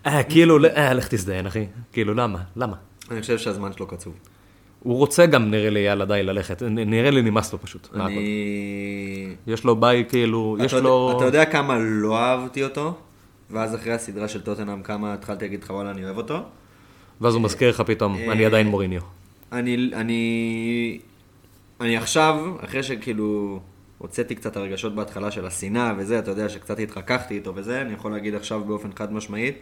אה, 0.06 0.22
כאילו, 0.22 0.64
אה, 0.64 0.94
לך 0.94 1.08
תזדיין, 1.08 1.46
אחי. 1.46 1.66
כאילו, 1.92 2.14
למה? 2.14 2.38
למה? 2.56 2.76
אני 3.10 3.20
חושב 3.20 3.38
שהזמן 3.38 3.72
שלו 3.72 3.86
קצוב. 3.86 4.14
הוא 4.80 4.96
רוצה 4.98 5.26
גם, 5.26 5.50
נראה 5.50 5.70
לי, 5.70 5.80
יאללה 5.80 6.04
די 6.04 6.22
ללכת. 6.22 6.62
נראה 6.62 7.10
לי 7.10 7.22
נמאס 7.22 7.52
לו 7.52 7.58
פשוט. 7.62 7.88
אני... 7.94 9.36
יש 9.46 9.64
לו 9.64 9.76
בית, 9.76 10.10
כאילו, 10.10 10.56
יש 10.60 10.74
לו... 10.74 11.12
אתה 11.16 11.24
יודע 11.24 11.44
כמה 11.44 11.78
לא 11.78 12.18
אהבתי 12.18 12.64
אותו? 12.64 12.94
ואז 13.50 13.74
אחרי 13.74 13.92
הסדרה 13.92 14.28
של 14.28 14.40
טוטנאם, 14.40 14.82
כמה 14.82 15.14
התחלתי 15.14 15.44
להגיד 15.44 15.62
לך, 15.62 15.70
וואלה, 15.70 15.90
אני 15.90 16.04
אוהב 16.04 16.16
אותו? 16.16 16.38
ואז 17.20 17.34
הוא 17.34 17.42
מזכיר 17.42 17.70
לך 17.70 17.80
פתאום, 17.80 18.16
אה, 18.16 18.32
אני 18.32 18.44
עדיין 18.44 18.66
מוריניו. 18.66 19.00
אני, 19.52 19.90
אני, 19.94 20.98
אני 21.80 21.96
עכשיו, 21.96 22.54
אחרי 22.64 22.82
שכאילו 22.82 23.60
הוצאתי 23.98 24.34
קצת 24.34 24.56
הרגשות 24.56 24.94
בהתחלה 24.94 25.30
של 25.30 25.46
השנאה 25.46 25.94
וזה, 25.98 26.18
אתה 26.18 26.30
יודע 26.30 26.48
שקצת 26.48 26.78
התחככתי 26.78 27.34
איתו 27.34 27.52
וזה, 27.54 27.80
אני 27.80 27.92
יכול 27.92 28.12
להגיד 28.12 28.34
עכשיו 28.34 28.64
באופן 28.64 28.88
חד 28.96 29.12
משמעית, 29.12 29.58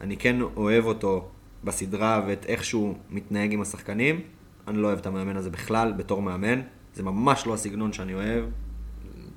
אני 0.00 0.16
כן 0.16 0.36
אוהב 0.56 0.84
אותו 0.84 1.28
בסדרה 1.64 2.22
ואת 2.26 2.46
איך 2.48 2.64
שהוא 2.64 2.94
מתנהג 3.10 3.52
עם 3.52 3.60
השחקנים, 3.60 4.20
אני 4.68 4.78
לא 4.78 4.86
אוהב 4.86 4.98
את 4.98 5.06
המאמן 5.06 5.36
הזה 5.36 5.50
בכלל 5.50 5.92
בתור 5.92 6.22
מאמן, 6.22 6.60
זה 6.94 7.02
ממש 7.02 7.46
לא 7.46 7.54
הסגנון 7.54 7.92
שאני 7.92 8.14
אוהב, 8.14 8.44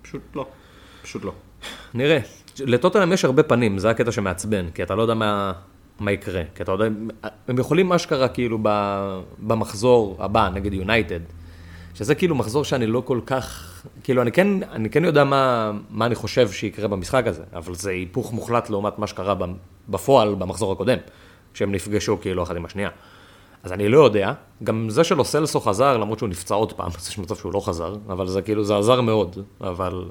פשוט 0.02 0.22
לא, 0.36 0.48
פשוט 1.02 1.24
לא. 1.26 1.34
נראה. 1.94 2.20
לטוטנאם 2.60 3.14
יש 3.14 3.26
הרבה 3.26 3.44
פנים, 3.44 3.78
זה 3.78 3.90
הקטע 3.90 4.12
שמעצבן, 4.12 4.70
כי 4.72 4.84
אתה 4.84 4.96
לא 4.96 5.02
יודע 5.02 5.14
מה, 5.14 5.54
מה 6.00 6.12
יקרה. 6.12 6.44
כי 6.56 6.64
אתה 6.64 6.72
יודע, 6.72 6.86
הם 7.48 7.60
יכולים 7.60 7.94
אשכרה 7.94 8.28
כאילו 8.28 8.60
במחזור 9.40 10.18
הבא, 10.20 10.50
נגד 10.54 10.74
יונייטד, 10.74 11.20
שזה 11.94 12.16
כאילו 12.16 12.36
מחזור 12.36 12.64
שאני 12.64 12.88
לא 12.88 13.04
כל 13.06 13.20
כך, 13.26 13.67
כאילו 14.04 14.22
אני 14.22 14.32
כן, 14.32 14.48
אני 14.72 14.90
כן 14.90 15.06
יודע 15.06 15.24
מה, 15.24 15.72
מה 15.90 16.06
אני 16.06 16.16
חושב 16.16 16.52
שיקרה 16.52 16.88
במשחק 16.88 17.28
הזה, 17.28 17.44
אבל 17.54 17.76
זה 17.76 17.90
היפוך 17.90 18.34
מוחלט 18.34 18.70
לעומת 18.70 19.00
מה 19.00 19.08
שקרה 19.08 19.36
בפועל 19.90 20.36
במחזור 20.36 20.72
הקודם, 20.72 20.98
שהם 21.54 21.72
נפגשו 21.72 22.18
כאילו 22.22 22.44
אחד 22.44 22.56
עם 22.56 22.66
השנייה. 22.66 22.90
אז 23.64 23.72
אני 23.72 23.90
לא 23.90 24.06
יודע, 24.06 24.34
גם 24.64 24.90
זה 24.90 25.04
שלו 25.04 25.26
סלסו 25.26 25.60
חזר, 25.60 25.98
למרות 25.98 26.20
שהוא 26.20 26.30
נפצע 26.30 26.56
עוד 26.56 26.74
פעם, 26.74 26.92
אז 26.98 27.08
יש 27.08 27.18
מצב 27.18 27.36
שהוא 27.36 27.54
לא 27.54 27.60
חזר, 27.60 27.96
אבל 28.10 28.28
זה 28.28 28.42
כאילו, 28.42 28.64
זה 28.64 28.78
עזר 28.78 29.02
מאוד, 29.02 29.38
אבל... 29.62 30.04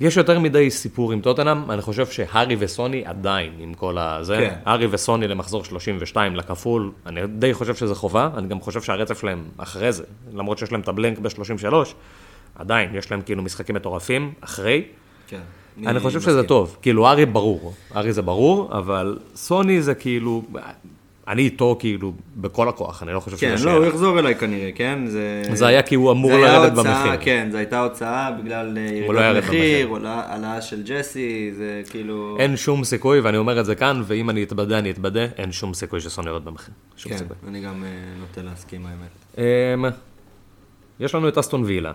יש 0.00 0.16
יותר 0.16 0.38
מדי 0.38 0.70
סיפור 0.70 1.12
עם 1.12 1.20
טוטנאם, 1.20 1.70
אני 1.70 1.82
חושב 1.82 2.06
שהארי 2.06 2.56
וסוני 2.58 3.04
עדיין 3.06 3.52
עם 3.58 3.74
כל 3.74 3.98
הזה. 3.98 4.36
כן. 4.36 4.54
הארי 4.64 4.86
וסוני 4.90 5.28
למחזור 5.28 5.64
32 5.64 6.36
לכפול, 6.36 6.90
אני 7.06 7.26
די 7.26 7.54
חושב 7.54 7.74
שזה 7.74 7.94
חובה, 7.94 8.30
אני 8.36 8.48
גם 8.48 8.60
חושב 8.60 8.82
שהרצף 8.82 9.20
שלהם 9.20 9.44
אחרי 9.56 9.92
זה, 9.92 10.04
למרות 10.32 10.58
שיש 10.58 10.72
להם 10.72 10.80
את 10.80 10.88
הבלנק 10.88 11.18
ב-33, 11.18 11.74
עדיין, 12.54 12.94
יש 12.94 13.10
להם 13.10 13.20
כאילו 13.20 13.42
משחקים 13.42 13.74
מטורפים 13.74 14.32
אחרי. 14.40 14.82
כן. 15.28 15.40
אני 15.86 16.00
חושב 16.00 16.20
שזה 16.20 16.42
טוב, 16.42 16.76
כאילו 16.82 17.08
ארי 17.08 17.26
ברור, 17.26 17.74
ארי 17.96 18.12
זה 18.12 18.22
ברור, 18.22 18.78
אבל 18.78 19.18
סוני 19.34 19.82
זה 19.82 19.94
כאילו, 19.94 20.42
אני 21.28 21.42
איתו 21.42 21.76
כאילו 21.78 22.12
בכל 22.36 22.68
הכוח, 22.68 23.02
אני 23.02 23.12
לא 23.12 23.20
חושב 23.20 23.36
כן, 23.36 23.56
שזה 23.56 23.66
לא, 23.66 23.72
שאלה. 23.72 23.84
הוא 23.84 23.86
יחזור 23.86 24.18
אליי 24.18 24.34
כנראה, 24.34 24.70
כן? 24.74 24.98
זה... 25.06 25.42
זה 25.52 25.66
היה 25.66 25.82
כי 25.82 25.94
הוא 25.94 26.12
אמור 26.12 26.32
לרדת 26.32 26.76
הוצאה, 26.78 27.04
במחיר. 27.04 27.20
כן, 27.24 27.48
זו 27.52 27.58
הייתה 27.58 27.80
הוצאה 27.80 28.30
בגלל 28.30 28.78
אה, 28.78 29.12
לא 29.12 29.20
ירידת 29.20 29.44
ירד 29.44 29.54
מחיר, 29.54 29.96
העלאה 30.06 30.60
של 30.62 30.82
ג'סי, 30.82 31.52
זה 31.56 31.82
כאילו... 31.90 32.36
אין 32.40 32.56
שום 32.56 32.84
סיכוי, 32.84 33.20
ואני 33.20 33.36
אומר 33.36 33.60
את 33.60 33.66
זה 33.66 33.74
כאן, 33.74 34.02
ואם 34.06 34.30
אני 34.30 34.42
אתבדה, 34.42 34.78
אני 34.78 34.90
אתבדה, 34.90 35.24
אין 35.36 35.52
שום 35.52 35.74
סיכוי 35.74 36.00
שסוני 36.00 36.28
יורד 36.28 36.44
במחיר. 36.44 36.74
שום 36.96 37.12
כן, 37.12 37.18
סיכוי. 37.18 37.36
אני 37.48 37.60
גם 37.60 37.84
אה, 37.84 37.88
נוטה 38.20 38.42
להסכים 38.42 38.86
האמת. 38.86 39.38
אמ, 39.38 39.84
יש 41.00 41.14
לנו 41.14 41.28
את 41.28 41.38
אסטון 41.38 41.62
וילה, 41.62 41.92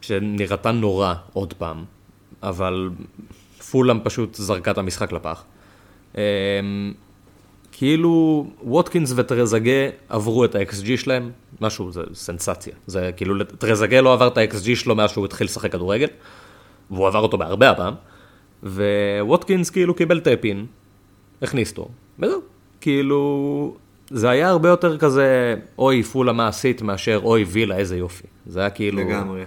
שנראתה 0.00 0.72
נורא 0.72 1.14
עוד 1.32 1.52
פעם, 1.52 1.84
אבל 2.42 2.90
פולאם 3.70 4.00
פשוט 4.04 4.34
זרקה 4.34 4.70
את 4.70 4.78
המשחק 4.78 5.12
לפח. 5.12 5.44
אמ, 6.14 6.20
כאילו 7.72 8.46
ווטקינס 8.62 9.12
וטרזגה 9.16 9.88
עברו 10.08 10.44
את 10.44 10.54
ה-XG 10.54 10.96
שלהם, 10.96 11.30
משהו, 11.60 11.92
זה 11.92 12.02
סנסציה. 12.14 12.74
זה 12.86 13.10
כאילו, 13.16 13.44
טרזגה 13.44 14.00
לא 14.00 14.12
עבר 14.12 14.28
את 14.28 14.38
ה-XG 14.38 14.76
שלו 14.76 14.94
מאז 14.94 15.10
שהוא 15.10 15.24
התחיל 15.24 15.44
לשחק 15.44 15.72
כדורגל, 15.72 16.08
והוא 16.90 17.06
עבר 17.06 17.18
אותו 17.18 17.38
בהרבה 17.38 17.70
הפעם, 17.70 17.94
וווטקינס 18.62 19.70
כאילו 19.70 19.94
קיבל 19.94 20.20
טאפין, 20.20 20.66
הכניס 21.42 21.70
אותו, 21.70 21.88
וזהו. 22.18 22.40
כאילו, 22.80 23.76
זה 24.10 24.30
היה 24.30 24.48
הרבה 24.48 24.68
יותר 24.68 24.98
כזה, 24.98 25.54
אוי, 25.78 26.02
פולה 26.02 26.32
מה 26.32 26.48
עשית, 26.48 26.82
מאשר 26.82 27.20
אוי, 27.22 27.44
וילה, 27.44 27.76
איזה 27.76 27.96
יופי. 27.96 28.26
זה 28.46 28.60
היה 28.60 28.70
כאילו... 28.70 29.00
לגמרי. 29.00 29.44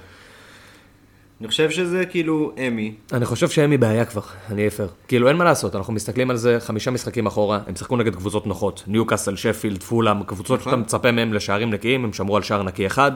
אני 1.42 1.48
חושב 1.48 1.70
שזה 1.70 2.06
כאילו 2.06 2.52
אמי. 2.68 2.96
אני 3.14 3.26
חושב 3.26 3.50
שהם 3.50 3.70
מבעיה 3.70 4.06
כבר, 4.06 4.22
אני 4.50 4.70
פייר. 4.70 4.90
כאילו, 5.08 5.28
אין 5.28 5.38
מה 5.38 5.44
לעשות, 5.44 5.76
אנחנו 5.76 5.94
מסתכלים 5.94 6.30
על 6.30 6.38
זה 6.38 6.60
חמישה 6.60 6.92
משחקים 6.92 7.26
אחורה, 7.26 7.60
הם 7.68 7.76
שיחקו 7.76 7.98
נגד 7.98 8.16
קבוצות 8.16 8.48
נוחות, 8.48 8.84
ניוקאסל, 8.88 9.36
שפילד, 9.36 9.84
פולאם, 9.84 10.24
קבוצות 10.24 10.60
נכון. 10.60 10.72
שאתה 10.72 10.82
מצפה 10.82 11.12
מהם 11.12 11.34
לשערים 11.34 11.70
נקיים, 11.70 12.04
הם 12.04 12.14
שמרו 12.14 12.38
על 12.38 12.44
שער 12.44 12.64
נקי 12.64 12.88
אחד. 12.88 13.12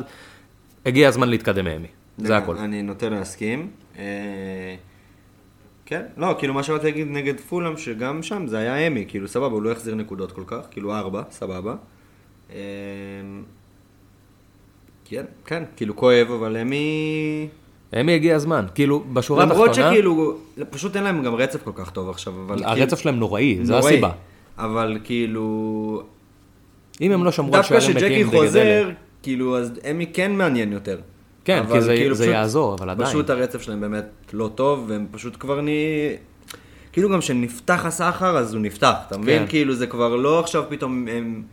הגיע 0.85 1.07
הזמן 1.07 1.29
להתקדם 1.29 1.65
מאמי, 1.65 1.87
זה 2.17 2.37
הכל. 2.37 2.57
אני 2.57 2.81
נוטה 2.81 3.09
להסכים. 3.09 3.69
אה, 3.97 4.75
כן, 5.85 6.01
לא, 6.17 6.35
כאילו 6.39 6.53
מה 6.53 6.63
שבאתי 6.63 6.85
להגיד 6.85 7.07
נגד 7.07 7.39
פולאם, 7.39 7.77
שגם 7.77 8.23
שם 8.23 8.47
זה 8.47 8.57
היה 8.57 8.87
אמי, 8.87 9.05
כאילו 9.07 9.27
סבבה, 9.27 9.55
הוא 9.55 9.61
לא 9.61 9.71
החזיר 9.71 9.95
נקודות 9.95 10.31
כל 10.31 10.43
כך, 10.47 10.61
כאילו 10.71 10.95
ארבע, 10.95 11.23
סבבה. 11.31 11.75
אה, 12.51 12.57
כן, 15.05 15.25
כן, 15.45 15.63
כאילו 15.75 15.95
כואב, 15.95 16.31
אבל 16.31 16.57
אמי... 16.57 17.47
אמי 18.01 18.13
הגיע 18.13 18.35
הזמן, 18.35 18.65
כאילו, 18.75 19.03
בשורה 19.13 19.45
למרות 19.45 19.67
התחתונה, 19.69 19.89
שכאילו, 19.91 20.37
פשוט 20.69 20.95
אין 20.95 21.03
להם 21.03 21.23
גם 21.23 21.35
רצף 21.35 21.63
כל 21.63 21.71
כך 21.75 21.89
טוב 21.89 22.09
עכשיו, 22.09 22.33
אבל... 22.45 22.63
הרצף 22.63 22.99
שלהם 22.99 23.19
נוראי, 23.19 23.59
נוראי. 23.67 23.79
הסיבה. 23.79 24.11
אבל 24.57 24.97
כאילו... 25.03 26.03
אם 27.01 27.11
הם 27.11 27.23
לא 27.23 27.31
שמרו 27.31 27.55
על 27.55 27.61
דווקא 27.61 27.79
שערים 27.79 27.97
נקיים 27.97 28.27
נגד 28.27 28.37
חוזר, 28.37 28.61
אלה. 28.61 28.91
כאילו, 29.23 29.57
אז 29.57 29.71
אמי 29.91 30.05
כן 30.13 30.31
מעניין 30.35 30.71
יותר. 30.71 30.97
כן, 31.45 31.63
כי 31.71 31.81
זה- 31.81 31.95
כאילו 31.95 32.15
זה 32.15 32.23
פשוט- 32.23 32.33
יעזור, 32.33 32.75
אבל 32.75 32.89
עדיין. 32.89 33.09
פשוט 33.09 33.29
הרצף 33.29 33.61
שלהם 33.61 33.81
באמת 33.81 34.05
לא 34.33 34.49
טוב, 34.55 34.85
והם 34.87 35.05
פשוט 35.11 35.35
כבר 35.39 35.61
נהי... 35.61 36.15
כאילו 36.91 37.09
גם 37.09 37.19
כשנפתח 37.19 37.85
הסחר, 37.85 38.37
אז 38.37 38.53
הוא 38.53 38.61
נפתח, 38.61 38.93
אתה 39.07 39.17
מבין? 39.17 39.39
כן. 39.43 39.49
כאילו 39.49 39.75
זה 39.75 39.87
כבר 39.87 40.15
לא 40.15 40.39
עכשיו 40.39 40.63
פתאום 40.69 41.07
הם 41.07 41.43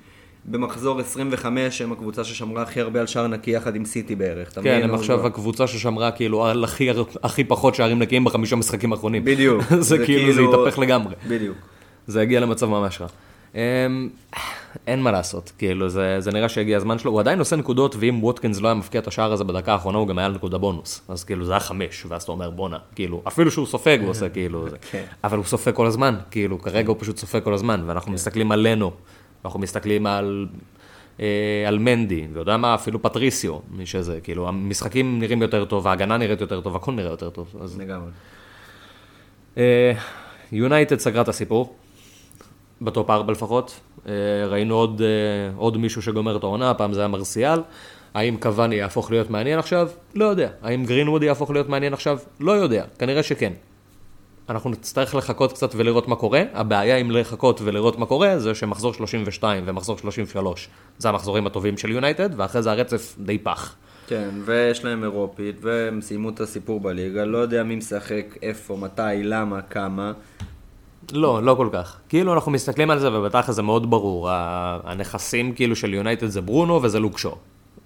במחזור 0.47 1.01
25, 1.01 1.81
הם 1.83 1.93
הקבוצה 1.93 2.25
ששמרה 2.25 2.63
הכי 2.63 2.81
הרבה 2.81 3.01
על 3.01 3.07
שער 3.07 3.27
נקי 3.27 3.51
יחד 3.51 3.77
עם 3.77 3.85
סיטי 3.85 4.15
בערך? 4.15 4.59
כן, 4.63 4.81
הם 4.85 4.95
אז 4.95 5.01
עכשיו 5.01 5.19
כבר- 5.19 5.27
הקבוצה 5.27 5.67
ששמרה 5.67 6.11
כאילו 6.11 6.47
על 6.47 6.65
הכי, 6.65 6.89
הכי 7.23 7.45
פחות 7.45 7.75
שערים 7.75 7.99
נקיים 7.99 8.25
בחמישה 8.25 8.57
משחקים 8.57 8.93
האחרונים. 8.93 9.25
בדיוק. 9.25 9.63
זה 9.79 9.99
כאילו, 10.05 10.33
זה 10.33 10.41
התהפך 10.41 10.79
לגמרי. 10.79 11.15
בדיוק. 11.29 11.57
זה 12.07 12.21
הגיע 12.21 12.41
למצב 12.41 12.67
ממש 12.67 13.01
רע. 13.01 13.07
אמ, 13.55 13.61
אין 14.87 15.01
מה 15.03 15.11
לעשות, 15.13 15.53
כאילו, 15.59 15.89
זה, 15.89 16.17
זה 16.21 16.31
נראה 16.33 16.49
שהגיע 16.49 16.77
הזמן 16.77 16.99
שלו, 16.99 17.11
הוא 17.11 17.21
עדיין 17.21 17.39
עושה 17.39 17.57
נקודות, 17.57 17.97
ואם 17.99 18.19
ווטקינס 18.25 18.61
לא 18.61 18.69
היה 18.69 18.75
מפקיע 18.75 19.01
את 19.01 19.07
השער 19.07 19.33
הזה 19.33 19.45
בדקה 19.45 19.73
האחרונה, 19.73 19.99
הוא 19.99 20.09
גם 20.09 20.19
היה 20.19 20.29
נקודה 20.29 20.59
בונוס. 20.59 21.01
אז 21.09 21.25
כאילו, 21.25 21.45
זה 21.45 21.53
היה 21.53 21.61
חמש, 21.61 22.07
ואז 22.09 22.23
אתה 22.23 22.33
אומר, 22.33 22.51
בואנה, 22.51 22.79
כאילו, 22.95 23.23
אפילו 23.29 23.51
שהוא 23.51 23.67
סופג, 23.67 23.99
הוא 24.03 24.11
עושה 24.11 24.29
כאילו, 24.35 24.69
זה. 24.71 24.77
כן. 24.91 25.05
אבל 25.25 25.37
הוא 25.37 25.45
סופג 25.47 25.73
כל 25.75 25.87
הזמן, 25.87 26.15
כאילו, 26.31 26.63
כרגע 26.63 26.89
הוא 26.89 26.97
פשוט 27.01 27.17
סופג 27.17 27.41
כל 27.45 27.55
הזמן, 27.55 27.83
ואנחנו 27.87 28.13
מסתכלים 28.13 28.53
על 28.53 28.67
לנו, 28.69 28.91
אנחנו 29.45 29.61
מסתכלים 29.61 30.07
על, 30.07 30.47
אה, 31.21 31.65
על 31.69 31.79
מנדי, 31.79 32.27
ויודע 32.33 32.57
מה, 32.57 32.75
אפילו 32.75 33.03
פטריסיו, 33.03 33.59
מי 33.71 33.87
שזה, 33.87 34.21
כאילו, 34.21 34.49
המשחקים 34.49 35.19
נראים 35.19 35.43
יותר 35.43 35.65
טוב, 35.65 35.89
ההגנה 35.89 36.17
נראית 36.17 36.41
יותר 36.41 36.61
טוב, 36.61 36.77
הכל 36.77 36.93
נראה 36.93 37.11
יותר 37.11 37.31
טוב. 37.31 37.55
אז 37.61 37.81
לגמרי. 37.81 38.11
יונייטד 40.53 40.99
סגרה 40.99 41.23
את 41.23 41.29
הסיפור, 41.29 41.75
בטופ 42.83 43.11
4 43.11 43.33
לפחות. 43.33 43.81
אה, 44.07 44.13
ראינו 44.47 44.75
עוד, 44.75 45.03
אה, 45.03 45.57
עוד 45.57 45.77
מישהו 45.77 46.03
שגומר 46.03 46.37
את 46.37 46.43
העונה, 46.43 46.71
הפעם 46.71 46.93
זה 46.93 47.01
היה 47.01 47.09
מרסיאל. 47.09 47.61
האם 48.15 48.37
קוואני 48.37 48.75
יהפוך 48.75 49.11
להיות 49.11 49.31
מעניין 49.31 49.59
עכשיו? 49.59 49.89
לא 50.15 50.25
יודע. 50.25 50.49
האם 50.63 50.85
גרינווד 50.85 51.23
יהפוך 51.23 51.51
להיות 51.51 51.69
מעניין 51.69 51.93
עכשיו? 51.93 52.19
לא 52.41 52.53
יודע. 52.53 52.85
כנראה 52.99 53.23
שכן. 53.23 53.53
אנחנו 54.49 54.71
נצטרך 54.71 55.15
לחכות 55.15 55.53
קצת 55.53 55.75
ולראות 55.75 56.09
מה 56.09 56.17
קורה. 56.17 56.43
הבעיה 56.53 56.97
עם 56.97 57.11
לחכות 57.11 57.61
ולראות 57.65 57.99
מה 57.99 58.07
קורה 58.07 58.39
זה 58.39 58.55
שמחזור 58.55 58.93
32 58.95 59.65
ומחזור 59.67 59.99
33 59.99 60.69
זה 60.99 61.09
המחזורים 61.09 61.47
הטובים 61.47 61.79
של 61.79 61.91
יונייטד, 61.91 62.31
ואחרי 62.37 62.63
זה 62.63 62.71
הרצף 62.71 63.15
די 63.19 63.39
פח. 63.39 63.77
כן, 64.07 64.31
ויש 64.45 64.85
להם 64.85 65.03
אירופית, 65.03 65.57
והם 65.61 66.01
סיימו 66.01 66.29
את 66.29 66.41
הסיפור 66.41 66.81
בליגה, 66.81 67.25
לא 67.25 67.39
יודע 67.39 67.63
מי 67.63 67.77
משחק, 67.77 68.25
איפה, 68.43 68.77
מתי, 68.77 69.23
למה, 69.23 69.63
כמה. 69.63 70.13
לא, 71.13 71.43
לא 71.43 71.55
כל 71.55 71.69
כך. 71.73 72.01
כאילו 72.09 72.35
אנחנו 72.35 72.53
מסתכלים 72.53 72.91
על 72.91 72.99
זה 72.99 73.19
ובתכל'ס 73.19 73.55
זה 73.55 73.63
מאוד 73.63 73.91
ברור. 73.91 74.29
הנכסים 74.85 75.53
כאילו 75.53 75.77
של 75.77 75.95
יונייטד 75.95 76.27
זה 76.27 76.41
ברונו 76.41 76.83
וזה 76.83 77.01
לוקשו. 77.01 77.37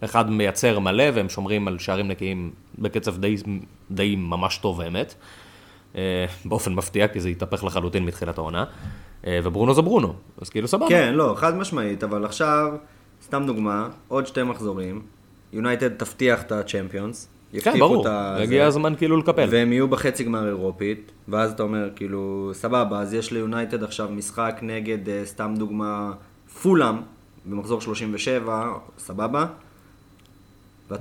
אחד 0.05 0.31
מייצר 0.31 0.79
מלא 0.79 1.05
והם 1.15 1.29
שומרים 1.29 1.69
על 1.69 1.79
שערים 1.79 2.09
נקיים 2.09 2.51
בקצב 2.79 3.19
די, 3.19 3.37
די 3.91 4.17
ממש 4.17 4.59
טוב 4.59 4.81
האמת. 4.81 5.15
אה, 5.97 6.27
באופן 6.45 6.75
מפתיע 6.75 7.09
כי 7.09 7.21
זה 7.21 7.29
התהפך 7.29 7.65
לחלוטין 7.65 8.05
מתחילת 8.05 8.39
העונה. 8.39 8.65
אה, 9.27 9.41
וברונו 9.45 9.75
זה 9.75 9.83
ברונו, 9.83 10.15
אז 10.41 10.49
כאילו 10.49 10.69
סבבה. 10.69 10.89
כן, 10.89 11.15
לא, 11.15 11.35
חד 11.37 11.57
משמעית, 11.57 12.05
אבל 12.05 12.25
עכשיו, 12.25 12.73
סתם 13.23 13.43
דוגמה, 13.47 13.89
עוד 14.09 14.27
שתי 14.27 14.43
מחזורים, 14.43 15.03
יונייטד 15.53 15.89
תבטיח 15.89 16.43
את 16.43 16.53
הצ'מפיונס. 16.53 17.29
כן, 17.61 17.79
ברור. 17.79 18.09
הגיע. 18.09 18.67
הזמן 18.67 18.95
כאילו 18.97 19.17
לקפל. 19.17 19.47
והם 19.51 19.73
יהיו 19.73 19.89
בחצי 19.89 20.25
גמר 20.25 20.47
אירופית, 20.47 21.13
ואז 21.29 21.53
אתה 21.53 21.63
אומר, 21.63 21.91
כאילו, 21.97 22.51
סבבה, 22.55 23.01
אז 23.01 23.15
יש 23.15 23.33
ליונייטד 23.33 23.83
עכשיו 23.83 24.09
משחק 24.11 24.59
נגד, 24.63 25.09
אה, 25.09 25.23
סתם 25.25 25.55
דוגמה, 25.59 26.13
פולאם, 26.63 26.97
במחזור 27.47 27.81
37, 27.81 28.73
סבבה? 28.99 29.47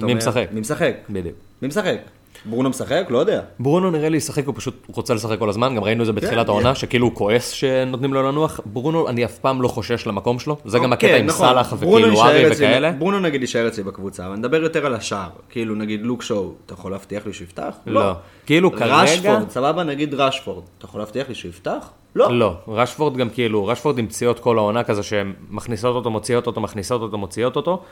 מי 0.01 0.13
משחק? 0.13 0.47
מי 0.51 0.59
משחק? 0.59 0.95
בדיוק. 1.09 1.35
מי 1.61 1.67
משחק? 1.67 1.97
ברונו 2.45 2.69
משחק? 2.69 3.05
לא 3.09 3.17
יודע. 3.17 3.41
ברונו 3.59 3.91
נראה 3.91 4.09
לי 4.09 4.17
ישחק, 4.17 4.45
הוא 4.45 4.55
פשוט 4.57 4.85
רוצה 4.87 5.13
לשחק 5.13 5.39
כל 5.39 5.49
הזמן, 5.49 5.75
גם 5.75 5.83
ראינו 5.83 6.01
את 6.01 6.05
זה 6.05 6.13
בתחילת 6.13 6.45
כן, 6.45 6.51
העונה, 6.51 6.75
שכאילו 6.75 7.05
הוא 7.07 7.15
כועס 7.15 7.49
שנותנים 7.49 8.13
לו 8.13 8.23
לנוח. 8.23 8.59
ברונו, 8.65 9.09
אני 9.09 9.25
אף 9.25 9.37
פעם 9.37 9.61
לא 9.61 9.67
חושש 9.67 10.07
למקום 10.07 10.39
שלו, 10.39 10.57
זה 10.65 10.79
גם 10.79 10.93
אוקיי, 10.93 11.09
הקטע 11.09 11.19
עם 11.19 11.25
נכון. 11.25 11.47
סאלח 11.47 11.73
וכאילו 11.79 12.23
ארי 12.23 12.51
וכאלה. 12.51 12.91
ברונו 12.91 13.19
נגיד 13.19 13.41
יישאר 13.41 13.67
אצלי 13.67 13.83
בקבוצה, 13.83 14.27
אבל 14.27 14.35
נדבר 14.35 14.63
יותר 14.63 14.85
על 14.85 14.93
השער. 14.95 15.29
כאילו, 15.49 15.75
נגיד 15.75 16.01
לוק 16.03 16.23
שואו, 16.23 16.51
אתה 16.65 16.73
יכול 16.73 16.91
להבטיח 16.91 17.25
לי 17.25 17.33
שהוא 17.33 17.45
יפתח? 17.45 17.75
לא. 17.85 18.11
כאילו 18.45 18.71
כרגע... 18.71 19.01
רשפורד, 19.01 19.49
סבבה, 19.49 19.83
נגיד 19.83 20.13
רשפורד, 20.13 20.63
אתה 20.77 20.85
יכול 20.85 21.01
להבטיח 21.01 21.29
לי 21.29 21.35
שהוא 21.35 21.49
יפתח? 21.49 21.89
לא. 22.15 22.39
לא, 22.39 22.53
רשפורד 22.67 23.17
גם 23.17 23.29
כאילו, 23.29 23.65
רשפורד 23.65 23.97
עם 23.97 24.07
פציעות 24.07 24.39
כל 24.39 24.57
העונה 24.57 24.83
כזה 24.83 25.03
שהן 25.03 25.33
מכניסות 25.49 25.95
אותו, 25.95 26.09
מוציאות 26.09 26.47
אותו, 26.47 26.61
מכניסות 26.61 27.01
אותו, 27.01 27.17
מוציאות 27.17 27.55
אותו. 27.55 27.83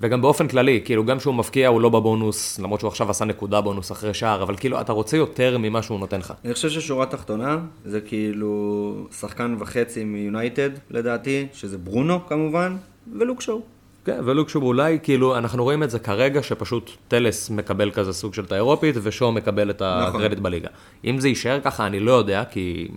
וגם 0.00 0.22
באופן 0.22 0.48
כללי, 0.48 0.80
כאילו 0.84 1.04
גם 1.04 1.18
כשהוא 1.18 1.34
מבקיע 1.34 1.68
הוא 1.68 1.80
לא 1.80 1.88
בבונוס, 1.88 2.58
למרות 2.58 2.80
שהוא 2.80 2.88
עכשיו 2.88 3.10
עשה 3.10 3.24
נקודה 3.24 3.60
בונוס 3.60 3.92
אחרי 3.92 4.14
שער, 4.14 4.42
אבל 4.42 4.56
כאילו 4.56 4.80
אתה 4.80 4.92
רוצה 4.92 5.16
יותר 5.16 5.58
ממה 5.58 5.82
שהוא 5.82 6.00
נותן 6.00 6.18
לך. 6.18 6.32
אני 6.44 6.54
חושב 6.54 6.70
ששורה 6.70 7.06
תחתונה, 7.06 7.58
זה 7.84 8.00
כאילו 8.00 8.94
שחקן 9.20 9.56
וחצי 9.58 10.04
מיונייטד, 10.04 10.70
לדעתי, 10.90 11.46
שזה 11.52 11.78
ברונו 11.78 12.26
כמובן, 12.26 12.76
ולוק 13.18 13.40
שואו. 13.40 13.60
כן, 14.04 14.20
ולוק 14.24 14.48
שוב 14.48 14.62
אולי, 14.62 14.98
כאילו, 15.02 15.38
אנחנו 15.38 15.64
רואים 15.64 15.82
את 15.82 15.90
זה 15.90 15.98
כרגע, 15.98 16.42
שפשוט 16.42 16.90
טלס 17.08 17.50
מקבל 17.50 17.90
כזה 17.90 18.12
סוג 18.12 18.34
של 18.34 18.44
את 18.44 18.52
האירופית, 18.52 18.94
ושואו 19.02 19.32
מקבל 19.32 19.70
את 19.70 19.82
הקרדיט 19.84 20.38
בליגה. 20.38 20.68
אם 21.04 21.20
זה 21.20 21.28
יישאר 21.28 21.60
ככה, 21.60 21.86
אני 21.86 22.00
לא 22.00 22.12
יודע, 22.12 22.44
כי 22.50 22.88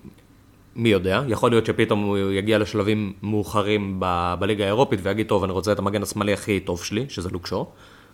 מי 0.76 0.90
יודע, 0.90 1.22
יכול 1.28 1.52
להיות 1.52 1.66
שפתאום 1.66 2.04
הוא 2.04 2.18
יגיע 2.18 2.58
לשלבים 2.58 3.14
מאוחרים 3.24 3.96
ב- 4.00 4.36
בליגה 4.40 4.64
האירופית, 4.64 5.00
ויגיד, 5.04 5.28
טוב, 5.28 5.44
אני 5.44 5.52
רוצה 5.52 5.72
את 5.72 5.80
המגן 5.80 6.04
השמאלי 6.04 6.34
הכי 6.34 6.60
טוב 6.60 6.84
שלי, 6.84 7.06
שזה 7.10 7.30
לוק 7.30 7.48
שואו, 7.48 7.68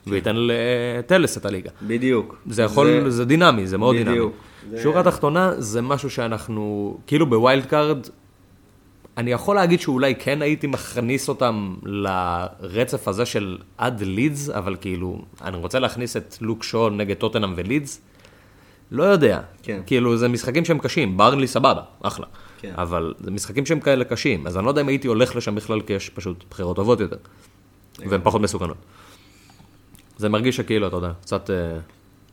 וייתן 0.07 0.36
לטלס 0.38 1.38
את 1.38 1.45
הליגה. 1.45 1.70
בדיוק. 1.82 2.36
זה 2.49 2.64
יכול, 2.64 2.88
זה, 3.03 3.09
זה 3.12 3.26
דינמי, 3.26 3.68
זה 3.68 3.78
מאוד 3.78 3.95
דינמי. 3.95 4.12
בדיוק. 4.12 4.34
זה- 4.72 4.84
שורה 4.84 5.03
תחתונה, 5.03 5.51
זה 5.57 5.82
משהו 5.82 6.09
שאנחנו, 6.09 6.97
כאילו 7.07 7.26
ב 7.30 7.37
wild 7.37 7.66
card, 7.66 8.08
אני 9.18 9.32
יכול 9.32 9.55
להגיד 9.55 9.80
שאולי 9.80 10.16
כן 10.16 10.41
הייתי 10.41 10.68
מכניס 10.68 11.30
אותם 11.30 11.76
לרצף 11.84 13.07
הזה 13.07 13.26
של 13.26 13.57
עד 13.78 14.01
לידס, 14.01 14.49
אבל 14.49 14.76
כאילו, 14.82 15.22
אני 15.43 15.57
רוצה 15.57 15.80
להכניס 15.80 16.18
את 16.18 16.36
לוק 16.41 16.64
שואו 16.64 16.89
נגד 16.89 17.16
טוטנאם 17.16 17.53
ולידס, 17.55 18.01
לא 18.91 19.03
יודע. 19.03 19.39
כן. 19.64 19.82
כאילו, 19.86 20.18
זה 20.18 20.28
משחקים 20.28 20.66
שהם 20.66 20.80
קשים, 20.80 21.18
ברנלי 21.18 21.47
סבבה, 21.47 21.82
אחלה. 22.01 22.26
כן. 22.62 22.74
אבל 22.76 23.14
זה 23.20 23.32
משחקים 23.32 23.66
שהם 23.66 23.80
כאלה 23.80 24.03
קשים, 24.03 24.47
אז 24.47 24.57
אני 24.57 24.66
לא 24.66 24.70
יודע 24.70 24.82
אם 24.82 24.88
הייתי 24.88 25.07
הולך 25.07 25.36
לשם 25.36 25.55
בכלל, 25.55 25.82
כי 25.82 25.93
יש 25.93 26.09
פשוט 26.09 26.43
בחירות 26.49 26.76
טובות 26.76 26.99
יותר, 26.99 27.18
והן 27.99 28.22
פחות 28.24 28.41
מסוכנות. 28.41 28.78
זה 30.18 30.30
מרגיש 30.30 30.57
שכאילו, 30.57 30.88
אתה 30.88 30.95
יודע, 30.95 31.12
קצת, 31.22 31.49
אה, 31.49 31.78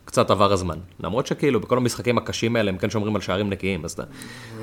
קצת 0.04 0.30
עבר 0.30 0.52
הזמן. 0.52 0.78
למרות 1.00 1.26
שכאילו, 1.26 1.60
בכל 1.60 1.76
המשחקים 1.76 2.18
הקשים 2.18 2.56
האלה, 2.56 2.70
הם 2.70 2.78
כן 2.78 2.90
שומרים 2.90 3.14
על 3.14 3.20
שערים 3.22 3.50
נקיים, 3.50 3.84
אז 3.84 3.92
אתה... 3.92 4.02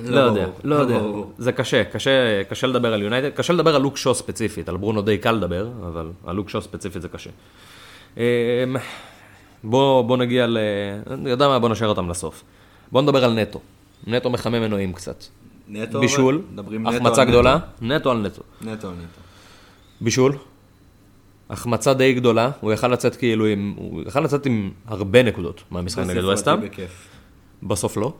לא 0.03 0.19
יודע, 0.19 0.45
ברור, 0.45 0.55
לא 0.63 0.77
לא 0.77 0.81
יודע. 0.81 0.99
זה 1.37 1.51
קשה, 1.51 1.83
קשה, 1.83 2.43
קשה 2.49 2.67
לדבר 2.67 2.93
על 2.93 3.01
יונייטד, 3.01 3.29
קשה 3.29 3.53
לדבר 3.53 3.75
על 3.75 3.81
לוק 3.81 3.97
שו 3.97 4.15
ספציפית, 4.15 4.69
על 4.69 4.77
ברונו 4.77 5.01
די 5.01 5.17
קל 5.17 5.31
לדבר, 5.31 5.67
אבל 5.87 6.11
על 6.25 6.35
לוק 6.35 6.49
שו 6.49 6.61
ספציפית 6.61 7.01
זה 7.01 7.09
קשה. 7.09 7.29
אמ, 8.17 8.23
בוא, 9.63 10.01
בוא 10.01 10.17
נגיע 10.17 10.47
ל... 10.47 10.57
אני 11.11 11.29
יודע 11.29 11.47
מה, 11.47 11.59
בוא 11.59 11.69
נשאר 11.69 11.87
אותם 11.87 12.09
לסוף. 12.09 12.43
בוא 12.91 13.01
נדבר 13.01 13.23
על 13.25 13.33
נטו. 13.33 13.59
נטו 14.07 14.29
מחמם 14.29 14.61
מנועים 14.61 14.93
קצת. 14.93 15.23
נטו, 15.67 15.99
בישול, 15.99 16.41
החמצה 16.85 17.25
גדולה, 17.25 17.57
נטו 17.81 18.11
על 18.11 18.17
נטו. 18.17 18.41
נטו 18.61 18.87
על 18.87 18.93
נטו. 18.93 19.21
בישול, 20.01 20.37
החמצה 21.49 21.93
די 21.93 22.13
גדולה, 22.13 22.51
הוא 22.59 22.73
יכל 22.73 22.87
לצאת 22.87 23.15
כאילו 23.15 23.45
עם, 23.45 23.73
הוא 23.77 24.01
יכל 24.07 24.19
לצאת 24.19 24.45
עם 24.45 24.71
הרבה 24.87 25.23
נקודות 25.23 25.63
מהמשחק 25.71 26.03
נגד 26.03 26.23
וסטאם, 26.23 26.61
בכיף. 26.61 27.07
בסוף 27.63 27.97
לא. 27.97 28.13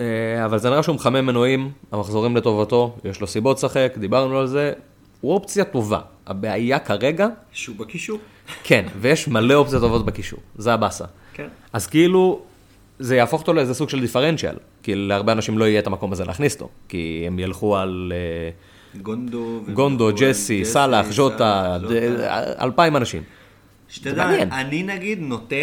אה, 0.00 0.44
אבל 0.44 0.58
זה 0.58 0.70
נראה 0.70 0.82
שהוא 0.82 0.94
מחמם 0.94 1.26
מנועים, 1.26 1.70
המחזורים 1.92 2.36
לטובתו, 2.36 2.96
יש 3.04 3.20
לו 3.20 3.26
סיבות 3.26 3.56
לשחק, 3.56 3.92
דיברנו 3.98 4.38
על 4.38 4.46
זה, 4.46 4.72
הוא 5.20 5.34
אופציה 5.34 5.64
טובה. 5.64 6.00
הבעיה 6.26 6.78
כרגע, 6.78 7.28
שהוא 7.52 7.76
בקישור. 7.76 8.18
כן, 8.64 8.86
ויש 9.00 9.28
מלא 9.28 9.54
אופציות 9.54 9.82
טובות 9.82 10.06
בקישור, 10.06 10.40
זה 10.56 10.74
הבאסה. 10.74 11.04
כן. 11.32 11.48
אז 11.72 11.86
כאילו, 11.86 12.42
זה 13.00 13.16
יהפוך 13.16 13.40
אותו 13.40 13.52
לאיזה 13.52 13.74
סוג 13.74 13.88
של 13.88 14.00
דיפרנציאל, 14.00 14.54
כי 14.82 14.94
להרבה 14.94 15.32
אנשים 15.32 15.58
לא 15.58 15.64
יהיה 15.64 15.80
את 15.80 15.86
המקום 15.86 16.12
הזה 16.12 16.24
להכניס 16.24 16.54
אותו, 16.54 16.68
כי 16.88 17.24
הם 17.26 17.38
ילכו 17.38 17.76
על 17.76 18.12
אה, 18.14 19.00
גונדו. 19.00 19.60
גונדו, 19.72 20.10
ג'סי, 20.16 20.64
סאלח, 20.64 21.06
ז'וטה, 21.10 21.78
אלפיים 22.60 22.96
אנשים. 22.96 23.22
שתדע. 23.88 24.42
אני 24.42 24.82
נגיד 24.82 25.20
נוטה 25.20 25.56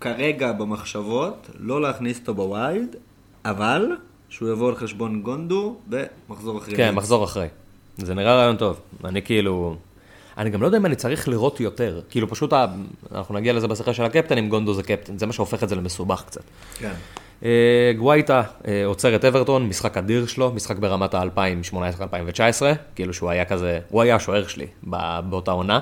כרגע 0.00 0.52
במחשבות 0.52 1.50
לא 1.58 1.82
להכניס 1.82 2.20
אותו 2.20 2.34
ב 2.34 2.44
wild, 2.44 2.96
אבל 3.44 3.96
שהוא 4.28 4.48
יבוא 4.48 4.68
על 4.68 4.76
חשבון 4.76 5.22
גונדו 5.22 5.76
במחזור 5.86 6.58
אחרי. 6.58 6.76
כן, 6.76 6.94
מחזור 6.94 7.24
אחרי. 7.24 7.48
זה 7.96 8.14
נראה 8.14 8.36
רעיון 8.36 8.56
טוב. 8.56 8.80
אני 9.04 9.22
כאילו... 9.22 9.76
אני 10.38 10.50
גם 10.50 10.62
לא 10.62 10.66
יודע 10.66 10.78
אם 10.78 10.86
אני 10.86 10.96
צריך 10.96 11.28
לראות 11.28 11.60
יותר. 11.60 12.00
כאילו 12.10 12.28
פשוט, 12.28 12.52
ה- 12.52 12.66
אנחנו 13.14 13.34
נגיע 13.34 13.52
לזה 13.52 13.68
בשיחה 13.68 13.94
של 13.94 14.02
הקפטנים, 14.04 14.48
גונדו 14.48 14.74
זה 14.74 14.82
קפטן, 14.82 15.18
זה 15.18 15.26
מה 15.26 15.32
שהופך 15.32 15.62
את 15.62 15.68
זה 15.68 15.76
למסובך 15.76 16.22
קצת. 16.26 16.40
כן. 16.78 16.92
אה, 17.44 17.92
גווייטה 17.98 18.42
אה, 18.68 18.86
עוצר 18.86 19.14
את 19.16 19.24
אברטון, 19.24 19.66
משחק 19.68 19.96
אדיר 19.96 20.26
שלו, 20.26 20.52
משחק 20.54 20.76
ברמת 20.78 21.14
ה-2018-2019, 21.14 22.62
כאילו 22.94 23.14
שהוא 23.14 23.30
היה 23.30 23.44
כזה, 23.44 23.80
הוא 23.88 24.02
היה 24.02 24.16
השוער 24.16 24.46
שלי 24.46 24.66
ב- 24.90 25.20
באותה 25.30 25.50
עונה, 25.50 25.80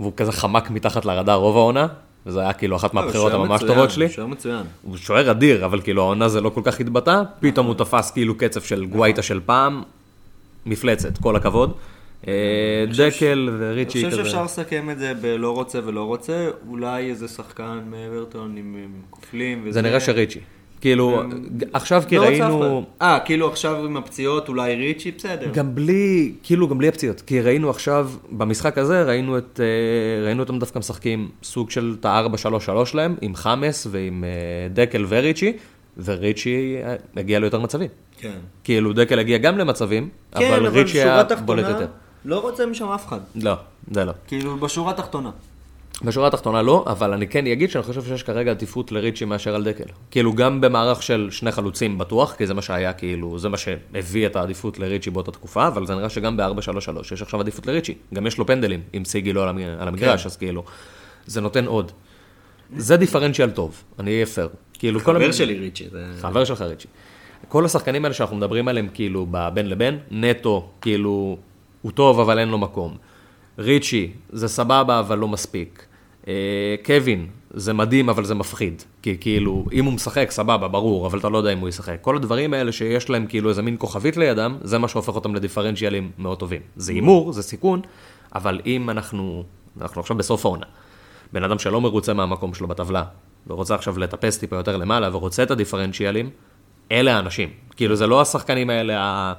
והוא 0.00 0.12
כזה 0.16 0.32
חמק 0.32 0.70
מתחת 0.70 1.04
לרדאר 1.04 1.34
רוב 1.34 1.56
העונה, 1.56 1.86
וזה 2.26 2.40
היה 2.40 2.52
כאילו 2.52 2.76
אחת 2.76 2.94
מהבחירות 2.94 3.32
הוא 3.32 3.38
שוער 3.40 3.50
הממש 3.50 3.60
טובות 3.66 3.90
שלי. 3.90 4.04
הוא 4.04 4.12
שוער 4.12 4.26
מצוין. 4.26 4.62
הוא 4.82 4.96
שוער 4.96 5.30
אדיר, 5.30 5.64
אבל 5.64 5.80
כאילו 5.80 6.02
העונה 6.02 6.28
זה 6.28 6.40
לא 6.40 6.48
כל 6.50 6.60
כך 6.64 6.80
התבטא, 6.80 7.22
פתאום 7.40 7.66
הוא 7.66 7.74
תפס 7.74 8.10
כאילו 8.10 8.34
קצב 8.38 8.60
של 8.62 8.84
גווייטה 8.84 9.22
של 9.22 9.40
פעם, 9.46 9.82
מפלצת, 10.66 11.18
כל 11.18 11.36
הכבוד. 11.36 11.72
אה, 12.28 12.84
דקל 12.96 13.48
אני 13.48 13.58
וריצ'י 13.58 14.04
חושב 14.04 14.10
כזה. 14.10 14.24
שאפשר 14.24 14.44
לסכם 14.44 14.90
את 14.90 14.98
זה 14.98 15.14
בלא 15.14 15.54
רוצה 15.54 15.78
ולא 15.84 16.04
רוצה, 16.04 16.48
אולי 16.68 17.10
איזה 17.10 17.28
שחקן 17.28 17.78
מאברטון 17.90 18.56
עם 18.56 18.76
כופלים 19.10 19.60
וזה. 19.62 19.72
זה 19.72 19.82
נראה 19.82 20.00
שריצ'י. 20.00 20.40
כאילו, 20.80 21.22
עכשיו 21.72 22.02
כי 22.08 22.16
לא 22.16 22.22
ראינו... 22.22 22.84
אה, 23.02 23.18
כאילו 23.24 23.48
עכשיו 23.48 23.84
עם 23.84 23.96
הפציעות 23.96 24.48
אולי 24.48 24.74
ריצ'י, 24.74 25.10
בסדר. 25.10 25.50
גם 25.52 25.74
בלי, 25.74 26.32
כאילו 26.42 26.68
גם 26.68 26.78
בלי 26.78 26.88
הפציעות, 26.88 27.20
כי 27.20 27.40
ראינו 27.40 27.70
עכשיו, 27.70 28.10
במשחק 28.30 28.78
הזה, 28.78 29.02
ראינו, 29.02 29.38
את, 29.38 29.60
אה, 29.62 30.26
ראינו 30.26 30.42
אותם 30.42 30.58
דווקא 30.58 30.78
משחקים 30.78 31.28
סוג 31.42 31.70
של 31.70 31.96
את 32.00 32.04
ה-4-3-3 32.04 32.84
שלהם, 32.84 33.16
עם 33.20 33.34
חמאס 33.34 33.86
ועם 33.90 34.24
אה, 34.24 34.68
דקל 34.74 35.04
וריצ'י, 35.08 35.52
וריצ'י 36.04 36.76
אה, 36.84 36.94
הגיע 37.16 37.38
ליותר 37.38 37.60
מצבים. 37.60 37.88
כן. 38.18 38.38
כאילו 38.64 38.92
דקל 38.92 39.18
הגיע 39.18 39.38
גם 39.38 39.58
למצבים, 39.58 40.08
כן, 40.32 40.52
אבל 40.52 40.66
אבל 40.66 40.78
ריצ'י 40.78 41.02
היה 41.02 41.24
בולט 41.44 41.68
יותר. 41.68 41.86
לא 42.26 42.38
רוצה 42.40 42.66
משם 42.66 42.88
אף 42.88 43.06
אחד. 43.06 43.20
לא, 43.34 43.52
זה 43.90 44.04
לא. 44.04 44.12
כאילו, 44.26 44.56
בשורה 44.56 44.90
התחתונה. 44.90 45.30
בשורה 46.04 46.28
התחתונה 46.28 46.62
לא, 46.62 46.84
אבל 46.86 47.12
אני 47.12 47.26
כן 47.28 47.46
אגיד 47.46 47.70
שאני 47.70 47.84
חושב 47.84 48.02
שיש 48.04 48.22
כרגע 48.22 48.50
עדיפות 48.50 48.92
לריצ'י 48.92 49.24
מאשר 49.24 49.54
על 49.54 49.64
דקל. 49.64 49.84
כאילו 50.10 50.32
גם 50.34 50.60
במערך 50.60 51.02
של 51.02 51.28
שני 51.30 51.52
חלוצים 51.52 51.98
בטוח, 51.98 52.34
כי 52.34 52.46
זה 52.46 52.54
מה 52.54 52.62
שהיה 52.62 52.92
כאילו, 52.92 53.38
זה 53.38 53.48
מה 53.48 53.56
שהביא 53.56 54.26
את 54.26 54.36
העדיפות 54.36 54.78
לריצ'י 54.78 55.10
באותה 55.10 55.30
תקופה, 55.32 55.66
אבל 55.66 55.86
זה 55.86 55.94
נראה 55.94 56.08
שגם 56.08 56.36
ב-4-3-3 56.36 56.48
יש 57.12 57.22
עכשיו 57.22 57.40
עדיפות 57.40 57.66
לריצ'י. 57.66 57.94
גם 58.14 58.26
יש 58.26 58.38
לו 58.38 58.46
פנדלים, 58.46 58.80
עם 58.92 59.04
סיגי 59.04 59.32
לא 59.32 59.42
על 59.42 59.48
המ- 59.48 59.58
על 59.80 59.88
המגרש, 59.88 60.22
כן. 60.22 60.28
אז 60.28 60.36
כאילו, 60.36 60.64
זה 61.26 61.40
נותן 61.40 61.66
עוד. 61.66 61.92
זה 62.76 62.96
דיפרנציאל 62.96 63.50
טוב, 63.50 63.82
אני 63.98 64.10
אהיה 64.10 64.26
פייר. 64.26 64.48
כאילו. 64.72 65.00
חבר 65.00 65.24
המ- 65.24 65.32
שלי 65.32 65.54
ריצ'י. 65.58 65.84
זה- 65.92 66.06
חבר 66.20 66.44
שלך 66.44 66.60
ריצ'י. 66.60 66.88
כל 67.48 67.64
השחקנים 67.64 68.04
האלה 68.04 68.14
שאנחנו 68.14 68.36
מדברים 68.36 68.68
עליהם 68.68 68.88
כאילו 68.94 69.26
בין 69.54 69.68
לבין, 69.68 69.98
נטו, 70.10 70.68
כאילו, 70.80 71.36
הוא 71.86 71.92
טוב 71.92 72.20
אבל 72.20 72.38
אין 72.38 72.48
לו 72.48 72.58
מקום. 72.58 72.96
ריצ'י, 73.58 74.10
זה 74.30 74.48
סבבה 74.48 75.00
אבל 75.00 75.18
לא 75.18 75.28
מספיק. 75.28 75.86
אה, 76.28 76.74
קווין, 76.84 77.26
זה 77.50 77.72
מדהים 77.72 78.08
אבל 78.08 78.24
זה 78.24 78.34
מפחיד. 78.34 78.82
כי 79.02 79.16
כאילו, 79.20 79.64
אם 79.72 79.84
הוא 79.84 79.92
משחק, 79.92 80.30
סבבה, 80.30 80.68
ברור, 80.68 81.06
אבל 81.06 81.18
אתה 81.18 81.28
לא 81.28 81.38
יודע 81.38 81.52
אם 81.52 81.58
הוא 81.58 81.68
ישחק. 81.68 81.98
כל 82.00 82.16
הדברים 82.16 82.54
האלה 82.54 82.72
שיש 82.72 83.10
להם 83.10 83.26
כאילו 83.26 83.50
איזה 83.50 83.62
מין 83.62 83.76
כוכבית 83.78 84.16
לידם, 84.16 84.56
זה 84.62 84.78
מה 84.78 84.88
שהופך 84.88 85.14
אותם 85.14 85.34
לדיפרנציאלים 85.34 86.10
מאוד 86.18 86.38
טובים. 86.38 86.60
זה 86.76 86.92
הימור, 86.92 87.32
זה 87.32 87.42
סיכון, 87.42 87.80
אבל 88.34 88.60
אם 88.66 88.90
אנחנו, 88.90 89.44
אנחנו 89.80 90.00
עכשיו 90.00 90.16
בסוף 90.16 90.46
העונה. 90.46 90.66
בן 91.32 91.44
אדם 91.44 91.58
שלא 91.58 91.80
מרוצה 91.80 92.14
מהמקום 92.14 92.54
שלו 92.54 92.68
בטבלה, 92.68 93.04
ורוצה 93.46 93.74
עכשיו 93.74 93.98
לטפס 93.98 94.38
טיפה 94.38 94.56
יותר 94.56 94.76
למעלה, 94.76 95.16
ורוצה 95.16 95.42
את 95.42 95.50
הדיפרנציאלים, 95.50 96.30
אלה 96.92 97.16
האנשים. 97.16 97.48
כאילו, 97.76 97.96
זה 97.96 98.06
לא 98.06 98.20
השחקנים 98.20 98.70
האלה 98.70 99.32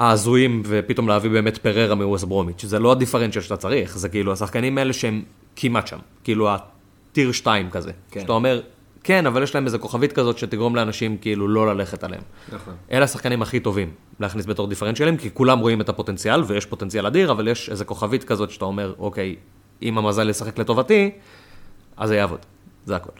ההזויים, 0.00 0.62
ופתאום 0.66 1.08
להביא 1.08 1.30
באמת 1.30 1.58
פררה 1.58 1.94
מווסט 1.94 2.24
ברומיץ'. 2.24 2.64
זה 2.64 2.78
לא 2.78 2.92
הדיפרנציאל 2.92 3.44
שאתה 3.44 3.56
צריך, 3.56 3.98
זה 3.98 4.08
כאילו 4.08 4.32
השחקנים 4.32 4.78
האלה 4.78 4.92
שהם 4.92 5.22
כמעט 5.56 5.86
שם. 5.86 5.98
כאילו, 6.24 6.48
הטיר 6.50 7.32
2 7.32 7.70
כזה. 7.70 7.92
כן. 8.10 8.20
שאתה 8.20 8.32
אומר, 8.32 8.60
כן, 9.04 9.26
אבל 9.26 9.42
יש 9.42 9.54
להם 9.54 9.66
איזה 9.66 9.78
כוכבית 9.78 10.12
כזאת 10.12 10.38
שתגרום 10.38 10.76
לאנשים 10.76 11.16
כאילו 11.16 11.48
לא 11.48 11.74
ללכת 11.74 12.04
עליהם. 12.04 12.22
נכון. 12.52 12.74
אלה 12.92 13.04
השחקנים 13.04 13.42
הכי 13.42 13.60
טובים 13.60 13.90
להכניס 14.20 14.46
בתור 14.46 14.66
דיפרנציאלים, 14.66 15.16
כי 15.16 15.30
כולם 15.34 15.58
רואים 15.58 15.80
את 15.80 15.88
הפוטנציאל, 15.88 16.42
ויש 16.46 16.66
פוטנציאל 16.66 17.06
אדיר, 17.06 17.32
אבל 17.32 17.48
יש 17.48 17.70
איזה 17.70 17.84
כוכבית 17.84 18.24
כזאת 18.24 18.50
שאתה 18.50 18.64
אומר, 18.64 18.94
אוקיי, 18.98 19.36
אם 19.82 19.98
המזל 19.98 20.30
ישחק 20.30 20.58
לטובתי, 20.58 21.10
אז 21.96 22.08
זה 22.08 22.16
יעבוד, 22.16 22.40
זה 22.86 22.96
הכל. 22.96 23.10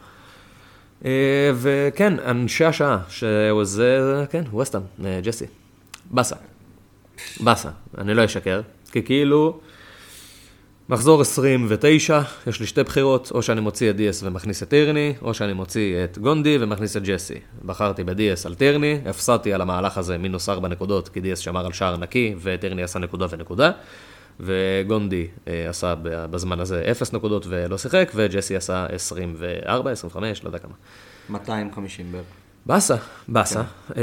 אה, 1.05 1.51
וכן, 1.55 2.15
אנשי 2.19 2.65
השעה, 2.65 2.99
שזה, 3.09 4.25
כן, 4.31 4.45
ווסטהאם, 4.53 4.83
אה, 5.05 5.21
ג'סי. 5.23 5.47
באסה. 6.11 6.37
באסה, 7.41 7.69
אני 7.99 8.15
לא 8.15 8.25
אשקר, 8.25 8.61
כי 8.93 9.03
כאילו, 9.03 9.61
מחזור 10.89 11.21
29, 11.21 12.21
יש 12.47 12.61
לי 12.61 12.67
שתי 12.67 12.83
בחירות, 12.83 13.33
או 13.35 13.43
שאני 13.43 13.61
מוציא 13.61 13.91
את 13.91 13.97
דיאס 13.97 14.23
ומכניס 14.23 14.63
את 14.63 14.69
טירני, 14.69 15.15
או 15.23 15.35
שאני 15.35 15.53
מוציא 15.53 16.05
את 16.05 16.19
גונדי 16.19 16.57
ומכניס 16.61 16.97
את 16.97 17.03
ג'סי. 17.03 17.35
בחרתי 17.65 18.05
בדיאס 18.05 18.47
על 18.47 18.55
טירני, 18.55 18.99
הפסדתי 19.07 19.53
על 19.53 19.61
המהלך 19.61 19.99
הזה 19.99 20.19
מינוס 20.19 20.49
4 20.49 20.69
נקודות, 20.69 21.09
כי 21.09 21.21
דיאס 21.21 21.39
שמר 21.39 21.67
על 21.67 21.73
שער 21.73 21.97
נקי, 21.97 22.35
וטירני 22.43 22.83
עשה 22.83 22.99
נקודה 22.99 23.27
ונקודה, 23.31 23.71
וגונדי 24.41 25.27
אה, 25.49 25.69
עשה 25.69 25.95
בזמן 26.03 26.61
הזה 26.61 26.83
0 26.91 27.13
נקודות 27.13 27.47
ולא 27.49 27.79
שיחק, 27.79 28.13
וג'סי 28.15 28.57
עשה 28.57 28.87
24, 28.87 29.91
25, 29.91 30.45
לא 30.45 30.49
יודע 30.49 30.59
כמה. 30.59 30.75
250 31.29 32.13
בערך. 32.13 32.40
באסה, 32.67 32.95
באסה. 33.29 33.63
אה, 33.97 34.03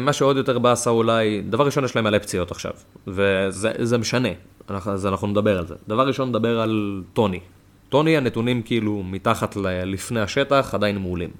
מה 0.00 0.12
שעוד 0.12 0.36
יותר 0.36 0.58
באסה 0.58 0.90
אולי, 0.90 1.42
דבר 1.42 1.66
ראשון 1.66 1.84
יש 1.84 1.96
להם 1.96 2.04
מלא 2.04 2.18
פציעות 2.18 2.50
עכשיו, 2.50 2.72
וזה 3.06 3.72
זה 3.82 3.98
משנה, 3.98 4.28
אנחנו, 4.70 4.92
אז 4.92 5.06
אנחנו 5.06 5.26
נדבר 5.26 5.58
על 5.58 5.66
זה. 5.66 5.74
דבר 5.88 6.06
ראשון 6.06 6.28
נדבר 6.28 6.60
על 6.60 7.02
טוני. 7.12 7.40
טוני, 7.88 8.16
הנתונים 8.16 8.62
כאילו 8.62 9.02
מתחת 9.02 9.56
ל- 9.56 9.92
לפני 9.92 10.20
השטח 10.20 10.70
עדיין 10.74 10.98
מעולים. 10.98 11.30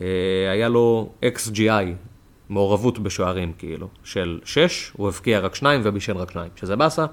אה, 0.00 0.04
היה 0.52 0.68
לו 0.68 1.12
XGI, 1.24 1.70
מעורבות 2.48 2.98
בשוערים 2.98 3.52
כאילו, 3.58 3.88
של 4.04 4.40
6, 4.44 4.92
הוא 4.96 5.08
הבקיע 5.08 5.38
רק 5.40 5.54
2 5.54 5.80
ובישל 5.84 6.16
רק 6.16 6.30
2, 6.30 6.50
שזה 6.56 6.76
באסה. 6.76 7.06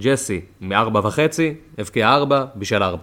ג'סי, 0.00 0.40
מ-4 0.60 0.96
וחצי, 1.04 1.54
הבקיע 1.78 2.14
4, 2.14 2.44
בישל 2.54 2.82
4. 2.82 3.02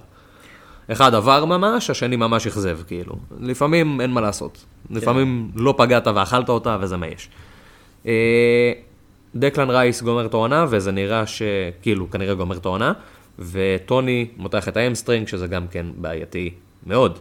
אחד 0.92 1.14
עבר 1.14 1.46
ממש, 1.46 1.90
השני 1.90 2.16
ממש 2.16 2.48
אכזב, 2.48 2.80
כאילו. 2.88 3.16
לפעמים 3.40 4.02
אין 4.02 4.12
מה 4.12 4.22
לעשות. 4.22 4.66
לפעמים 4.90 5.52
לא 5.56 5.74
פגעת 5.78 6.08
ואכלת 6.08 6.50
אותה, 6.50 6.78
וזה 6.82 6.98
מה 6.98 7.08
יש. 7.08 7.30
אה, 8.06 8.72
דקלן 9.36 9.70
רייס 9.70 10.02
גומר 10.02 10.26
את 10.26 10.34
העונה, 10.34 10.66
וזה 10.70 10.92
נראה 10.92 11.24
שכאילו, 11.28 12.12
כנראה 12.12 12.34
גומר 12.34 12.58
את 12.58 12.66
העונה, 12.66 12.94
ואנטוניו 13.40 14.28
מותח 14.38 14.68
את 14.68 14.78
ה 14.78 14.82
hamstring, 14.82 15.28
שזה 15.28 15.48
גם 15.48 15.68
כן 15.68 15.86
בעייתי 15.98 16.54
מאוד. 16.86 17.20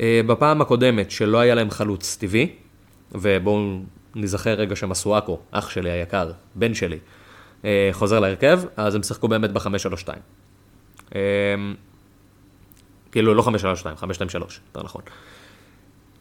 אה, 0.00 0.20
בפעם 0.26 0.60
הקודמת, 0.60 1.10
שלא 1.10 1.38
היה 1.38 1.54
להם 1.54 1.70
חלוץ 1.70 2.16
טבעי, 2.20 2.48
ובואו 3.12 3.78
נזכר 4.14 4.50
רגע 4.54 4.76
שמסואקו, 4.76 5.38
אח 5.50 5.70
שלי 5.70 5.90
היקר, 5.90 6.30
בן 6.54 6.74
שלי, 6.74 6.98
אה, 7.64 7.88
חוזר 7.92 8.20
להרכב, 8.20 8.60
אז 8.76 8.94
הם 8.94 9.02
שיחקו 9.02 9.28
באמת 9.28 9.52
ב-5-3-2. 9.52 10.08
כאילו 13.16 13.34
לא 13.34 13.42
532, 13.42 13.96
523, 13.96 14.60
יותר 14.66 14.82
נכון. 14.82 15.02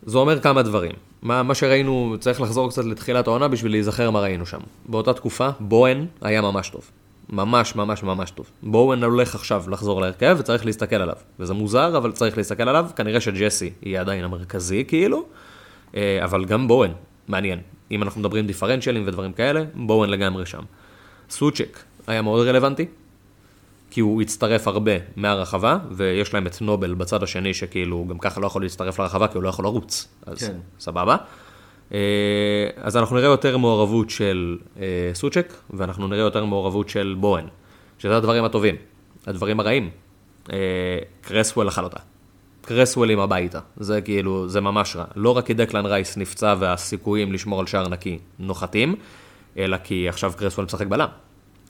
זה 0.05 0.17
אומר 0.17 0.39
כמה 0.39 0.61
דברים. 0.61 0.91
מה, 1.21 1.43
מה 1.43 1.55
שראינו, 1.55 2.15
צריך 2.19 2.41
לחזור 2.41 2.69
קצת 2.69 2.85
לתחילת 2.85 3.27
העונה 3.27 3.47
בשביל 3.47 3.71
להיזכר 3.71 4.11
מה 4.11 4.19
ראינו 4.19 4.45
שם. 4.45 4.59
באותה 4.85 5.13
תקופה, 5.13 5.49
בוהן 5.59 6.05
היה 6.21 6.41
ממש 6.41 6.69
טוב. 6.69 6.89
ממש 7.29 7.75
ממש 7.75 8.03
ממש 8.03 8.31
טוב. 8.31 8.49
בוהן 8.63 9.03
הולך 9.03 9.35
עכשיו 9.35 9.63
לחזור 9.69 10.01
להרכב 10.01 10.35
וצריך 10.39 10.65
להסתכל 10.65 10.95
עליו. 10.95 11.15
וזה 11.39 11.53
מוזר, 11.53 11.97
אבל 11.97 12.11
צריך 12.11 12.37
להסתכל 12.37 12.69
עליו. 12.69 12.85
כנראה 12.95 13.21
שג'סי 13.21 13.71
יהיה 13.83 14.01
עדיין 14.01 14.23
המרכזי 14.23 14.83
כאילו, 14.87 15.25
אה, 15.95 16.19
אבל 16.23 16.45
גם 16.45 16.67
בוהן, 16.67 16.91
מעניין. 17.27 17.59
אם 17.91 18.03
אנחנו 18.03 18.19
מדברים 18.21 18.47
דיפרנציאלים 18.47 19.03
ודברים 19.07 19.33
כאלה, 19.33 19.63
בוהן 19.73 20.09
לגמרי 20.09 20.45
שם. 20.45 20.63
סוצ'ק 21.29 21.79
היה 22.07 22.21
מאוד 22.21 22.47
רלוונטי, 22.47 22.85
כי 23.95 24.01
הוא 24.01 24.21
הצטרף 24.21 24.67
הרבה 24.67 24.91
מהרחבה, 25.15 25.77
ויש 25.91 26.33
להם 26.33 26.47
את 26.47 26.61
נובל 26.61 26.93
בצד 26.93 27.23
השני, 27.23 27.53
שכאילו 27.53 28.05
גם 28.09 28.17
ככה 28.17 28.39
לא 28.39 28.47
יכול 28.47 28.61
להצטרף 28.61 28.99
לרחבה, 28.99 29.27
כי 29.27 29.37
הוא 29.37 29.43
לא 29.43 29.49
יכול 29.49 29.65
לרוץ. 29.65 30.07
אז 30.25 30.37
כן. 30.37 30.57
סבבה. 30.79 31.15
אה, 31.93 31.99
אז 32.77 32.97
אנחנו 32.97 33.15
נראה 33.15 33.27
יותר 33.27 33.57
מעורבות 33.57 34.09
של 34.09 34.57
אה, 34.79 35.11
סוצ'ק, 35.13 35.53
ואנחנו 35.69 36.07
נראה 36.07 36.21
יותר 36.21 36.45
מעורבות 36.45 36.89
של 36.89 37.15
בוהן, 37.19 37.45
שזה 37.97 38.17
הדברים 38.17 38.43
הטובים. 38.43 38.75
הדברים 39.27 39.59
הרעים, 39.59 39.89
אה, 40.53 40.57
קרסוול 41.21 41.67
אכל 41.67 41.83
אותה. 41.83 41.99
קרסוול 42.61 43.09
עם 43.09 43.19
הביתה, 43.19 43.59
זה 43.77 44.01
כאילו, 44.01 44.49
זה 44.49 44.61
ממש 44.61 44.95
רע. 44.95 45.05
לא 45.15 45.37
רק 45.37 45.45
כי 45.45 45.53
דקלן 45.53 45.85
רייס 45.85 46.17
נפצע 46.17 46.55
והסיכויים 46.59 47.33
לשמור 47.33 47.59
על 47.59 47.67
שער 47.67 47.87
נקי 47.87 48.19
פוחתים, 48.39 48.95
אלא 49.57 49.77
כי 49.77 50.09
עכשיו 50.09 50.33
קרסוול 50.37 50.65
משחק 50.65 50.87
בלם. 50.87 51.09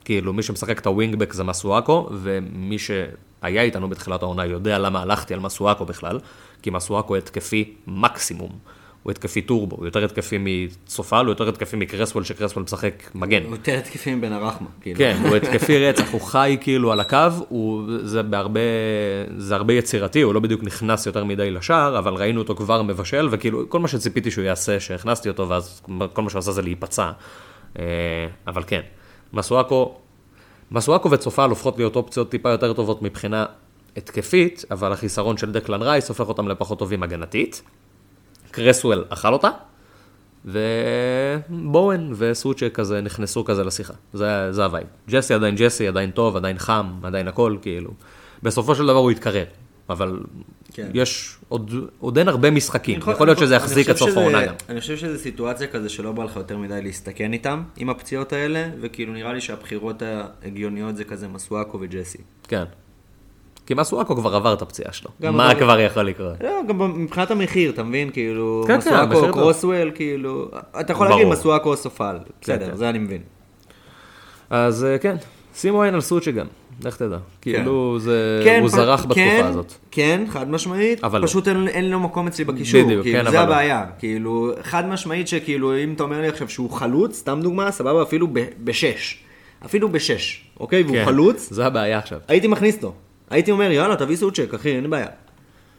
כאילו, 0.06 0.32
מי 0.32 0.42
שמשחק 0.42 0.78
את 0.78 0.86
ה 0.86 0.91
wingback 0.91 1.32
זה 1.32 1.44
מסואקו, 1.44 2.08
ומי 2.12 2.78
שהיה 2.78 3.62
איתנו 3.62 3.88
בתחילת 3.88 4.22
העונה 4.22 4.46
יודע 4.46 4.78
למה 4.78 5.02
הלכתי 5.02 5.34
על 5.34 5.40
מסואקו 5.40 5.84
בכלל, 5.84 6.18
כי 6.62 6.70
מסואקו 6.70 7.16
התקפי 7.16 7.74
מקסימום. 7.86 8.50
הוא 9.02 9.10
התקפי 9.10 9.42
טורבו, 9.42 9.76
הוא 9.76 9.86
יותר 9.86 10.04
התקפי 10.04 10.36
מצופל, 10.40 11.24
הוא 11.24 11.28
יותר 11.28 11.48
התקפי 11.48 11.76
מקרסוול, 11.76 12.24
שקרסוול 12.24 12.62
משחק 12.62 13.10
מגן. 13.14 13.42
הוא 13.42 13.50
יותר 13.50 13.78
התקפי 13.78 14.14
מבן 14.14 14.32
הרחמה, 14.32 14.68
כאילו. 14.80 14.98
כן, 14.98 15.16
הוא 15.28 15.36
התקפי 15.36 15.78
רצח, 15.78 16.12
הוא 16.12 16.20
חי 16.20 16.56
כאילו 16.60 16.92
על 16.92 17.00
הקו, 17.00 17.18
הוא, 17.48 17.82
זה 18.02 18.22
בהרבה, 18.22 18.60
זה 19.36 19.54
הרבה 19.54 19.72
יצירתי, 19.72 20.22
הוא 20.22 20.34
לא 20.34 20.40
בדיוק 20.40 20.64
נכנס 20.64 21.06
יותר 21.06 21.24
מדי 21.24 21.50
לשער, 21.50 21.98
אבל 21.98 22.14
ראינו 22.14 22.40
אותו 22.40 22.54
כבר 22.54 22.82
מבשל, 22.82 23.28
וכאילו, 23.30 23.68
כל 23.68 23.78
מה 23.78 23.88
שציפיתי 23.88 24.30
שהוא 24.30 24.44
יעשה, 24.44 24.80
שהכנסתי 24.80 25.28
אותו, 25.28 25.48
ואז 25.48 25.82
כל 26.12 26.22
מה 26.22 26.30
שהוא 26.30 26.38
עשה 26.38 26.52
זה 26.52 26.62
להיפצע. 26.62 27.10
אה, 27.78 27.84
אבל 28.46 28.62
כן, 28.66 28.80
מסואקו, 29.32 29.94
מסואקו 30.70 31.10
וצופל 31.10 31.50
הופכות 31.50 31.78
להיות 31.78 31.96
אופציות 31.96 32.30
טיפה 32.30 32.50
יותר 32.50 32.72
טובות 32.72 33.02
מבחינה 33.02 33.46
התקפית, 33.96 34.64
אבל 34.70 34.92
החיסרון 34.92 35.36
של 35.36 35.52
דקלן 35.52 35.82
רייס 35.82 36.08
הופך 36.08 36.28
אותם 36.28 36.48
לפחות 36.48 36.78
טובים 36.78 37.02
הגנתית. 37.02 37.62
קרסוול 38.50 39.04
אכל 39.08 39.32
אותה, 39.32 39.48
ובאוון 40.44 42.12
וסוצ'ק 42.16 42.70
כזה 42.74 43.00
נכנסו 43.00 43.44
כזה 43.44 43.64
לשיחה, 43.64 43.94
זה, 44.12 44.52
זה 44.52 44.64
ה 44.64 44.68
vibe. 44.68 44.86
ג'סי 45.08 45.34
עדיין 45.34 45.54
ג'סי, 45.56 45.88
עדיין 45.88 46.10
טוב, 46.10 46.36
עדיין 46.36 46.58
חם, 46.58 46.86
עדיין 47.02 47.28
הכל, 47.28 47.56
כאילו. 47.62 47.90
בסופו 48.42 48.74
של 48.74 48.86
דבר 48.86 48.98
הוא 48.98 49.10
יתקרר. 49.10 49.44
אבל 49.90 50.20
כן. 50.72 50.88
יש 50.94 51.36
עוד, 51.48 51.70
עוד 52.00 52.18
אין 52.18 52.28
הרבה 52.28 52.50
משחקים, 52.50 53.00
אני 53.02 53.12
יכול 53.12 53.26
להיות 53.26 53.38
שזה 53.38 53.54
יחזיק 53.54 53.88
עד 53.88 53.96
סוף 53.96 54.16
העונה 54.16 54.46
גם. 54.46 54.54
אני 54.68 54.80
חושב 54.80 54.96
שזו 54.96 55.18
סיטואציה 55.18 55.66
כזה 55.66 55.88
שלא 55.88 56.12
בא 56.12 56.24
לך 56.24 56.36
יותר 56.36 56.58
מדי 56.58 56.82
להסתכן 56.82 57.32
איתם, 57.32 57.62
עם 57.76 57.90
הפציעות 57.90 58.32
האלה, 58.32 58.68
וכאילו 58.80 59.12
נראה 59.12 59.32
לי 59.32 59.40
שהבחירות 59.40 60.02
ההגיוניות 60.02 60.96
זה 60.96 61.04
כזה 61.04 61.28
מסואקו 61.28 61.78
וג'סי. 61.80 62.18
כן. 62.48 62.64
כי 63.66 63.74
מסואקו 63.74 64.16
כבר 64.16 64.36
עבר 64.36 64.52
את 64.52 64.62
הפציעה 64.62 64.92
שלו. 64.92 65.10
מה 65.20 65.50
אבל- 65.52 65.60
כבר 65.60 65.80
יכול 65.80 66.02
לקרות? 66.02 66.32
לא, 66.40 66.50
גם 66.68 67.02
מבחינת 67.02 67.30
המחיר, 67.30 67.70
אתה 67.70 67.82
מבין? 67.82 68.10
כאילו, 68.10 68.64
כן, 68.66 68.80
כן, 68.80 68.90
מסואקו, 68.90 69.20
טוב. 69.20 69.30
קרוסוול, 69.32 69.90
כאילו, 69.94 70.48
אתה 70.80 70.92
יכול 70.92 71.06
ברור. 71.08 71.18
להגיד 71.20 71.32
מסואקו 71.38 71.70
או 71.70 71.76
סופל, 71.76 72.16
בסדר, 72.40 72.70
כן. 72.70 72.76
זה 72.76 72.88
אני 72.88 72.98
מבין. 72.98 73.22
אז 74.50 74.84
אה, 74.84 74.98
כן, 74.98 75.16
שימו 75.54 75.82
עין 75.82 75.94
על 75.94 76.00
סוצ'י 76.00 76.32
גם, 76.32 76.46
לך 76.84 76.96
תדע. 76.96 77.18
כאילו, 77.40 77.98
זה, 77.98 78.40
כן, 78.44 78.60
הוא 78.60 78.68
פ- 78.68 78.72
זרח 78.72 79.00
בתקופה 79.00 79.14
כן, 79.20 79.44
הזאת. 79.44 79.72
כן, 79.90 80.24
חד 80.28 80.50
משמעית, 80.50 81.04
אבל 81.04 81.20
לא. 81.20 81.26
פשוט 81.26 81.48
אין, 81.48 81.68
אין 81.68 81.90
לו 81.90 82.00
מקום 82.00 82.26
אצלי 82.26 82.44
בקישור, 82.44 82.84
בדיוק, 82.84 83.02
כאילו, 83.02 83.18
כן, 83.18 83.30
זה 83.30 83.40
אבל 83.40 83.48
לא. 83.48 83.52
הבעיה, 83.54 83.84
כאילו, 83.98 84.52
חד 84.62 84.86
משמעית 84.88 85.28
שכאילו, 85.28 85.76
אם 85.78 85.92
אתה 85.92 86.02
אומר 86.02 86.20
לי 86.20 86.28
עכשיו 86.28 86.48
שהוא 86.48 86.70
חלוץ, 86.70 87.16
סתם 87.18 87.40
דוגמה, 87.42 87.70
סבבה, 87.70 88.02
אפילו 88.02 88.26
ב- 88.32 88.44
בשש, 88.64 89.18
אפילו 89.64 89.88
בשש, 89.88 90.44
אוקיי, 90.60 90.82
והוא 90.82 90.96
כן, 90.96 91.04
חלוץ, 91.04 91.48
זה 91.52 91.66
הבעיה 91.66 91.98
עכשיו. 91.98 92.18
הייתי 92.28 92.46
מכניס 92.48 92.76
אותו, 92.76 92.94
הייתי 93.30 93.50
אומר, 93.50 93.70
יאללה, 93.70 93.96
תביא 93.96 94.16
סוצ'ק, 94.16 94.54
אחי, 94.54 94.76
אין 94.76 94.90
בעיה. 94.90 95.06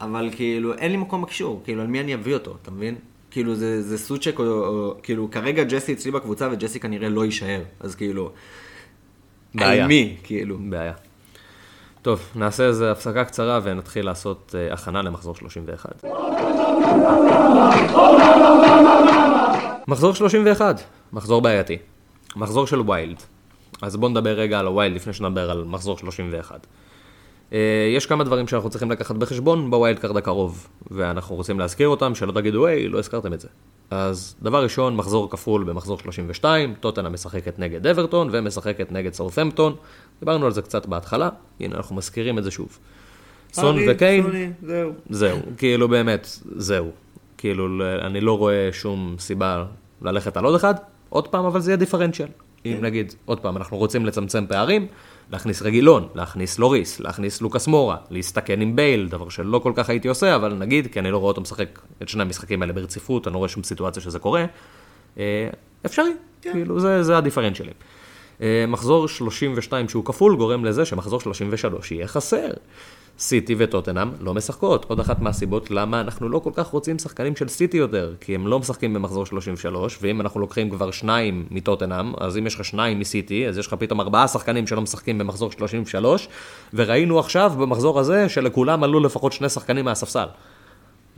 אבל 0.00 0.28
כאילו, 0.36 0.74
אין 0.74 0.90
לי 0.90 0.96
מקום 0.96 1.22
בקישור, 1.22 1.60
כאילו, 1.64 1.80
על 1.82 1.86
מי 1.86 2.00
אני 2.00 2.14
אביא 2.14 2.34
אותו, 2.34 2.56
אתה 2.62 2.70
מבין? 2.70 2.94
כאילו, 3.30 3.54
זה, 3.54 3.82
זה 3.82 3.98
סוצ'ק, 3.98 4.38
או, 4.38 4.44
או, 4.44 4.94
כאילו, 5.02 5.28
כרגע 5.30 5.62
ג'סי 5.64 5.92
אצלי 5.92 6.10
בקבוצה, 6.10 6.48
וג'סי 6.52 6.80
כנראה 6.80 7.08
לא 7.08 7.24
יישאר, 7.24 7.60
אז 7.80 7.94
כאילו, 7.94 8.30
בעיה. 9.54 9.82
על 9.82 9.88
מי, 9.88 10.16
כאילו. 10.22 10.56
בעיה. 10.60 10.92
טוב, 12.02 12.20
נעשה 12.34 12.64
איזה 12.64 12.92
הפסקה 12.92 13.24
קצרה 13.24 13.60
ונתחיל 13.62 14.04
לעשות 14.04 14.54
אה, 14.58 14.74
הכנה 14.74 15.02
למחזור 15.02 15.34
31. 15.34 16.04
מחזור 19.88 20.14
31, 20.14 20.82
מחזור 21.12 21.42
בעייתי. 21.42 21.78
מחזור 22.36 22.66
של 22.66 22.80
wild. 22.80 23.22
אז 23.82 23.96
בואו 23.96 24.10
נדבר 24.10 24.30
רגע 24.30 24.58
על 24.58 24.66
ה 24.66 24.72
wild 24.72 24.96
לפני 24.96 25.12
שנדבר 25.12 25.50
על 25.50 25.64
מחזור 25.64 25.98
31. 25.98 26.66
אה, 27.52 27.58
יש 27.96 28.06
כמה 28.06 28.24
דברים 28.24 28.48
שאנחנו 28.48 28.70
צריכים 28.70 28.90
לקחת 28.90 29.16
בחשבון 29.16 29.70
ב 29.70 29.76
wild 29.76 29.98
card 29.98 30.16
הקרוב, 30.16 30.68
ואנחנו 30.90 31.36
רוצים 31.36 31.58
להזכיר 31.58 31.88
אותם, 31.88 32.14
שלא 32.14 32.32
תגידו, 32.32 32.66
היי, 32.66 32.88
לא 32.88 32.98
הזכרתם 32.98 33.32
את 33.32 33.40
זה. 33.40 33.48
אז 33.90 34.36
דבר 34.42 34.62
ראשון, 34.62 34.96
מחזור 34.96 35.30
כפול 35.30 35.64
במחזור 35.64 35.98
32, 35.98 36.74
טוטנהאם 36.80 37.08
משחקת 37.08 37.58
נגד 37.58 37.86
אברטון 37.86 38.28
ומשחקת 38.32 38.92
נגד 38.92 39.14
סאות'מפטון. 39.14 39.76
דיברנו 40.20 40.46
על 40.46 40.52
זה 40.52 40.62
קצת 40.62 40.86
בהתחלה, 40.86 41.28
הנה 41.60 41.76
אנחנו 41.76 41.96
מזכירים 41.96 42.38
את 42.38 42.44
זה 42.44 42.50
שוב. 42.50 42.78
סון 43.52 43.76
וקיין, 43.88 44.22
סוני, 44.22 44.50
זהו. 44.62 44.92
זהו, 45.10 45.38
כאילו 45.56 45.88
באמת, 45.88 46.28
זהו. 46.56 46.90
כאילו, 47.38 47.68
אני 48.06 48.20
לא 48.20 48.38
רואה 48.38 48.68
שום 48.72 49.16
סיבה 49.18 49.64
ללכת 50.02 50.36
על 50.36 50.44
עוד 50.44 50.54
אחד, 50.54 50.74
עוד 51.08 51.28
פעם, 51.28 51.44
אבל 51.44 51.60
זה 51.60 51.70
יהיה 51.70 51.76
דיפרנציאל. 51.76 52.28
אם 52.66 52.78
נגיד, 52.80 53.14
עוד 53.24 53.40
פעם, 53.40 53.56
אנחנו 53.56 53.76
רוצים 53.76 54.06
לצמצם 54.06 54.44
פערים, 54.48 54.86
להכניס 55.32 55.62
רגילון, 55.62 56.08
להכניס 56.14 56.58
לוריס, 56.58 57.00
להכניס 57.00 57.40
לוקאס 57.40 57.66
מורה, 57.66 57.96
להסתכן 58.10 58.60
עם 58.60 58.76
בייל, 58.76 59.08
דבר 59.08 59.28
שלא 59.28 59.58
כל 59.58 59.72
כך 59.76 59.90
הייתי 59.90 60.08
עושה, 60.08 60.36
אבל 60.36 60.54
נגיד, 60.54 60.86
כי 60.92 60.98
אני 60.98 61.10
לא 61.10 61.18
רואה 61.18 61.28
אותו 61.28 61.40
משחק 61.40 61.78
את 62.02 62.08
שני 62.08 62.22
המשחקים 62.22 62.62
האלה 62.62 62.72
ברציפות, 62.72 63.26
אני 63.26 63.32
לא 63.32 63.38
רואה 63.38 63.48
שום 63.48 63.62
סיטואציה 63.62 64.02
שזה 64.02 64.18
קורה, 64.18 64.44
אה, 65.18 65.48
אפשרי, 65.86 66.12
כאילו, 66.42 66.80
זה, 66.80 67.02
זה 67.02 67.16
הדיפרנציאלים. 67.16 67.74
אה, 68.42 68.64
מחזור 68.68 69.08
32 69.08 69.88
שהוא 69.88 70.04
כפול 70.04 70.36
גורם 70.36 70.64
לזה 70.64 70.84
שמחזור 70.84 71.20
33 71.20 71.92
יהיה 71.92 72.06
חסר. 72.06 72.50
סיטי 73.18 73.54
וטוטנאם 73.58 74.10
לא 74.20 74.34
משחקות. 74.34 74.84
עוד 74.88 75.00
אחת 75.00 75.20
מהסיבות 75.20 75.70
למה 75.70 76.00
אנחנו 76.00 76.28
לא 76.28 76.38
כל 76.38 76.50
כך 76.54 76.66
רוצים 76.66 76.98
שחקנים 76.98 77.36
של 77.36 77.48
סיטי 77.48 77.76
יותר, 77.76 78.14
כי 78.20 78.34
הם 78.34 78.46
לא 78.46 78.58
משחקים 78.58 78.94
במחזור 78.94 79.26
33, 79.26 79.98
ואם 80.02 80.20
אנחנו 80.20 80.40
לוקחים 80.40 80.70
כבר 80.70 80.90
שניים 80.90 81.46
מטוטנאם, 81.50 82.12
אז 82.20 82.38
אם 82.38 82.46
יש 82.46 82.54
לך 82.54 82.64
שניים 82.64 83.00
מסיטי, 83.00 83.48
אז 83.48 83.58
יש 83.58 83.66
לך 83.66 83.74
פתאום 83.74 84.00
ארבעה 84.00 84.28
שחקנים 84.28 84.66
שלא 84.66 84.80
משחקים 84.80 85.18
במחזור 85.18 85.52
33, 85.52 86.28
וראינו 86.74 87.18
עכשיו 87.18 87.52
במחזור 87.58 88.00
הזה 88.00 88.28
שלכולם 88.28 88.84
עלו 88.84 89.00
לפחות 89.00 89.32
שני 89.32 89.48
שחקנים 89.48 89.84
מהספסל. 89.84 90.26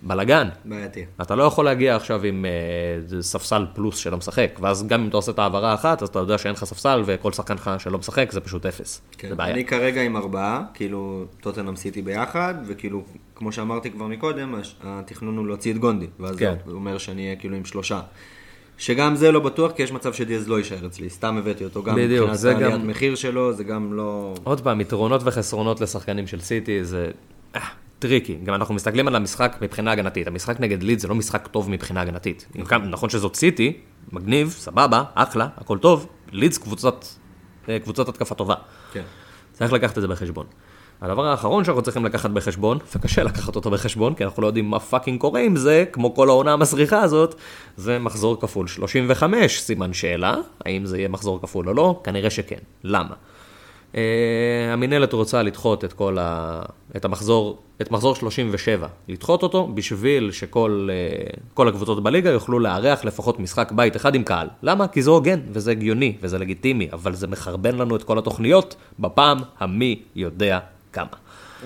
בלאגן. 0.03 0.49
בעייתי. 0.65 1.05
אתה 1.23 1.35
לא 1.35 1.43
יכול 1.43 1.65
להגיע 1.65 1.97
עכשיו 1.97 2.25
עם 2.25 2.45
אה, 2.45 3.23
ספסל 3.23 3.67
פלוס 3.75 3.97
שלא 3.97 4.17
משחק, 4.17 4.59
ואז 4.61 4.87
גם 4.87 5.01
אם 5.03 5.09
אתה 5.09 5.17
עושה 5.17 5.33
את 5.33 5.39
העברה 5.39 5.75
אחת, 5.75 6.03
אז 6.03 6.09
אתה 6.09 6.19
יודע 6.19 6.39
שאין 6.39 6.53
לך 6.55 6.65
ספסל, 6.65 7.03
וכל 7.07 7.33
שחקן 7.33 7.57
שלך 7.57 7.71
שלא 7.79 7.99
משחק 7.99 8.33
זה 8.33 8.41
פשוט 8.41 8.67
אפס. 8.67 9.01
כן. 9.19 9.29
זה 9.29 9.35
בעיה. 9.35 9.55
אני 9.55 9.65
כרגע 9.65 10.03
עם 10.03 10.17
ארבעה, 10.17 10.63
כאילו 10.75 11.25
טוטנאם 11.41 11.77
סיטי 11.77 12.03
ביחד, 12.03 12.55
וכאילו, 12.67 13.05
כמו 13.35 13.53
שאמרתי 13.53 13.91
כבר 13.91 14.07
מקודם, 14.07 14.55
התכנון 14.83 15.37
הוא 15.37 15.47
להוציא 15.47 15.73
את 15.73 15.79
גונדי, 15.79 16.07
ואז 16.21 16.37
כן. 16.37 16.55
זה 16.67 16.73
אומר 16.73 16.99
שאני 16.99 17.25
אהיה 17.25 17.37
כאילו 17.37 17.57
עם 17.57 17.65
שלושה. 17.65 18.01
שגם 18.79 19.17
זה 19.17 19.33
לא 19.33 19.41
בטוח, 19.41 19.73
כי 19.73 19.83
יש 19.83 19.93
מצב 19.93 20.13
שדיאז 20.13 20.49
לא 20.49 20.59
יישאר 20.59 20.87
אצלי, 20.87 21.11
סתם 21.11 21.37
הבאתי 21.37 21.65
אותו 21.65 21.83
גם 21.83 21.95
בדיוק, 21.97 22.31
מבחינת 22.31 22.45
העליית 22.55 22.81
גם- 22.81 22.89
מחיר 22.89 23.15
שלו, 23.15 23.53
זה 23.53 23.65
גם 23.65 23.93
לא... 23.93 24.35
עוד 24.45 24.61
פעם, 24.61 24.81
יתרונות 24.81 25.21
וחסרונות 25.25 25.81
לשחקנים 25.81 26.27
של 26.27 26.41
סיטי 26.41 26.85
זה 26.85 27.11
אה, 27.57 27.61
tricky. 28.01 28.39
גם 28.45 28.55
אנחנו 28.55 28.75
מסתכלים 28.75 29.09
על 29.09 29.17
המשחק 29.17 29.57
מבחינה 29.61 29.93
הגנתית. 29.93 30.27
המשחק 30.27 30.61
נגד 30.61 30.83
לידס 30.83 30.99
זה 30.99 31.09
לא 31.09 31.15
משחק 31.15 31.47
טוב 31.47 31.71
מבחינה 31.71 32.01
הגנתית. 32.01 32.47
נכון 32.91 33.11
שזאת 33.11 33.37
סיטי, 33.37 33.73
מגניב, 34.13 34.51
סבבה, 34.51 35.05
אחלה, 35.15 35.49
הכל 35.57 35.79
טוב. 35.79 36.07
לידס 36.33 36.59
קבוצת, 36.59 37.05
אה, 37.69 37.79
קבוצת 37.79 38.09
התקפה 38.09 38.35
טובה. 38.35 38.55
כן. 38.93 39.03
צריך 39.53 39.73
לקחת 39.73 39.99
את 39.99 40.03
זה 40.03 40.09
בחשבון. 40.09 40.47
הדבר 41.01 41.27
האחרון 41.27 41.65
שאנחנו 41.65 41.83
צריכים 41.83 42.05
לקחת 42.05 42.31
בחשבון, 42.31 42.79
וקשה 42.97 43.23
לקחת 43.23 43.57
אותו 43.57 43.71
בחשבון, 43.71 44.15
כי 44.15 44.25
אנחנו 44.25 44.43
לא 44.43 44.47
יודעים 44.47 44.71
מה 44.71 44.81
fucking 44.81 45.21
קורה 45.21 45.41
עם 45.41 45.57
זה, 45.57 45.85
כמו 45.93 46.15
כל 46.15 46.29
העונה 46.29 46.53
המסריחה 46.53 47.03
הזאת, 47.03 47.35
זה 47.77 47.99
מחזור 47.99 48.41
כפול 48.41 48.67
35, 48.67 49.61
סימן 49.61 49.93
שאלה, 49.93 50.37
האם 50.65 50.87
זה 50.87 50.99
יהיה 50.99 51.09
מחזור 51.09 51.41
כפול 51.43 51.69
או 51.69 51.75
לא? 51.75 52.01
כנראה 52.05 52.31
שכן. 52.31 52.59
למה? 52.85 53.15
Uh, 53.93 53.97
המינהלת 54.73 55.13
רוצה 55.13 55.43
לדחות 55.43 55.85
את 55.85 55.93
כל 55.93 56.19
ה... 56.21 56.63
את 56.97 57.05
המחזור, 57.05 57.59
את 57.81 57.91
מחזור 57.91 58.15
37, 58.15 58.89
לדחות 59.09 59.43
אותו 59.43 59.69
בשביל 59.75 60.31
שכל 60.33 60.89
uh, 60.91 61.41
כל 61.55 61.69
הקבוצות 61.69 62.03
בליגה 62.03 62.31
יוכלו 62.31 62.59
לארח 62.59 63.05
לפחות 63.05 63.41
משחק 63.41 63.73
בית 63.73 63.97
אחד 63.97 64.15
עם 64.15 64.23
קהל. 64.23 64.49
למה? 64.63 64.89
כי 64.89 65.03
זה 65.03 65.11
הוגן 65.11 65.41
וזה 65.53 65.71
הגיוני 65.71 66.17
וזה 66.21 66.39
לגיטימי, 66.39 66.89
אבל 66.93 67.15
זה 67.15 67.27
מחרבן 67.27 67.75
לנו 67.75 67.97
את 67.97 68.03
כל 68.03 68.19
התוכניות 68.19 68.77
בפעם 68.99 69.39
המי 69.59 70.03
יודע 70.17 70.59
כמה. 70.93 71.07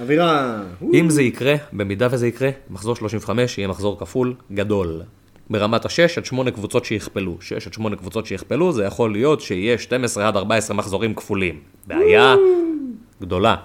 אווירה... 0.01 0.63
אם 0.95 1.11
זה 1.11 1.23
יקרה, 1.23 1.55
במידה 1.73 2.09
וזה 2.11 2.27
יקרה, 2.27 2.51
מחזור 2.71 2.97
35 2.97 3.59
יהיה 3.59 3.69
מחזור 3.69 3.99
כפול 3.99 4.35
גדול. 4.53 5.03
ברמת 5.51 5.85
ה-6 5.85 6.17
עד 6.17 6.25
8 6.25 6.51
קבוצות 6.51 6.85
שיכפלו. 6.85 7.37
6 7.41 7.67
עד 7.67 7.73
8 7.73 7.97
קבוצות 7.97 8.27
שיכפלו, 8.27 8.73
זה 8.73 8.85
יכול 8.85 9.13
להיות 9.13 9.41
שיהיה 9.41 9.79
12 9.79 10.29
עד 10.29 10.37
14 10.37 10.77
מחזורים 10.77 11.15
כפולים. 11.15 11.61
בעיה 11.87 12.35
גדולה. 13.21 13.57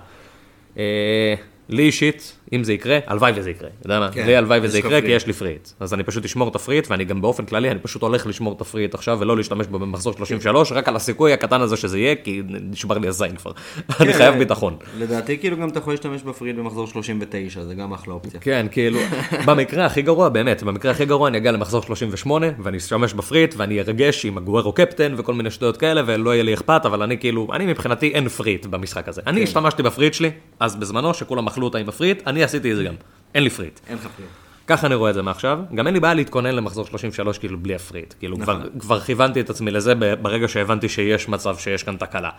אה, 0.77 1.35
לי 1.69 1.83
אישית, 1.83 2.38
אם 2.53 2.63
זה 2.63 2.73
יקרה, 2.73 2.99
הלוואי 3.07 3.31
וזה 3.35 3.49
יקרה. 3.49 3.69
אתה 3.79 3.87
יודע 3.87 3.99
מה? 3.99 4.11
כן, 4.11 4.25
לי 4.25 4.35
הלוואי 4.35 4.59
וזה 4.63 4.79
יקרה, 4.79 5.01
כי. 5.01 5.07
יש 5.07 5.27
לי 5.27 5.33
free 5.33 5.51
hit. 5.51 5.69
אז 5.79 5.93
אני 5.93 6.03
פשוט 6.03 6.25
אשמור 6.25 6.49
את 6.49 6.55
ה 6.55 6.59
free 6.59 6.75
hit, 6.75 6.91
ואני 6.91 7.05
גם 7.05 7.21
באופן 7.21 7.45
כללי, 7.45 7.71
אני 7.71 7.79
פשוט 7.79 8.01
הולך 8.01 8.27
לשמור 8.27 8.53
את 8.53 8.61
ה 8.61 8.65
free 8.65 8.81
hit 8.81 8.93
עכשיו, 8.93 9.17
ולא 9.19 9.37
להשתמש 9.37 9.67
בו 9.67 9.79
במחזור 9.79 10.13
33, 10.13 10.71
רק 10.71 10.87
על 10.87 10.95
הסיכוי 10.95 11.33
הקטן 11.33 11.61
הזה 11.61 11.77
שזה 11.77 11.99
יהיה, 11.99 12.15
כי 12.15 12.41
נשבר 12.47 12.97
לי 12.97 13.07
הזין 13.07 13.35
כבר. 13.35 13.51
אני 13.99 14.13
כן, 14.13 14.17
חייב 14.17 14.37
ביטחון. 14.37 14.75
לדעתי 14.97 15.37
כאילו 15.37 15.57
גם 15.57 15.69
אתה 15.69 15.79
יכול 15.79 15.93
להשתמש 15.93 16.23
ב 16.23 16.28
free 16.28 16.45
hit 16.45 16.57
במחזור 16.57 16.87
39, 16.87 17.63
זה 17.63 17.75
גם 17.75 17.93
אחלה 17.93 18.13
אופציה. 18.13 18.39
כן, 18.39 18.67
כאילו, 18.71 18.99
במקרה 19.47 19.85
הכי 19.85 20.01
גרוע, 20.01 20.29
באמת, 20.29 20.63
במקרה 20.63 20.91
הכי 20.91 21.05
גרוע 21.05 21.27
אני 21.27 21.37
אגיע 21.37 21.51
למחזור 21.51 21.81
38, 21.81 22.47
ואני 22.63 22.77
אשתמש 22.77 23.13
ב 23.13 23.18
free 23.18 23.36
hit, 23.36 23.53
ואני 23.57 23.79
ארגש 23.79 24.25
עם 24.25 24.37
אגוורו 24.37 24.71
קפטן 24.71 25.13
וכל 25.17 25.33
מיני 25.33 25.51
שטויות 25.51 25.77
כאלה, 25.77 26.01
ולא 26.05 26.33
יהיה 26.33 26.43
לי 26.43 26.53
אכפת, 26.53 26.81
אבל 26.85 27.01
אני 27.01 27.17
כאילו, 27.17 27.47
אני 27.53 27.65
מבחינתי 27.65 28.11
אין 28.13 28.29
free 28.29 28.50
hit 28.50 28.65
במשחק 28.65 29.07
הזה. 29.07 29.21
אני 29.27 29.43
השתמשתי 29.43 29.83
ב 29.83 29.87
free 29.87 30.02
hit 30.02 30.13
שלי, 30.13 30.31
אז 30.59 30.75
בזמנו, 30.75 31.13
שכולם 31.13 31.47
אכלו 31.47 31.65
אותה 31.65 31.77
עם 31.77 31.89
ה 31.89 31.94
free 31.94 32.11
hit, 32.11 32.27
אני 32.27 32.38
עשיתי 32.43 32.71
את 32.71 32.75
זה 32.77 32.83
גם. 32.83 32.95
אין 33.35 33.43
לי 33.43 33.49
free 33.49 33.64
hit. 33.64 33.79
אין 33.87 33.97
לך 33.97 34.07
free 34.15 34.22
hit. 34.22 34.29
ככה 34.67 34.87
אני 34.87 34.95
רואה 34.95 35.09
את 35.09 35.15
זה 35.15 35.21
מעכשיו. 35.21 35.59
גם 35.75 35.87
אין 35.87 35.93
לי 35.93 35.99
בעיה 35.99 36.13
להתכונן 36.13 36.55
למחזור 36.55 36.85
33 36.85 37.37
כאילו 37.37 37.59
בלי 37.59 37.75
ה 37.75 37.80
free 37.80 37.97
hit. 37.97 38.13
כאילו 38.19 38.39
כבר, 38.39 38.61
כבר 38.79 38.99
כיוונתי 38.99 39.41
את 39.41 39.49
עצמי 39.49 39.71
לזה 39.71 39.95
ברגע 39.95 40.47
שהבנתי 40.47 40.89
שיש 40.89 41.29
מצב 41.29 41.57
שיש 41.57 41.83
כאן 41.83 41.97
תקלה. 41.97 42.29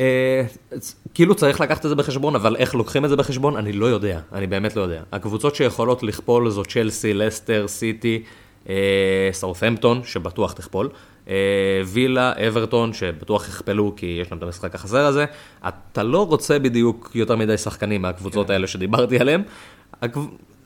אה, 0.00 0.42
כאילו 1.14 1.34
צריך 1.34 1.60
לקחת 1.60 1.84
את 1.84 1.88
זה 1.90 1.94
בחשבון, 1.94 2.34
אבל 2.34 2.56
איך 2.56 2.74
לוקחים 2.74 3.04
את 3.04 3.10
זה 3.10 3.16
בחשבון, 3.16 3.56
אני 3.56 3.72
לא 3.72 3.86
יודע, 3.86 4.20
אני 4.32 4.46
באמת 4.46 4.76
לא 4.76 4.82
יודע. 4.82 5.02
הקבוצות 5.12 5.54
שיכולות 5.54 6.02
לכפול 6.02 6.50
זו 6.50 6.62
צ'לסי, 6.64 7.14
לסטר, 7.14 7.68
סיטי, 7.68 8.22
סאות'מפטון, 9.32 10.00
שבטוח 10.04 10.52
תכפול, 10.52 10.88
אה, 11.28 11.34
וילה, 11.86 12.32
אברטון, 12.48 12.92
שבטוח 12.92 13.48
יכפלו 13.48 13.92
כי 13.96 14.18
יש 14.22 14.30
להם 14.30 14.38
את 14.38 14.42
המשחק 14.42 14.74
החסר 14.74 15.06
הזה. 15.06 15.24
אתה 15.68 16.02
לא 16.02 16.26
רוצה 16.26 16.58
בדיוק 16.58 17.10
יותר 17.14 17.36
מדי 17.36 17.58
שחקנים 17.58 18.02
מהקבוצות 18.02 18.50
האלה 18.50 18.66
שדיברתי 18.66 19.18
עליהם. 19.18 19.42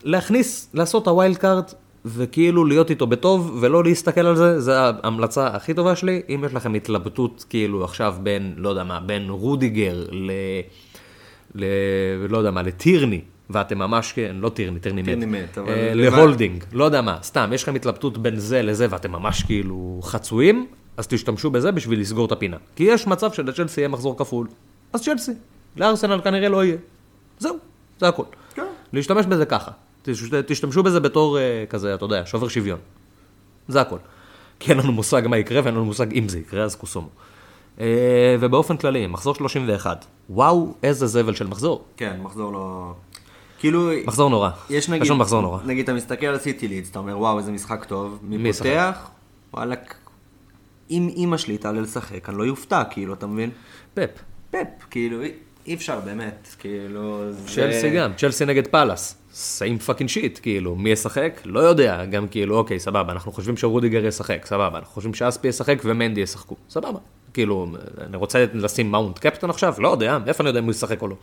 להכניס, 0.05 0.71
לעשות 0.75 1.03
את 1.03 1.09
ה 1.09 1.14
wild 1.14 1.37
card, 1.37 1.65
וכאילו 2.05 2.65
להיות 2.65 2.91
איתו 2.91 3.07
בטוב, 3.07 3.59
ולא 3.61 3.85
להסתכל 3.85 4.27
על 4.27 4.37
זה, 4.37 4.61
זה 4.61 4.81
ההמלצה 4.81 5.47
הכי 5.47 5.75
טובה 5.75 5.97
שלי. 5.97 6.23
אם 6.29 6.45
יש 6.47 6.55
לכם 6.55 6.75
התלבטות 6.75 7.45
כאילו 7.49 7.85
עכשיו 7.85 8.15
בין, 8.23 8.55
לא 8.57 8.69
יודע 8.69 8.85
מה, 8.85 9.01
בין 9.01 9.31
רודיגר 9.31 10.05
ל... 10.11 10.31
ל... 11.55 11.65
לא 12.29 12.39
יודע 12.39 12.51
מה, 12.51 12.63
לטירני, 12.63 13.21
ואתם 13.53 13.79
ממש, 13.79 14.13
כן, 14.13 14.37
לא 14.41 14.49
טירני, 14.49 14.81
טירני 14.81 15.03
מת. 15.03 15.09
טירני 15.09 15.27
מת, 15.27 15.59
אבל- 15.59 15.69
אה, 15.69 15.95
להולדינג, 15.95 16.65
לא 16.73 16.85
יודע 16.85 17.03
מה, 17.03 17.19
סתם, 17.23 17.51
יש 17.55 17.63
לכם 17.63 17.75
התלבטות 17.75 18.19
בין 18.19 18.37
זה 18.37 18.63
לזה 18.63 18.87
ואתם 18.91 19.13
ממש 19.13 19.43
כאילו 19.43 20.01
חצויים, 20.03 20.67
אז 20.97 21.07
תשתמשו 21.07 21.51
בזה 21.51 21.73
בשביל 21.73 22.01
לסגור 22.01 22.27
את 22.27 22.33
הפינה. 22.33 22.57
כי 22.77 22.85
יש 22.85 23.07
מצב 23.07 23.33
שלצ'לסי 23.33 23.81
יהיה 23.81 23.89
מחזור 23.89 24.19
כפול, 24.19 24.47
אז 24.93 25.03
צ'לסי, 25.03 25.33
לארסנל 25.77 26.21
כנראה 26.25 26.49
לא 26.49 26.65
יהיה. 26.65 26.77
זהו, 27.39 27.57
זה 28.01 28.09
הכל. 28.09 28.25
כן. 28.55 28.63
להשתמש 28.93 29.27
בזה 29.27 29.47
ככה. 29.47 29.71
תש- 30.03 30.23
תשתמשו 30.47 30.83
בזה 30.83 31.01
בתור 31.01 31.39
אה, 31.39 31.65
כזה, 31.71 31.95
אתה 31.95 32.05
יודע, 32.05 32.23
שובר 32.27 32.49
שוויון. 32.49 32.79
זה 33.69 33.81
הכל. 33.81 33.97
כי 34.61 34.71
אין 34.71 34.79
לנו 34.79 34.93
מושג 34.93 35.23
מה 35.27 35.39
יקרה 35.39 35.61
ואין 35.65 35.75
לנו 35.75 35.85
מושג 35.85 36.13
אם 36.13 36.29
זה 36.29 36.39
יקרה, 36.39 36.63
אז 36.65 36.75
קוסומו. 36.75 37.09
אה, 37.81 37.87
ובאופן 38.41 38.77
כללי, 38.77 39.07
מחזור 39.07 39.35
31. 39.35 40.05
וואו, 40.31 40.75
איזה 40.83 41.07
זבל 41.07 41.35
של 41.35 41.47
מחזור. 41.47 41.85
כן, 41.97 42.17
מחזור 42.23 42.53
לא... 42.53 42.93
כאילו, 43.63 43.91
מחזור 44.07 44.31
נורא. 44.31 44.51
יש 44.71 44.89
נגיד, 44.89 45.03
פשוט 45.03 45.17
מחזור 45.17 45.41
נורא. 45.41 45.59
נגיד 45.67 45.85
אתה 45.85 45.95
מסתכל 45.95 46.27
על 46.27 46.39
סיטי 46.39 46.69
לידס, 46.69 46.91
אתה 46.91 46.99
אומר 46.99 47.19
וואו 47.19 47.39
איזה 47.39 47.53
משחק 47.53 47.85
טוב, 47.85 48.19
מי? 48.23 48.53
פותח, 48.53 49.09
וואלכ, 49.55 49.79
אם 50.91 51.09
אימא 51.17 51.37
שלי 51.37 51.59
תעלה 51.59 51.81
לשחק, 51.81 52.29
אני 52.29 52.39
לא 52.39 52.43
יופתע, 52.45 52.83
כאילו, 52.91 53.15
אתה 53.15 53.27
מבין? 53.27 53.51
פפ. 53.95 54.09
פפ, 54.51 54.57
כאילו, 54.91 55.23
אי- 55.67 55.75
אפשר 55.75 56.01
באמת, 56.01 56.49
כאילו, 56.59 57.33
זה... 57.33 57.49
צ'לסי 57.55 57.91
גם, 57.91 58.11
צ'לסי 58.17 58.45
נגד 58.45 58.67
פאלאס. 58.67 59.17
same 59.33 59.79
fucking 59.79 60.09
shit, 60.11 60.39
כאילו, 60.43 60.77
מי 60.77 60.91
ישחק? 60.91 61.41
לא 61.45 61.61
יודע, 61.61 62.05
גם 62.05 62.29
כאילו, 62.29 62.57
אוקיי, 62.57 62.81
סבבה, 62.81 63.13
אנחנו 63.13 63.33
חושבים 63.33 63.57
שרודיגר 63.57 64.05
ישחק, 64.07 64.47
סבבה, 64.47 64.79
אנחנו 64.79 64.95
חושבים 64.95 65.15
שאספי 65.15 65.49
ישחק 65.49 65.83
ומנדי 65.85 66.21
ישחקו, 66.21 66.57
סבבה. 66.71 66.99
כאילו, 67.35 67.67
אני 68.01 68.17
רוצה 68.17 68.45
לשים 68.55 68.91
מאונט 68.91 69.19
קפטן 69.19 69.51
עכשיו? 69.51 69.75
לא 69.79 69.89
יודע, 69.89 70.19
איפה 70.27 70.43
אני 70.43 70.51
יודע 70.51 70.59
אם 70.61 70.65
הוא 70.65 70.71
ישחק 70.71 71.03
או 71.03 71.09
לא. 71.09 71.17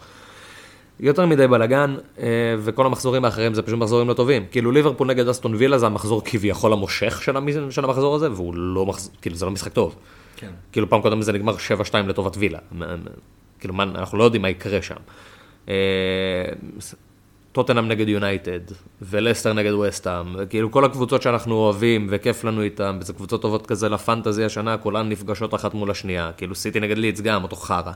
יותר 0.99 1.25
מדי 1.25 1.47
בלאגן, 1.47 1.95
אה, 2.19 2.25
וכל 2.59 2.85
המחזורים 2.85 3.25
האחרים 3.25 3.53
זה 3.53 3.61
פשוט 3.61 3.79
מחזורים 3.79 4.07
לא 4.07 4.13
טובים. 4.13 4.45
כאילו 4.51 4.71
ליברפול 4.71 5.07
נגד 5.07 5.27
אסטון 5.27 5.55
וילה 5.55 5.77
זה 5.77 5.85
המחזור 5.85 6.21
כביכול 6.25 6.73
המושך 6.73 7.21
של, 7.23 7.37
המ... 7.37 7.71
של 7.71 7.83
המחזור 7.83 8.15
הזה, 8.15 8.31
והוא 8.31 8.55
לא 8.55 8.85
מחזור, 8.85 9.11
כאילו 9.21 9.35
זה 9.35 9.45
לא 9.45 9.51
משחק 9.51 9.73
טוב. 9.73 9.95
כן. 10.35 10.51
כאילו 10.71 10.89
פעם 10.89 11.01
קודם 11.01 11.21
זה 11.21 11.33
נגמר 11.33 11.55
7-2 11.91 11.95
לטובת 12.07 12.37
וילה. 12.37 12.59
כאילו 13.59 13.73
מה, 13.73 13.83
אנחנו 13.83 14.17
לא 14.17 14.23
יודעים 14.23 14.41
מה 14.41 14.49
יקרה 14.49 14.81
שם. 14.81 14.95
אה, 15.69 15.75
טוטנאם 17.51 17.87
נגד 17.87 18.07
יונייטד, 18.07 18.59
ולסטר 19.01 19.53
נגד 19.53 19.73
וסטאם, 19.73 20.45
כאילו 20.49 20.71
כל 20.71 20.85
הקבוצות 20.85 21.21
שאנחנו 21.21 21.55
אוהבים 21.55 22.07
וכיף 22.09 22.43
לנו 22.43 22.61
איתם, 22.61 22.97
וזה 23.01 23.13
קבוצות 23.13 23.41
טובות 23.41 23.67
כזה 23.67 23.89
לפנטזי 23.89 24.43
השנה, 24.43 24.77
כולן 24.77 25.09
נפגשות 25.09 25.53
אחת 25.53 25.73
מול 25.73 25.91
השנייה, 25.91 26.31
כאילו 26.37 26.55
סיטי 26.55 26.79
נגד 26.79 26.97
לידס 26.97 27.21
גם, 27.21 27.43
אותו 27.43 27.55
חרא. 27.55 27.91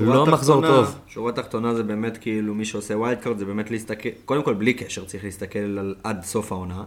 לא 0.00 0.26
מחזור 0.26 0.60
תחתונה- 0.60 0.76
טוב. 0.76 0.94
שורה 1.08 1.32
תחתונה 1.32 1.74
זה 1.74 1.82
באמת 1.82 2.16
כאילו, 2.20 2.54
מי 2.54 2.64
שעושה 2.64 2.94
wild 2.98 3.18
card 3.18 3.38
זה 3.38 3.44
באמת 3.44 3.70
להסתכל, 3.70 4.08
קודם 4.24 4.42
כל 4.42 4.54
בלי 4.54 4.74
קשר 4.74 5.04
צריך 5.04 5.24
להסתכל 5.24 5.58
על 5.78 5.94
עד 6.04 6.22
סוף 6.24 6.52
העונה, 6.52 6.84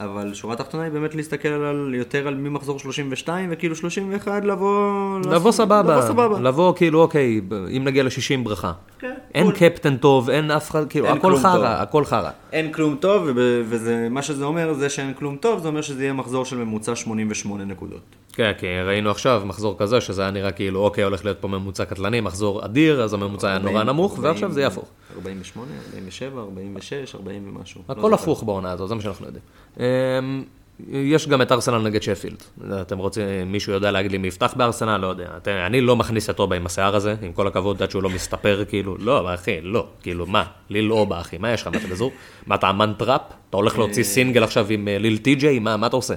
אבל 0.00 0.34
שורה 0.34 0.56
תחתונה 0.56 0.82
היא 0.82 0.92
באמת 0.92 1.14
להסתכל 1.14 1.48
על 1.48 1.94
יותר 1.94 2.28
על 2.28 2.34
ממחזור 2.34 2.78
32, 2.78 3.48
וכאילו 3.52 3.76
31 3.76 4.44
לבוא... 4.44 5.18
לבוא 5.30 5.52
סבבה, 5.52 5.96
לבוא 5.96 6.02
סבבה. 6.08 6.40
לבוא 6.40 6.72
כאילו 6.76 7.00
אוקיי, 7.02 7.40
אם 7.76 7.84
נגיע 7.84 8.02
ל-60 8.02 8.44
ברכה. 8.44 8.72
כן, 8.98 9.14
אין 9.34 9.46
cool. 9.48 9.52
קפטן 9.58 9.96
טוב, 9.96 10.30
אין 10.30 10.50
אף 10.50 10.70
אחד, 10.70 10.88
כאילו 10.90 11.08
הכל. 11.08 11.36
חרא, 11.38 11.82
הכל 11.82 12.04
חרא. 12.04 12.30
אין 12.52 12.72
כלום 12.72 12.96
טוב, 13.00 13.22
וב- 13.26 13.36
וזה, 13.68 14.08
מה 14.10 14.22
שזה 14.22 14.44
אומר, 14.44 14.72
זה 14.74 14.88
שאין 14.88 15.14
כלום 15.14 15.36
טוב, 15.36 15.60
זה 15.62 15.68
אומר 15.68 15.82
שזה 15.82 16.02
יהיה 16.02 16.12
מחזור 16.12 16.44
של 16.44 16.56
ממוצע 16.56 16.96
88 16.96 17.64
נקודות. 17.64 18.00
כן, 18.36 18.52
כי 18.58 18.66
ראינו 18.80 19.10
עכשיו 19.10 19.42
מחזור 19.46 19.74
כזה, 19.78 20.00
שזה 20.00 20.22
היה 20.22 20.30
נראה 20.30 20.52
כאילו, 20.52 20.80
אוקיי, 20.80 21.04
הולך 21.04 21.24
להיות 21.24 21.38
פה 21.40 21.48
ממוצע 21.48 21.84
קטלני, 21.84 22.20
מחזור 22.20 22.64
אדיר, 22.64 23.02
אז 23.02 23.14
הממוצע 23.14 23.48
היה 23.48 23.58
נורא 23.58 23.70
40, 23.78 23.86
נמוך, 23.88 24.12
40, 24.12 24.24
ועכשיו 24.30 24.52
זה 24.52 24.60
יהפוך. 24.60 24.88
48, 25.16 25.66
47, 25.94 26.40
46, 26.42 27.14
40 27.14 27.52
ומשהו. 27.56 27.80
לא 27.88 27.92
הכל 27.92 28.00
זוכר. 28.10 28.14
הפוך 28.14 28.42
בעונה 28.42 28.72
הזאת, 28.72 28.88
זה 28.88 28.94
מה 28.94 29.00
שאנחנו 29.02 29.26
יודעים. 29.26 29.42
אמ, 29.80 30.44
יש 30.92 31.28
גם 31.28 31.42
את 31.42 31.52
ארסנל 31.52 31.78
נגד 31.78 32.02
שפילד. 32.02 32.42
אתם 32.80 32.98
רוצים, 32.98 33.22
מישהו 33.52 33.72
יודע 33.72 33.90
להגיד 33.90 34.12
לי 34.12 34.18
מי 34.18 34.28
יפתח 34.28 34.54
בארסנל? 34.56 34.96
לא 34.96 35.06
יודע. 35.06 35.28
אתם- 35.36 35.50
אני 35.66 35.80
לא 35.80 35.96
מכניס 35.96 36.30
את 36.30 36.38
אובה 36.38 36.56
עם 36.56 36.66
השיער 36.66 36.96
הזה, 36.96 37.14
עם 37.22 37.32
כל 37.32 37.46
הכבוד, 37.46 37.82
עד 37.82 37.90
שהוא 37.90 38.02
לא 38.02 38.10
מסתפר, 38.10 38.64
כאילו, 38.68 38.96
לא, 38.98 39.34
אחי, 39.34 39.60
לא. 39.62 39.86
כאילו, 40.02 40.26
מה? 40.26 40.44
Lil 40.70 40.92
אובה, 40.92 41.20
אחי, 41.20 41.38
מה 41.38 41.52
יש 41.52 41.62
לך? 41.62 41.68
מה 41.68 41.78
אתה 41.78 41.88
בזור? 41.88 42.12
מה, 42.46 42.54
אתה 42.54 42.70
אמן 42.70 42.92
trap? 42.98 43.20
אתה 43.50 43.56
הולך 43.56 43.78
להוציא 43.78 44.02
סינגל 44.02 44.42
עכשיו 44.44 44.66
עם 44.70 44.88
אה, 44.88 44.98
Lil 44.98 45.18
Tjay? 45.18 45.58
מה 45.58 45.76
מה 45.76 45.86
אתה 45.86 45.96
עושה? 45.96 46.14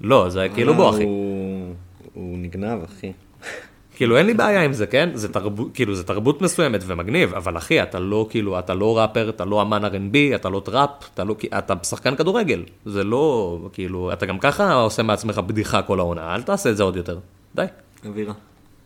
לא, 0.00 0.28
זה 0.28 0.46
כאילו 0.54 0.74
בוא, 0.74 0.90
אחי. 0.90 1.04
הוא- 1.04 1.74
הוא 2.14 2.38
נגנב, 2.38 2.82
אחי. 2.84 3.12
כאילו 3.96 4.16
אין 4.16 4.26
לי 4.26 4.34
בעיה 4.34 4.62
עם 4.62 4.72
זה, 4.72 4.86
כן? 4.86 5.10
זה 5.14 5.32
תרבות, 5.32 5.68
כאילו 5.74 5.94
זה 5.94 6.04
תרבות 6.04 6.42
מסוימת 6.42 6.80
ומגניב, 6.86 7.34
אבל 7.34 7.56
אחי, 7.56 7.82
אתה 7.82 7.98
לא 7.98 8.26
כאילו, 8.30 8.58
אתה 8.58 8.74
לא 8.74 8.98
ראפר, 8.98 9.28
אתה 9.28 9.44
לא 9.44 9.62
אמן 9.62 9.84
R&B, 9.84 10.16
אתה 10.34 10.48
לא 10.48 10.62
trap, 10.64 10.90
אתה 11.14 11.24
לא, 11.24 11.34
אתה 11.58 11.74
שחקן 11.82 12.16
כדורגל. 12.16 12.62
זה 12.86 13.04
לא, 13.04 13.58
כאילו, 13.72 14.12
אתה 14.12 14.26
גם 14.26 14.38
ככה 14.38 14.72
עושה 14.74 15.02
מעצמך 15.02 15.38
בדיחה 15.38 15.82
כל 15.82 15.98
העונה, 16.00 16.34
אל 16.34 16.42
תעשה 16.42 16.70
את 16.70 16.76
זה 16.76 16.82
עוד 16.82 16.96
יותר. 16.96 17.18
די. 17.54 17.64
אווירה. 18.06 18.34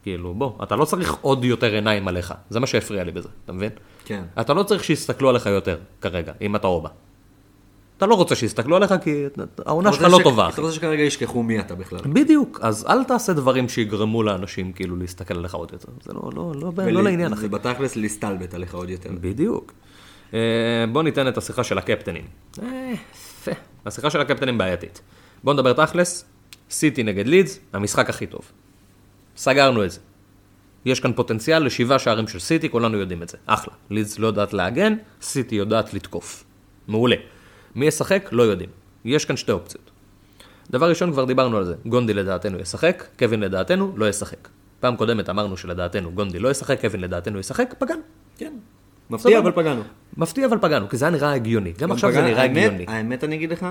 כאילו, 0.02 0.34
בוא, 0.34 0.52
אתה 0.62 0.76
לא 0.76 0.84
צריך 0.84 1.14
עוד 1.20 1.44
יותר 1.44 1.72
עיניים 1.74 2.08
עליך, 2.08 2.34
זה 2.50 2.60
מה 2.60 2.66
שהפריע 2.66 3.04
לי 3.04 3.12
בזה, 3.12 3.28
אתה 3.44 3.52
מבין? 3.52 3.70
כן. 4.04 4.22
אתה 4.40 4.54
לא 4.54 4.62
צריך 4.62 4.84
שיסתכלו 4.84 5.28
עליך 5.28 5.46
יותר, 5.46 5.76
כרגע, 6.00 6.32
אם 6.40 6.56
אתה 6.56 6.66
אובה. 6.66 6.88
אתה 7.96 8.06
לא 8.06 8.14
רוצה 8.14 8.34
שיסתכלו 8.34 8.76
עליך 8.76 8.94
כי 9.02 9.24
העונה 9.66 9.92
שלך 9.92 10.02
לא 10.02 10.18
ש- 10.18 10.22
טובה. 10.22 10.48
אתה 10.48 10.60
רוצה 10.60 10.74
שכרגע 10.74 11.02
ישכחו 11.02 11.42
מי 11.42 11.60
אתה 11.60 11.74
בכלל. 11.74 11.98
בדיוק, 12.12 12.58
אז 12.62 12.86
אל 12.88 13.04
תעשה 13.04 13.32
דברים 13.32 13.68
שיגרמו 13.68 14.22
לאנשים 14.22 14.72
כאילו 14.72 14.96
להסתכל 14.96 15.38
עליך 15.38 15.54
עוד 15.54 15.70
יותר. 15.72 15.88
זה 16.02 16.12
לא, 16.12 16.30
לא, 16.34 16.52
לא, 16.60 16.72
לא, 16.76 16.90
לא 16.92 17.02
לעניין, 17.02 17.32
אחי. 17.32 17.40
זה 17.40 17.48
בתכלס 17.48 17.96
להסתלבט 17.96 18.54
עליך 18.54 18.74
עוד 18.74 18.90
יותר. 18.90 19.10
בדיוק. 19.20 19.72
אה, 20.34 20.38
בוא 20.92 21.02
ניתן 21.02 21.28
את 21.28 21.38
השיחה 21.38 21.64
של 21.64 21.78
הקפטנים. 21.78 22.24
אה, 22.62 22.92
יפה. 23.14 23.50
השיחה 23.86 24.10
של 24.10 24.20
הקפטנים 24.20 24.58
בעייתית. 24.58 25.00
בוא 25.44 25.52
נדבר 25.54 25.72
תכלס, 25.72 26.24
סיטי 26.70 27.02
נגד 27.02 27.26
לידס, 27.26 27.58
המשחק 27.72 28.10
הכי 28.10 28.26
טוב. 28.26 28.40
סגרנו 29.36 29.84
את 29.84 29.90
זה. 29.90 30.00
יש 30.84 31.00
כאן 31.00 31.12
פוטנציאל 31.12 31.64
לשבעה 31.66 31.98
שערים 31.98 32.28
של 32.28 32.38
סיטי, 32.38 32.70
כולנו 32.70 32.98
יודעים 32.98 33.22
את 33.22 33.28
זה. 33.28 33.38
אחלה. 33.46 33.74
לידס 33.90 34.18
לא 34.18 34.26
יודעת 34.26 34.52
להגן, 34.52 34.94
סיטי 35.22 35.54
יודעת 35.54 35.94
לתקוף. 35.94 36.44
מעולה. 36.88 37.16
מי 37.74 37.86
ישחק? 37.86 38.28
לא 38.32 38.42
יודעים. 38.42 38.70
יש 39.04 39.24
כאן 39.24 39.36
שתי 39.36 39.52
אופציות. 39.52 39.90
דבר 40.70 40.88
ראשון, 40.88 41.12
כבר 41.12 41.24
דיברנו 41.24 41.56
על 41.56 41.64
זה. 41.64 41.74
גונדי 41.86 42.14
לדעתנו 42.14 42.58
ישחק, 42.58 43.04
קווין 43.18 43.40
לדעתנו 43.40 43.92
לא 43.96 44.08
ישחק. 44.08 44.48
פעם 44.80 44.96
קודמת 44.96 45.28
אמרנו 45.28 45.56
שלדעתנו 45.56 46.12
גונדי 46.12 46.38
לא 46.38 46.48
ישחק, 46.48 46.80
קווין 46.80 47.00
לדעתנו 47.00 47.38
ישחק, 47.38 47.74
פגענו. 47.78 48.00
כן. 48.38 48.52
מפתיע. 49.10 49.38
אבל 49.38 49.52
פגענו. 49.52 49.82
מפתיע 50.16 50.46
אבל 50.46 50.58
פגענו, 50.60 50.88
כי 50.88 50.96
זה 50.96 51.04
היה 51.04 51.12
נראה 51.12 51.32
הגיוני. 51.32 51.72
גם 51.78 51.92
עכשיו 51.92 52.10
זה 52.10 52.16
פגענו- 52.16 52.30
נראה 52.30 52.42
האמת- 52.42 52.56
הגיוני. 52.72 52.84
האמת, 52.88 53.24
אני 53.24 53.34
אגיד 53.36 53.52
לך, 53.52 53.66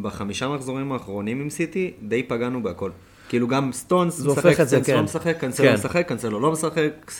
בחמישה 0.00 0.48
מחזורים 0.48 0.92
האחרונים 0.92 1.40
עם 1.40 1.50
סיטי, 1.50 1.92
די 2.02 2.22
פגענו 2.22 2.62
בהכל. 2.62 2.90
כאילו 3.30 3.48
גם 3.48 3.72
סטונס 3.72 4.20
משחק, 4.26 4.52
סטונס 4.52 4.72
לא 4.72 4.94
כן. 4.94 5.00
משחק, 5.00 5.36
קנסלו 5.40 5.66
כן. 5.66 5.74
משחק, 5.74 6.08
קנסלו 6.08 6.40
לא 6.40 6.52
משחק, 6.52 7.12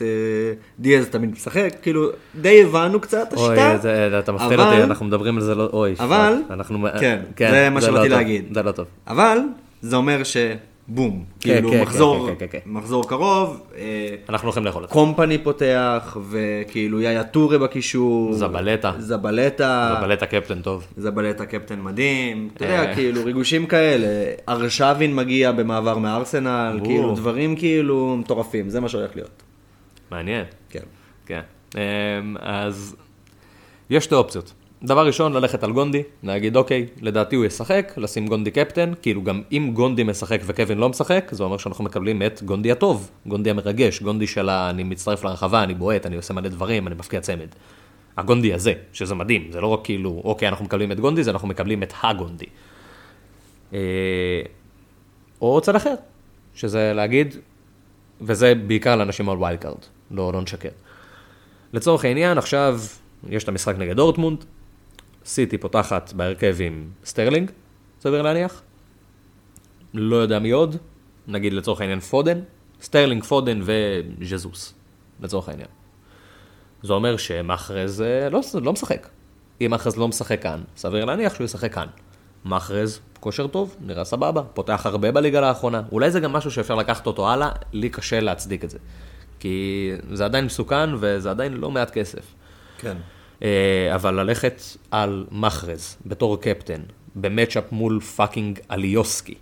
דיאז 0.79 1.09
תמיד 1.09 1.31
משחק, 1.33 1.69
כאילו, 1.83 2.09
די 2.41 2.63
הבנו 2.63 3.01
קצת 3.01 3.29
את 3.29 3.39
אוי, 3.39 3.61
השיטה. 3.61 3.79
זה- 3.83 4.19
אתה 4.19 4.33
מפחיד 4.33 4.59
אותי, 4.61 4.83
אנחנו 4.83 5.07
מדברים 5.07 5.37
על 5.37 5.43
זה 5.43 5.55
לא... 5.55 5.69
אוי, 5.73 5.95
אבל- 6.01 6.35
אנחנו... 6.51 6.87
כן, 7.01 7.21
זה 7.51 7.71
מה 7.71 7.81
לא 7.81 7.87
שבאתי 7.87 8.09
טוב, 8.09 8.19
להגיד. 8.19 8.45
זה 8.55 8.63
לא 8.63 8.73
טוב. 8.73 8.87
אבל, 9.09 9.39
זה 9.83 9.97
אומר 9.97 10.23
שבום, 10.89 11.25
כאילו 11.41 11.71
כן, 11.71 11.83
מחזור, 11.83 12.27
כן, 12.29 12.35
כן, 12.39 12.47
כן, 12.51 12.59
כן. 12.65 12.71
מחזור 12.71 13.09
קרוב, 13.09 13.63
אה, 13.77 14.15
אנחנו 14.29 14.47
הולכים 14.47 14.65
לאכול 14.65 14.85
את 14.85 14.89
זה. 14.89 14.93
קומפני 14.93 15.39
פותח, 15.39 16.17
וכאילו 16.31 17.01
יאיה 17.01 17.25
טורי 17.25 17.59
בקישור. 17.59 18.33
זבלטה. 18.33 18.93
זבלטה. 18.99 19.97
זבלט 20.01 20.23
הקפטן 20.23 20.63
טוב. 20.63 20.87
זבלטה 20.97 21.47
קפטן 21.47 21.81
מדהים, 21.81 22.49
אתה 22.57 22.65
אה. 22.65 22.71
יודע, 22.71 22.95
כאילו 22.95 23.25
ריגושים 23.25 23.67
כאלה, 23.67 24.07
ארשבין 24.49 25.15
מגיע 25.15 25.53
במעבר 25.53 25.99
מארסנל. 25.99 26.81
כאילו 26.85 27.15
דברים 27.15 27.57
כאילו 27.57 28.17
מטורפים, 28.17 28.69
זה 28.69 28.81
מה 28.81 28.89
שהולך 28.89 29.11
להיות. 29.15 29.43
מעניין. 30.11 30.45
כן. 30.71 30.81
כן. 31.27 31.41
אמ, 31.75 32.37
אז 32.41 32.97
יש 33.91 34.05
שתי 34.05 34.15
אופציות. 34.15 34.53
דבר 34.85 35.07
ראשון, 35.07 35.33
ללכת 35.33 35.65
על 35.65 35.73
גונדי, 35.73 36.03
להגיד 36.23 36.57
אוקיי, 36.57 36.87
לדעתי 37.01 37.37
הוא 37.37 37.45
ישחק, 37.45 37.93
לשים 37.97 38.27
גונדי 38.27 38.51
קפטן, 38.51 38.93
כאילו 39.03 39.23
גם 39.23 39.43
אם 39.53 39.71
גונדי 39.75 40.05
משחק 40.05 40.41
וקווין 40.47 40.79
לא 40.79 40.89
משחק, 40.89 41.29
זה 41.33 41.43
אומר 41.43 41.57
שאנחנו 41.57 41.85
מקבלים 41.85 42.23
את 42.23 42.43
גונדי 42.43 42.73
הטוב, 42.73 43.11
גונדי 43.27 43.51
המרגש, 43.51 44.03
גונדי 44.03 44.27
של 44.27 44.49
ה... 44.49 44.71
אני 44.71 44.83
מצטרף 44.83 45.25
לרחבה, 45.25 45.63
אני 45.63 45.75
בועט, 45.75 46.07
אני 46.07 46.17
עושה 46.17 46.35
מלא 46.35 46.49
דברים, 46.49 46.87
אני 46.87 46.95
מפקיע 46.95 47.21
צמד. 47.21 47.49
הגונדי 48.17 48.55
הזה, 48.55 48.73
שזה 48.93 49.15
מדהים, 49.15 49.53
זה 49.53 49.61
לא 49.61 49.67
רק 49.67 49.81
כאילו, 49.85 50.21
אוקיי, 50.25 50.49
אנחנו 50.49 50.65
מקבלים 50.65 50.93
את 50.93 51.01
גונדי, 51.01 51.25
זה 51.25 51.31
אנחנו 51.31 51.49
מקבלים 51.49 51.83
את 51.83 51.93
הגונדי. 52.03 52.47
אה, 53.75 53.79
או 55.41 55.61
צד 55.61 55.77
אחר, 55.77 55.95
שזה 56.55 56.93
להגיד, 56.95 57.35
וזה 58.21 58.55
בעיקר 58.55 58.97
לאנשים 58.97 59.29
על 59.29 59.37
wild 59.37 59.59
card, 59.59 59.85
לא, 60.11 60.33
לא 60.33 60.41
נשקר. 60.43 60.69
לצורך 61.73 62.05
העניין, 62.05 62.39
עכשיו 62.39 62.81
יש 63.29 63.45
את 63.45 63.49
המשחק 63.49 63.75
נגד 63.79 63.97
דורטמונד, 63.97 64.45
סיטי 65.31 65.59
פותחת 65.59 66.13
בהרכב 66.13 66.57
עם 66.61 66.91
סטרלינג, 67.05 67.51
סביר 68.01 68.23
להניח. 68.23 68.63
לא 69.95 70.17
יודע 70.17 70.39
מי 70.39 70.51
עוד, 70.51 70.77
נגיד 71.29 71.53
לצורך 71.53 71.81
העניין 71.81 72.01
פודן, 72.01 72.41
סטרלינג, 72.83 73.25
פודן 73.25 73.61
וז'זוס, 73.63 74.75
לצורך 75.21 75.49
העניין. 75.49 75.69
זה 76.83 76.93
אומר 76.93 77.17
שמאחרז 77.17 78.01
אה, 78.01 78.31
לא, 78.31 78.41
לא 78.63 78.73
משחק. 78.73 79.09
אם 79.61 79.71
מאחרז 79.71 79.97
לא 79.97 80.09
משחק 80.09 80.43
כאן, 80.43 80.61
סביר 80.77 81.05
להניח 81.05 81.35
שהוא 81.35 81.45
ישחק 81.45 81.75
כאן. 81.75 81.87
מאחרז, 82.45 83.01
כושר 83.21 83.47
טוב, 83.47 83.77
נראה 83.81 84.05
סבבה, 84.05 84.43
פותח 84.43 84.87
הרבה 84.87 85.13
בליגה 85.13 85.41
לאחרונה. 85.41 85.83
אולי 85.93 86.11
זה 86.11 86.21
גם 86.21 86.33
משהו 86.33 86.51
שאפשר 86.51 86.75
לקחת 86.75 87.07
אותו 87.07 87.31
הלאה, 87.31 87.51
לי 87.73 87.89
קשה 87.89 88.21
להצדיק 88.21 88.65
את 88.65 88.71
זה. 88.71 88.79
כי 89.41 89.91
זה 90.13 90.25
עדיין 90.25 90.45
מסוכן 90.45 90.91
וזה 91.01 91.31
עדיין 91.31 91.53
לא 91.55 91.71
מעט 91.71 91.91
כסף. 91.91 92.35
כן. 92.79 92.97
אה, 93.43 93.95
אבל 93.95 94.15
ללכת 94.15 94.63
על 94.91 95.27
מחרז 95.31 95.97
בתור 96.07 96.41
קפטן, 96.41 96.81
ב 97.15 97.22
matchup 97.22 97.73
מול 97.73 98.01
fucking 98.01 98.59
אליוסקי, 98.71 99.35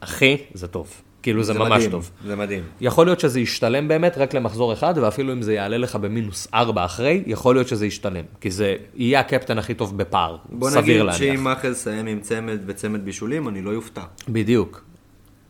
אחי, 0.00 0.36
זה 0.54 0.68
טוב. 0.68 1.02
כאילו 1.22 1.42
זה, 1.42 1.54
ממש 1.54 1.70
מדהים, 1.70 1.90
טוב. 1.90 2.10
זה 2.26 2.36
מדהים. 2.36 2.62
יכול 2.80 3.06
להיות 3.06 3.20
שזה 3.20 3.40
ישתלם 3.40 3.88
באמת 3.88 4.18
רק 4.18 4.34
למחזור 4.34 4.72
אחד, 4.72 4.94
ואפילו 4.96 5.32
אם 5.32 5.42
זה 5.42 5.54
יעלה 5.54 5.78
לך 5.78 5.96
במינוס 5.96 6.48
ארבע 6.54 6.84
אחרי, 6.84 7.22
יכול 7.26 7.54
להיות 7.54 7.68
שזה 7.68 7.86
ישתלם. 7.86 8.24
כי 8.40 8.50
זה 8.50 8.76
יהיה 8.94 9.20
הקפטן 9.20 9.58
הכי 9.58 9.74
טוב 9.74 9.96
בפער, 9.96 10.36
בוא 10.48 10.70
סביר 10.70 10.82
נגיד 10.82 10.96
להניח. 10.96 11.16
שאם 11.16 11.44
מאחז 11.44 11.72
יסיים 11.72 12.06
עם 12.06 12.20
צמד 12.20 12.58
וצמד 12.66 13.04
בישולים, 13.04 13.48
אני 13.48 13.62
לא 13.62 13.70
יופתע. 13.70 14.02
בדיוק. 14.28 14.84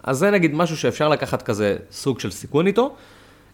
אז 0.02 0.18
זה 0.18 0.30
נגיד 0.30 0.54
משהו 0.54 0.76
שאפשר 0.76 1.08
לקחת 1.08 1.42
כזה 1.42 1.76
סוג 1.90 2.20
של 2.20 2.30
סיכון 2.30 2.66
איתו. 2.66 2.96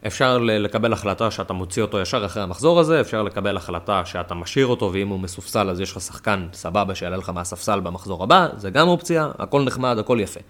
אפשר 0.07 0.39
לקבל 0.39 0.93
החלטה 0.93 1.31
שאתה 1.31 1.53
מוציא 1.53 1.83
אותו 1.83 2.01
ישר 2.01 2.27
אחרי 2.27 2.43
המחזור 2.43 2.81
הזה, 2.81 3.01
אפשר 3.01 3.23
לקבל 3.23 3.57
החלטה 3.57 4.05
שאתה 4.05 4.35
משאיר 4.35 4.67
אותו, 4.67 4.91
ואם 4.93 5.09
הוא 5.09 5.21
מסופסל 5.21 5.71
אז 5.71 5.81
יש 5.81 5.93
לך 5.93 6.01
שחקן 6.01 6.47
סבבה 6.53 6.95
שיעלה 6.95 7.17
לך 7.17 7.29
מהספסל 7.29 7.81
במחזור 7.81 8.23
הבא, 8.23 8.49
זה 8.57 8.71
גם 8.71 8.89
אופציה, 8.89 9.31
הכל 9.39 9.63
נחמד, 9.63 9.99
הכל 9.99 10.19
יפה. 10.21 10.41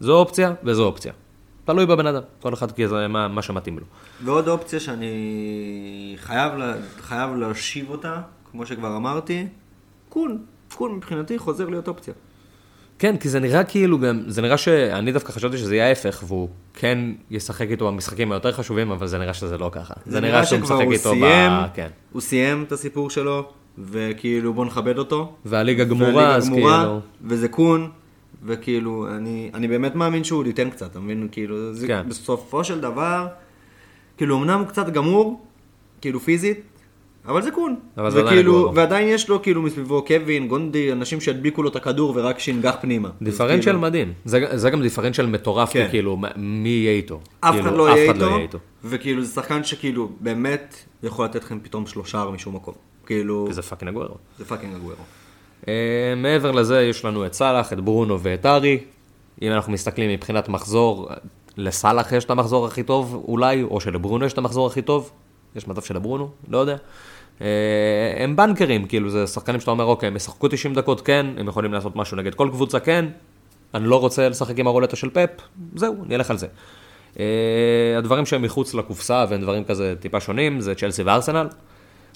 זו 0.00 0.18
אופציה 0.18 0.52
וזו 0.64 0.84
אופציה. 0.84 1.12
תלוי 1.64 1.86
בבן 1.86 2.06
אדם, 2.06 2.22
כל 2.40 2.54
אחד 2.54 2.72
כי 2.72 2.88
זה 2.88 3.08
מה, 3.08 3.28
מה 3.28 3.42
שמתאים 3.42 3.78
לו. 3.78 3.84
ועוד 4.24 4.48
אופציה 4.48 4.80
שאני 4.80 6.16
חייב, 6.16 6.54
לה, 6.54 6.74
חייב 7.00 7.34
להשיב 7.34 7.90
אותה, 7.90 8.20
כמו 8.50 8.66
שכבר 8.66 8.96
אמרתי, 8.96 9.46
קון. 10.08 10.38
קון 10.74 10.92
מבחינתי 10.94 11.38
חוזר 11.38 11.68
להיות 11.68 11.88
אופציה. 11.88 12.14
כן, 12.98 13.16
כי 13.16 13.28
זה 13.28 13.40
נראה 13.40 13.64
כאילו 13.64 13.98
גם, 13.98 14.22
זה 14.26 14.42
נראה 14.42 14.58
שאני 14.58 15.12
דווקא 15.12 15.32
חשבתי 15.32 15.58
שזה 15.58 15.76
יהיה 15.76 15.88
ההפך, 15.88 16.22
והוא 16.26 16.48
כן 16.74 16.98
ישחק 17.30 17.70
איתו 17.70 17.86
במשחקים 17.86 18.32
היותר 18.32 18.52
חשובים, 18.52 18.90
אבל 18.90 19.06
זה 19.06 19.18
נראה 19.18 19.34
שזה 19.34 19.58
לא 19.58 19.70
ככה. 19.72 19.94
זה, 20.06 20.20
נראה 20.20 20.46
שהוא 20.46 20.60
משחק 20.60 20.86
איתו 20.90 21.10
סיים, 21.10 21.52
ב... 21.52 21.66
כן. 21.74 21.88
הוא 22.12 22.22
סיים 22.22 22.62
את 22.62 22.72
הסיפור 22.72 23.10
שלו, 23.10 23.48
וכאילו 23.78 24.54
בוא 24.54 24.64
נכבד 24.64 24.98
אותו. 24.98 25.32
והליגה 25.44 25.84
גמורה, 25.84 26.06
והליגה 26.14 26.34
אז 26.34 26.48
גמורה, 26.48 26.78
כאילו... 26.80 27.00
וזה 27.24 27.48
קון, 27.48 27.90
וכאילו, 28.44 29.08
אני, 29.16 29.50
אני 29.54 29.68
באמת 29.68 29.94
מאמין 29.94 30.24
שהוא 30.24 30.38
עוד 30.38 30.46
ייתן 30.46 30.70
קצת, 30.70 30.90
אתה 30.90 31.00
מבין? 31.00 31.28
כאילו, 31.32 31.74
זה, 31.74 31.86
כן. 31.86 32.08
בסופו 32.08 32.64
של 32.64 32.80
דבר, 32.80 33.26
כאילו, 34.16 34.38
אמנם 34.38 34.58
הוא 34.58 34.66
קצת 34.66 34.88
גמור, 34.88 35.44
כאילו 36.00 36.20
פיזית, 36.20 36.60
אבל 37.28 37.42
זה 37.42 37.50
קון. 37.50 37.76
אבל 37.96 38.10
זה 38.10 38.18
עדיין 38.18 38.34
וכאילו. 38.34 38.72
ועדיין 38.74 39.08
יש 39.08 39.28
לו 39.28 39.42
כאילו 39.42 39.62
מסביבו 39.62 40.04
קווין, 40.04 40.48
גונדי, 40.48 40.92
אנשים 40.92 41.20
שהדביקו 41.20 41.62
לו 41.62 41.68
את 41.68 41.76
הכדור 41.76 42.12
ורק 42.16 42.38
שינגח 42.38 42.76
פנימה. 42.80 43.08
דיפרנציאל 43.22 43.62
כאילו, 43.62 43.78
מדהים. 43.78 44.12
זה, 44.24 44.46
זה 44.54 44.70
גם 44.70 44.82
דיפרנציאל 44.82 45.26
מטורף, 45.26 45.72
כן. 45.72 45.86
כאילו, 45.90 46.18
מי 46.36 46.68
יהיה 46.68 46.92
איתו? 46.92 47.20
אף 47.40 47.54
כאילו, 47.54 47.68
אחד 47.68 47.76
לא 47.76 47.88
יהיה 47.88 48.10
אף 48.10 48.16
אחד 48.16 48.22
איתו, 48.22 48.58
וכאילו 48.84 49.24
זה 49.24 49.34
שחקן 49.34 49.64
שכאילו 49.64 50.08
באמת 50.20 50.76
יכול 51.02 51.24
לתת 51.24 51.44
לכם 51.44 51.58
פתאום 51.62 51.86
שלושה 51.86 52.24
משום 52.32 52.54
מקום. 52.56 52.74
כאילו, 53.06 53.48
זה 53.50 53.62
פאקינג 53.62 53.88
הגוורו. 53.88 54.14
זה 54.38 54.44
פאקינג 54.44 54.74
הגוורו. 54.74 55.02
אה, 55.68 56.14
מעבר 56.16 56.50
לזה, 56.50 56.82
יש 56.82 57.04
לנו 57.04 57.26
את 57.26 57.34
סאלח, 57.34 57.72
את 57.72 57.80
ברונו 57.80 58.20
ואת 58.20 58.46
הארי. 58.46 58.78
אם 59.42 59.52
אנחנו 59.52 59.72
מסתכלים 59.72 60.10
מבחינת 60.10 60.48
מחזור, 60.48 61.08
לסאלח 61.56 62.12
יש 62.12 62.24
את 62.24 62.30
המחזור 62.30 62.66
הכי 62.66 62.82
טוב 62.82 63.24
אולי, 63.28 63.62
או 63.62 63.80
שלברונו 63.80 64.24
יש 64.24 64.32
את 64.32 64.38
המחזור 64.38 64.66
הכי 64.66 64.82
טוב. 64.82 65.10
יש 65.56 65.68
מצב 65.68 65.82
שלברונו, 65.82 66.30
לא 66.48 66.58
יודע. 66.58 66.76
אה, 67.40 67.46
הם 68.16 68.36
בנקרים, 68.36 68.86
כאילו, 68.86 69.10
זה 69.10 69.26
שחקנים 69.26 69.60
שאתה 69.60 69.70
אומר, 69.70 69.84
אוקיי, 69.84 70.06
הם 70.06 70.16
ישחקו 70.16 70.48
90 70.48 70.74
דקות, 70.74 71.00
כן, 71.00 71.26
הם 71.36 71.48
יכולים 71.48 71.72
לעשות 71.72 71.96
משהו 71.96 72.16
נגד 72.16 72.34
כל 72.34 72.48
קבוצה, 72.52 72.80
כן. 72.80 73.04
אני 73.74 73.86
לא 73.86 74.00
רוצה 74.00 74.28
לשחק 74.28 74.58
עם 74.58 74.66
הרולטה 74.66 74.96
של 74.96 75.10
פפ, 75.10 75.30
זהו, 75.74 75.94
נלך 76.06 76.30
על 76.30 76.38
זה. 76.38 76.46
אה, 77.20 77.94
הדברים 77.98 78.26
שהם 78.26 78.42
מחוץ 78.42 78.74
לקופסה 78.74 79.24
והם 79.28 79.40
דברים 79.40 79.64
כזה 79.64 79.94
טיפה 80.00 80.20
שונים, 80.20 80.60
זה 80.60 80.74
צ'לסי 80.74 81.02
וארסנל. 81.02 81.48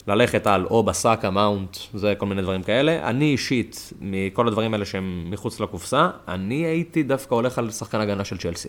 ללכת 0.07 0.47
על 0.47 0.65
או 0.65 0.83
בסאקה, 0.83 1.31
מאונט, 1.31 1.77
זה 1.95 2.15
כל 2.19 2.27
מיני 2.27 2.43
דברים 2.43 2.63
כאלה. 2.63 3.09
אני 3.09 3.25
אישית, 3.25 3.93
מכל 4.01 4.49
הדברים 4.49 4.75
האלה 4.75 4.85
שהם 4.85 5.27
מחוץ 5.31 5.61
לקופסה, 5.61 6.11
אני 6.29 6.55
הייתי 6.55 7.03
דווקא 7.03 7.35
הולך 7.35 7.59
על 7.59 7.71
שחקן 7.71 8.01
הגנה 8.01 8.25
של 8.25 8.39
צ'לסי. 8.39 8.69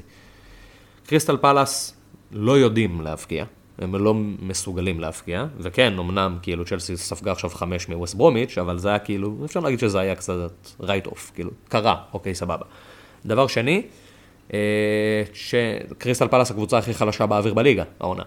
קריסטל 1.06 1.38
פלאס 1.38 1.96
לא 2.32 2.58
יודעים 2.58 3.02
להבקיע, 3.02 3.46
הם 3.82 3.96
לא 3.96 4.14
מסוגלים 4.42 5.00
להבקיע, 5.00 5.46
וכן, 5.60 6.00
אמנם 6.00 6.38
כאילו 6.42 6.66
צ'לסי 6.66 6.98
ספגה 6.98 7.32
עכשיו 7.32 7.50
חמש 7.50 7.90
מווסט 7.90 8.16
ברומיץ', 8.16 8.58
אבל 8.58 8.78
זה 8.78 8.90
היה 8.90 9.00
כאילו, 9.00 9.36
אפשר 9.46 9.60
להגיד 9.60 9.80
שזה 9.80 10.00
היה 10.00 10.16
קצת 10.16 10.52
write 10.80 11.08
off, 11.08 11.32
כאילו, 11.36 11.52
קרה, 11.70 11.96
אוקיי, 12.14 12.36
סבבה. 12.36 12.66
דבר 13.26 13.48
שני, 13.48 13.82
אה, 14.54 14.60
שקריסטל 15.34 16.28
פלאס 16.28 16.52
הקבוצה 16.52 16.78
הכי 16.78 16.94
חלשה 16.94 17.26
באוויר 17.26 17.54
בליגה, 17.54 17.84
העונה. 18.00 18.24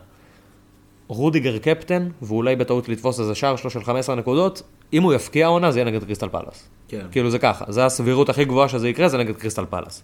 רודיגר 1.08 1.58
קפטן, 1.58 2.08
ואולי 2.22 2.56
בטעות 2.56 2.88
לתפוס 2.88 3.20
איזה 3.20 3.34
שער 3.34 3.56
שלו 3.56 3.70
של 3.70 3.84
15 3.84 4.14
נקודות, 4.14 4.62
אם 4.92 5.02
הוא 5.02 5.14
יבקיע 5.14 5.46
העונה 5.46 5.72
זה 5.72 5.78
יהיה 5.78 5.90
נגד 5.90 6.04
קריסטל 6.04 6.28
פלאס. 6.28 6.68
כן. 6.88 7.06
כאילו 7.12 7.30
זה 7.30 7.38
ככה, 7.38 7.64
זה 7.68 7.84
הסבירות 7.86 8.28
הכי 8.28 8.44
גבוהה 8.44 8.68
שזה 8.68 8.88
יקרה, 8.88 9.08
זה 9.08 9.18
נגד 9.18 9.36
קריסטל 9.36 9.64
פלאס. 9.70 10.02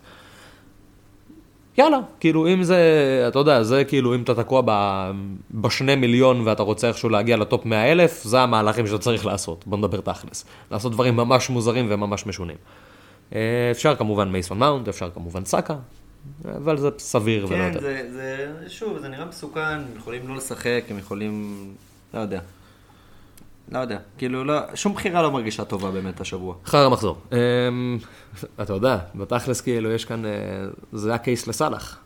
יאללה, 1.81 1.99
כאילו 2.21 2.49
אם 2.49 2.63
זה, 2.63 2.79
אתה 3.29 3.39
יודע, 3.39 3.63
זה 3.63 3.85
כאילו 3.85 4.15
אם 4.15 4.23
אתה 4.23 4.35
תקוע 4.35 4.63
ב, 4.65 4.71
בשני 5.51 5.95
מיליון 5.95 6.41
ואתה 6.41 6.63
רוצה 6.63 6.89
איכשהו 6.89 7.09
להגיע 7.09 7.37
לטופ 7.37 7.67
100 7.67 7.93
אלף, 7.93 8.23
זה 8.25 8.41
המהלכים 8.41 8.87
שאתה 8.87 8.99
צריך 8.99 9.27
לעשות, 9.27 9.67
בוא 9.67 9.79
נדבר 9.79 10.01
תכלס. 10.01 10.45
לעשות 10.71 10.93
דברים 10.93 11.17
ממש 11.17 11.51
מוזרים 11.51 11.87
וממש 11.89 12.27
משונים. 12.27 12.57
אה, 13.35 13.69
אפשר 13.71 13.97
כמובן 13.97 14.29
מייסון 14.29 14.59
מאונט, 14.59 14.89
אפשר 14.89 15.11
כמובן 15.11 15.45
סאקה, 15.45 15.77
אבל 16.57 16.77
זה 16.77 16.89
סביר 16.99 17.47
ולא 17.49 17.57
כן, 17.57 17.67
יותר. 17.67 17.81
זה, 17.81 18.09
זה, 18.13 18.47
שוב, 18.69 18.99
זה 18.99 19.09
נראה 19.09 19.25
מסוכן, 19.25 19.61
הם 19.61 19.85
יכולים 19.97 20.29
לא 20.29 20.37
לשחק, 20.37 20.85
הם 20.91 20.99
יכולים, 20.99 21.65
לא 22.15 22.19
יודע. 22.19 22.41
לא 23.69 23.79
יודע, 23.79 23.99
כאילו, 24.19 24.45
לא, 24.45 24.61
שום 24.75 24.95
בחירה 24.95 25.23
לא 25.23 25.31
מרגישה 25.31 25.65
טובה 25.65 25.91
באמת 25.91 26.21
השבוע. 26.21 26.55
אחר 26.65 26.87
המחזור. 26.87 27.19
אמ, 27.33 27.99
אתה 28.63 28.73
יודע, 28.73 28.99
בתכלס 29.15 29.61
כאילו 29.61 29.91
יש 29.91 30.05
כאן, 30.05 30.25
אה, 30.25 30.31
זה 30.93 31.15
הקייס 31.15 31.47
לסאלח. 31.47 31.99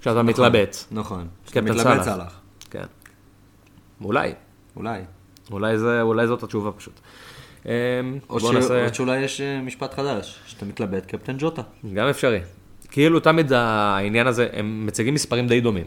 כשאתה 0.00 0.22
מתלבט. 0.22 0.76
נכון. 0.90 1.28
קפטן 1.46 1.64
מתלבט 1.64 2.02
סאלח. 2.02 2.40
כן. 2.70 2.84
אולי. 4.04 4.32
אולי. 4.76 5.00
אולי, 5.50 5.78
זה, 5.78 6.02
אולי 6.02 6.26
זאת 6.26 6.42
התשובה 6.42 6.72
פשוט. 6.72 7.00
אמ, 7.66 7.70
או, 8.30 8.40
ש... 8.40 8.44
נעשה, 8.44 8.88
או 8.88 8.94
שאולי 8.94 9.18
יש 9.18 9.40
אה, 9.40 9.60
משפט 9.60 9.94
חדש, 9.94 10.40
שאתה 10.46 10.64
מתלבט 10.64 11.06
קפטן 11.06 11.36
ג'וטה. 11.38 11.62
גם 11.94 12.08
אפשרי. 12.08 12.40
כאילו 12.90 13.20
תמיד 13.20 13.52
העניין 13.52 14.26
הזה, 14.26 14.48
הם 14.52 14.86
מציגים 14.86 15.14
מספרים 15.14 15.48
די 15.48 15.60
דומים. 15.60 15.84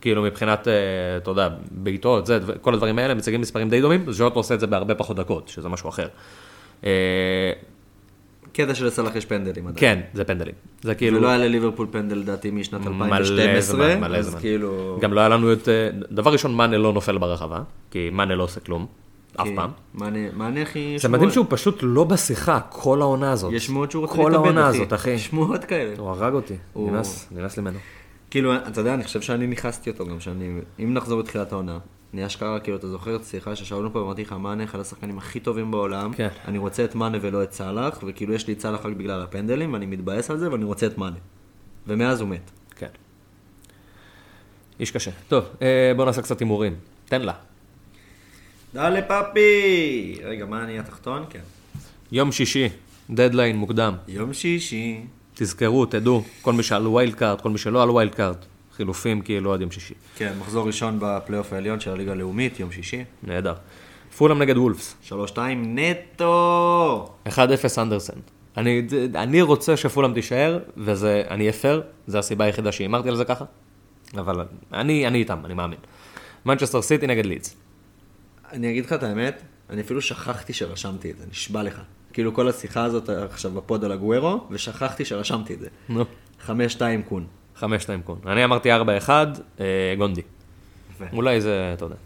כאילו 0.00 0.22
מבחינת, 0.22 0.68
אה, 0.68 0.72
אתה 1.16 1.30
יודע, 1.30 1.48
בעיטות, 1.70 2.26
זה, 2.26 2.38
כל 2.60 2.74
הדברים 2.74 2.98
האלה, 2.98 3.14
מציגים 3.14 3.40
מספרים 3.40 3.68
די 3.68 3.80
דומים, 3.80 4.12
ז'וטו 4.12 4.38
עושה 4.40 4.54
את 4.54 4.60
זה 4.60 4.66
בהרבה 4.66 4.94
פחות 4.94 5.16
דקות, 5.16 5.48
שזה 5.48 5.68
משהו 5.68 5.88
אחר. 5.88 6.06
אה, 6.84 6.90
קטע 8.52 8.74
שלסאלח 8.74 9.16
יש 9.16 9.24
פנדלים 9.24 9.66
עדיין. 9.66 9.76
כן, 9.80 10.00
זה 10.14 10.24
פנדלים. 10.24 10.54
זה 10.82 10.94
כאילו... 10.94 11.18
ולא 11.18 11.28
היה 11.28 11.38
לליברפול 11.38 11.86
פנדל 11.90 12.16
לדעתי 12.16 12.50
משנת 12.50 12.86
מלא 12.86 13.04
2012, 13.16 13.76
זמן, 13.76 14.00
מלא 14.00 14.22
זמן. 14.22 14.40
כאילו... 14.40 14.98
גם 15.00 15.12
לא 15.12 15.20
היה 15.20 15.28
לנו 15.28 15.52
את... 15.52 15.68
אה, 15.68 15.88
דבר 16.10 16.32
ראשון, 16.32 16.54
מאנה 16.54 16.78
לא 16.78 16.92
נופל 16.92 17.18
ברחבה, 17.18 17.62
כי 17.90 18.10
מאנה 18.12 18.34
לא 18.34 18.42
עושה 18.42 18.60
כלום, 18.60 18.86
אף 19.36 19.46
כי 19.46 19.56
פעם. 19.56 19.70
מענה- 19.94 20.18
מענה 20.32 20.62
הכי... 20.62 20.96
זה 20.98 21.08
מדהים 21.08 21.30
שהוא 21.30 21.46
פשוט 21.48 21.78
לא 21.82 22.04
בשיחה 22.04 22.60
כל 22.68 23.00
העונה 23.02 23.32
הזאת. 23.32 23.52
יש 23.52 23.66
שמועות 23.66 23.90
שהוא 23.90 24.00
רוצה 24.00 24.14
כל 24.16 24.22
להתאבד, 24.22 24.34
העונה 24.44 24.66
הזאת, 24.66 24.92
אחי. 24.92 25.18
שמועות 25.18 25.64
כאלה. 25.64 25.94
הוא 25.98 26.08
הרג 26.10 26.32
אותי, 26.34 26.54
הוא- 26.72 26.90
נמאס, 26.90 27.28
נמאס 27.30 27.56
לי 27.56 27.62
ממנו. 27.62 27.78
כאילו, 28.30 28.56
אתה 28.56 28.80
יודע, 28.80 28.94
אני 28.94 29.04
חושב 29.04 29.20
שאני 29.20 29.46
נכנסתי 29.46 29.90
אותו 29.90 30.06
גם, 30.06 30.20
שאני... 30.20 30.52
אם 30.78 30.94
נחזור 30.94 31.20
לתחילת 31.20 31.52
העונה, 31.52 31.78
אני 32.14 32.26
אשכרה, 32.26 32.60
כאילו, 32.60 32.76
אתה 32.76 32.88
זוכר 32.88 33.16
את 33.16 33.20
השיחה 33.20 33.56
ששאלנו 33.56 33.92
פה, 33.92 33.98
ואמרתי 33.98 34.22
לך, 34.22 34.32
מאנה 34.32 34.64
אחד 34.64 34.80
השחקנים 34.80 35.18
הכי 35.18 35.40
טובים 35.40 35.70
בעולם, 35.70 36.12
כן. 36.12 36.28
אני 36.48 36.58
רוצה 36.58 36.84
את 36.84 36.94
מאנה 36.94 37.18
ולא 37.20 37.42
את 37.42 37.52
סאלח, 37.52 37.98
וכאילו 38.06 38.34
יש 38.34 38.46
לי 38.46 38.52
את 38.52 38.60
סאלח 38.60 38.86
רק 38.86 38.96
בגלל 38.96 39.22
הפנדלים, 39.22 39.72
ואני 39.72 39.86
מתבאס 39.86 40.30
על 40.30 40.38
זה, 40.38 40.52
ואני 40.52 40.64
רוצה 40.64 40.86
את 40.86 40.98
מאנה. 40.98 41.16
ומאז 41.86 42.20
הוא 42.20 42.28
מת. 42.28 42.50
כן. 42.76 42.86
איש 44.80 44.90
קשה. 44.90 45.10
טוב, 45.28 45.44
אה, 45.62 45.92
בוא 45.96 46.04
נעשה 46.04 46.22
קצת 46.22 46.40
הימורים. 46.40 46.74
תן 47.04 47.22
לה. 47.22 47.32
dale 48.74 49.02
papi! 49.02 50.14
רגע, 50.24 50.46
מה 50.46 50.64
אני 50.64 50.78
התחתון? 50.78 51.24
כן. 51.30 51.40
יום 52.12 52.32
שישי, 52.32 52.68
דדליין 53.10 53.56
מוקדם. 53.56 53.94
יום 54.08 54.32
שישי. 54.32 55.00
תזכרו, 55.34 55.86
תדעו, 55.86 56.22
כל 56.42 56.52
מי 56.52 56.62
שעל 56.62 56.86
wild 56.86 57.14
card, 57.14 57.40
כל 57.40 57.50
מי 57.50 57.58
שלא 57.58 57.82
על 57.82 57.90
wild 57.90 58.14
card, 58.14 58.44
חילופים 58.76 59.22
כאילו 59.22 59.54
עד 59.54 59.60
יום 59.60 59.70
שישי. 59.70 59.94
כן, 60.16 60.32
מחזור 60.40 60.66
ראשון 60.66 60.98
בפלייאוף 61.00 61.52
העליון 61.52 61.80
של 61.80 61.90
הליגה 61.90 62.12
הלאומית, 62.12 62.60
יום 62.60 62.72
שישי. 62.72 63.04
נהדר. 63.22 63.54
פולאם 64.16 64.38
נגד 64.38 64.56
וולפס, 64.56 64.94
3-2 65.08 65.12
נטו! 65.56 67.14
1-0 67.28 67.30
אנדרסן. 67.78 68.12
אני, 68.56 68.86
אני 69.14 69.42
רוצה 69.42 69.76
שפולאם 69.76 70.14
תישאר, 70.14 70.58
וזה, 70.76 71.22
אני 71.30 71.40
אהיה 71.40 71.52
פייר, 71.52 71.82
זו 72.06 72.18
הסיבה 72.18 72.44
היחידה 72.44 72.72
שהימרתי 72.72 73.08
על 73.08 73.16
זה 73.16 73.24
ככה, 73.24 73.44
אבל 74.14 74.46
אני, 74.72 75.06
אני 75.06 75.18
איתם, 75.18 75.38
אני 75.44 75.54
מאמין. 75.54 75.78
מנצ'סטר 76.46 76.82
סיטי 76.82 77.06
נגד 77.06 77.26
לידס. 77.26 77.56
אני 78.52 78.70
אגיד 78.70 78.84
לך 78.84 78.92
את 78.92 79.02
האמת, 79.02 79.42
אני 79.70 79.80
אפילו 79.80 80.00
שכחתי 80.00 80.52
שרשמתי 80.52 81.10
את 81.10 81.18
זה, 81.18 81.24
נשבע 81.30 81.62
לך. 81.62 81.80
כאילו 82.12 82.34
כל 82.34 82.48
השיחה 82.48 82.84
הזאת 82.84 83.08
עכשיו 83.08 83.50
ב 83.50 83.58
pod 83.58 83.84
על 83.84 83.92
אגוורו, 83.92 84.46
ושכחתי 84.50 85.04
שרשמתי 85.04 85.54
את 85.54 85.60
זה. 85.60 85.68
נו. 85.88 86.04
חמש, 86.40 86.72
שתיים, 86.72 87.02
קון. 87.02 87.26
חמש 87.56 87.82
שתיים 87.82 88.02
קון. 88.02 88.18
אני 88.26 88.44
אמרתי 88.44 88.72
ארבע 88.72 88.96
אחד, 88.96 89.26
אה, 89.60 89.94
גונדי. 89.98 90.22
יפה. 90.90 91.04
אולי 91.12 91.40
זה, 91.40 91.70
אתה 91.74 91.84
יודע. 91.84 91.96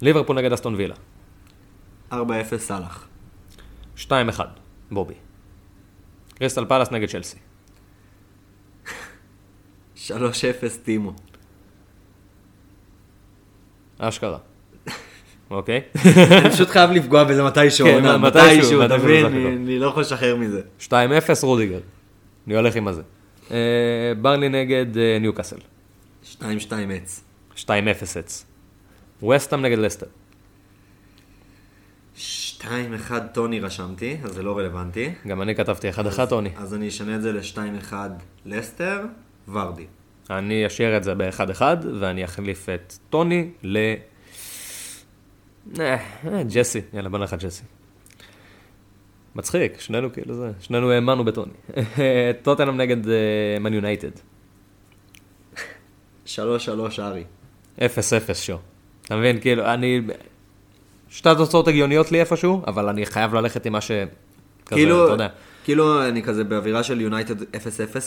ליברפול 0.00 0.36
נגד 0.36 0.52
אסטון 0.52 0.74
וילה. 0.74 0.94
4-0 2.12 2.16
סאלח. 2.56 3.08
שתיים 3.96 4.28
אחד, 4.28 4.48
בובי. 4.90 5.14
קריסטל 6.34 6.64
פלאס 6.64 6.90
נגד 6.90 7.08
צ'לסי. 7.08 7.38
3-0 9.96 10.08
טימו. 10.84 11.12
אשכרה. 13.98 14.38
אוקיי? 15.52 15.80
אני 16.44 16.50
פשוט 16.50 16.68
חייב 16.70 16.90
לפגוע 16.90 17.24
בזה 17.24 17.42
מתישהו, 17.44 17.86
כן, 17.86 18.16
מתישהו, 18.20 18.84
אתה 18.84 18.96
מבין? 18.96 19.26
אני- 19.26 19.78
לא 19.78 19.86
יכול 19.86 20.00
לשחרר 20.02 20.36
מזה. 20.36 20.60
2-0 20.78 20.92
רודיגר. 21.42 21.78
אני 22.46 22.56
הולך 22.56 22.76
עם 22.76 22.88
הזה. 22.88 23.02
אה, 23.50 23.56
ברלי 24.20 24.48
נגד 24.48 24.98
אה, 24.98 25.18
ניוקאסל. 25.20 25.56
2-2 26.32 26.42
עץ. 26.94 27.24
2-0 27.56 27.66
אץ. 28.18 28.44
וסטאם 29.28 29.62
נגד 29.62 29.78
לסטר. 29.78 30.06
2-1 32.16 32.62
טוני 33.32 33.60
רשמתי, 33.60 34.16
אז 34.24 34.32
זה 34.32 34.42
לא 34.42 34.58
רלוונטי. 34.58 35.10
גם 35.26 35.42
אני 35.42 35.54
כתבתי 35.54 35.90
1-1 35.90 35.94
טוני. 36.28 36.50
אז 36.56 36.74
אני 36.74 36.88
אשנה 36.88 37.16
את 37.16 37.22
זה 37.22 37.32
ל-2-1 37.32 37.92
לסטר, 38.46 39.00
ורדי. 39.48 39.86
אני 40.30 40.66
אשאיר 40.66 40.96
את 40.96 41.04
זה 41.04 41.14
ב-1-1 41.14 41.62
ואני 42.00 42.24
אחליף 42.24 42.68
את 42.68 42.94
טוני 43.10 43.50
ל... 43.62 43.78
אה, 45.80 45.96
אה, 46.26 46.42
ג'סי, 46.42 46.80
יאללה 46.92 47.08
בוא 47.08 47.18
נלך 47.18 47.32
על 47.32 47.38
ג'סי. 47.38 47.62
מצחיק, 49.34 49.80
שנינו 49.80 50.12
כאילו 50.12 50.34
זה, 50.34 50.50
שנינו 50.60 50.90
האמנו 50.90 51.24
בטוני. 51.24 51.52
טוטנאם 52.42 52.76
נגד 52.76 52.96
מן 53.60 53.72
יונייטד. 53.72 54.10
3-3 56.26 56.28
ארי. 56.98 57.24
0-0 57.78 57.82
שו. 58.34 58.58
אתה 59.04 59.16
מבין, 59.16 59.40
כאילו, 59.40 59.64
אני... 59.64 60.00
שתי 61.08 61.28
תוצאות 61.36 61.68
הגיוניות 61.68 62.12
לי 62.12 62.20
איפשהו, 62.20 62.62
אבל 62.66 62.88
אני 62.88 63.06
חייב 63.06 63.34
ללכת 63.34 63.66
עם 63.66 63.72
מה 63.72 63.80
ש... 63.80 63.90
כאילו, 64.66 65.04
אתה 65.04 65.12
יודע. 65.12 65.28
כאילו 65.64 66.08
אני 66.08 66.22
כזה 66.22 66.44
באווירה 66.44 66.82
של 66.82 67.00
יונייטד 67.00 67.42
0-0 67.42 67.44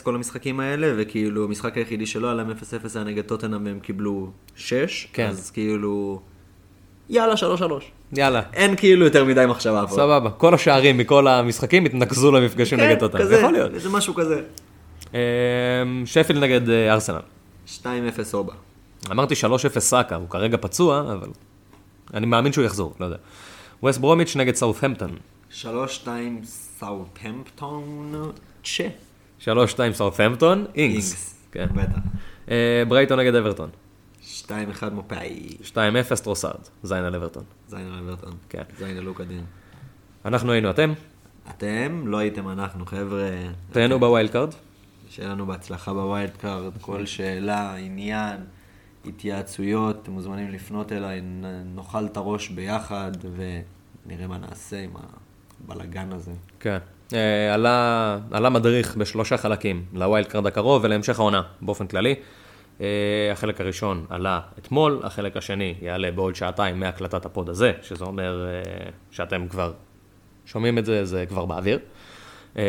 כל 0.04 0.16
המשחקים 0.16 0.60
האלה, 0.60 0.94
וכאילו 0.98 1.44
המשחק 1.44 1.78
היחידי 1.78 2.06
שלא 2.06 2.28
היה 2.28 2.36
להם 2.36 2.52
0-0 2.52 2.54
היה 2.96 3.04
נגד 3.04 3.24
טוטנאם 3.24 3.66
והם 3.66 3.80
קיבלו 3.80 4.32
6, 4.56 5.08
כן. 5.14 5.28
אז 5.28 5.52
כאילו, 5.52 6.22
יאללה 7.10 7.34
3-3. 7.34 7.38
יאלה, 8.14 8.42
אין 8.54 8.76
כאילו 8.76 9.06
יותר 9.06 9.26
מדי 9.26 9.46
מחשבה 9.48 9.84
פה. 9.88 9.96
סבבה. 9.96 10.30
כל 10.30 10.54
השערים 10.54 10.98
מכל 10.98 11.28
המשחקים 11.28 11.86
התנקזו 11.86 12.32
למפגשים 12.32 12.80
נגד 12.80 13.00
טוטנאם. 13.00 13.24
כן, 13.24 13.28
כזה, 13.28 13.36
יכול 13.40 13.52
להיות. 13.52 13.72
זה 13.76 13.90
משהו 13.90 14.14
כזה. 14.14 14.42
אמ, 15.14 15.20
שפילד 16.06 16.44
נגד 16.44 16.70
אה, 16.70 16.94
ארסנל. 16.94 17.20
2-0 17.68 17.86
אובה. 18.34 18.54
אמרתי 19.12 19.34
3-0 19.36 19.80
סאקה, 19.80 20.16
הוא 20.16 20.30
כרגע 20.30 20.58
פצוע, 20.62 21.00
אבל 21.14 21.30
אני 22.14 22.26
מאמין 22.26 22.54
שהוא 22.54 22.66
יחזור, 22.66 22.94
לא 23.00 23.06
יודע. 23.06 23.18
ווסט 23.84 24.00
ברומיץ' 24.00 24.36
נגד 24.36 24.56
סאות'המפטון. 24.56 25.16
3-2 25.52 25.64
סאוטהמפטון 26.80 28.32
צ'ה. 28.64 28.88
3-2 29.46 29.48
סאות'המפטון, 29.94 30.66
אינגס. 30.76 31.36
כן. 31.52 31.68
בטח. 31.76 32.00
אה, 32.52 32.84
ברייטון 32.88 33.20
נגד 33.20 33.36
אברטון. 33.36 33.70
2-1 34.46 34.50
מופאי. 34.92 35.58
2-0 35.64 35.76
טרוסארד, 36.24 36.60
זין 36.84 36.98
על 36.98 37.16
אברטון. 37.16 37.44
זין 37.68 37.88
על 37.94 38.00
אברטון. 38.00 38.34
כן. 38.50 38.64
זין 38.78 38.98
על 38.98 39.04
לוקה 39.04 39.24
דין. 39.24 39.44
אנחנו 40.26 40.52
היינו 40.52 40.70
אתם, 40.70 40.94
אתם 41.50 42.04
לא 42.08 42.18
הייתם 42.18 42.50
אנחנו, 42.50 42.86
חבר'ה. 42.86 43.30
תהנו 43.72 44.00
ב 44.00 44.06
wild 44.06 44.30
card. 44.30 44.54
שיהיה 45.10 45.30
לנו 45.30 45.46
בהצלחה 45.46 45.94
ב 45.94 46.03
wild 46.03 46.38
card, 46.38 46.74
כל 46.82 47.06
שאלה, 47.06 47.76
עניין, 47.76 48.38
התייעצויות, 49.06 50.00
אתם 50.04 50.12
מוזמנים 50.12 50.52
לפנות 50.52 50.92
אליי, 50.92 51.22
נאכל 51.76 52.06
את 52.06 52.18
הראש 52.18 52.50
ביחד 52.50 53.12
ונראה 53.36 54.28
מה 54.28 54.38
נעשה 54.38 54.84
עם 54.84 54.92
הבלגן 55.64 56.12
הזה. 56.12 56.32
כן. 56.60 56.78
אה, 57.14 57.54
עלה, 57.54 58.18
עלה 58.32 58.50
מדריך 58.50 58.96
בשלושה 58.96 59.38
חלקים, 59.38 59.86
ל 59.94 60.01
wild 60.01 60.28
card 60.28 60.48
הקרוב 60.48 60.84
ולהמשך 60.84 61.20
העונה, 61.20 61.42
באופן 61.62 61.88
כללי. 61.88 62.16
אה, 62.82 63.32
החלק 63.32 63.62
הראשון 63.62 64.06
עלה 64.10 64.40
אתמול, 64.58 65.00
החלק 65.04 65.38
השני 65.38 65.76
יעלה 65.82 66.12
בעוד 66.12 66.36
שעתיים 66.36 66.80
מהקלטת 66.80 67.26
ה 67.26 67.32
pod 67.32 67.50
הזה, 67.50 67.72
שזה 67.82 68.06
אומר 68.06 68.48
אה, 68.48 68.90
שאתם 69.12 69.48
כבר 69.48 69.74
שומעים 70.46 70.78
את 70.78 70.86
זה, 70.86 71.06
זה 71.06 71.26
כבר 71.26 71.46
באוויר. 71.46 71.80
אה, 72.58 72.64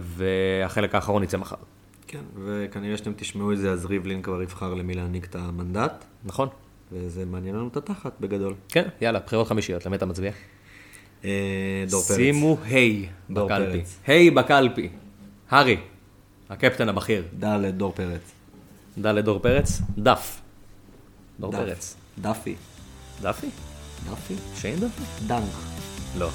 והחלק 0.00 0.94
האחרון 0.94 1.22
יצא 1.22 1.36
מחר, 1.36 1.56
כן, 2.06 2.22
וכנראה 2.44 2.96
שאתם 2.96 3.12
תשמעו 3.16 3.52
את 3.52 3.58
זה, 3.58 3.72
אז 3.72 3.86
ריבלין 3.86 4.22
כבר 4.22 4.42
יבחר 4.42 4.74
למי 4.74 4.94
להעניק 4.94 5.24
את 5.24 5.34
המנדט, 5.34 6.04
נכון? 6.24 6.48
וזה 6.92 7.24
מעניין 7.24 7.54
לנו 7.54 7.68
את 7.68 7.76
התחת 7.76 8.12
בגדול. 8.20 8.54
כן, 8.68 8.88
יאללה, 9.00 9.18
בחירות 9.18 9.48
חמישיות, 9.48 9.86
למי 9.86 9.96
אתה 9.96 10.06
מצביע? 10.06 10.32
אה, 11.24 11.84
דור 11.90 12.02
פרץ. 12.02 12.16
שימו 12.16 12.58
היי 12.64 13.08
בקלפי. 13.30 13.82
היי 14.06 14.30
בקלפי. 14.30 14.88
הארי, 15.50 15.76
הקפטן 16.50 16.88
הבכיר. 16.88 17.24
ד' 17.38 17.64
דור 17.76 17.92
פרץ. 17.92 18.32
ד' 18.98 19.18
דור 19.18 19.38
פרץ, 19.38 19.80
דף. 19.98 20.40
דור 21.40 21.52
דף. 21.52 21.58
פרץ. 21.58 21.94
דפי. 22.18 22.54
דפי? 23.22 23.46
דפי? 24.10 24.34
שיין 24.56 24.76
דפי? 24.76 25.02
דנק. 25.26 25.42
לא. 26.18 26.30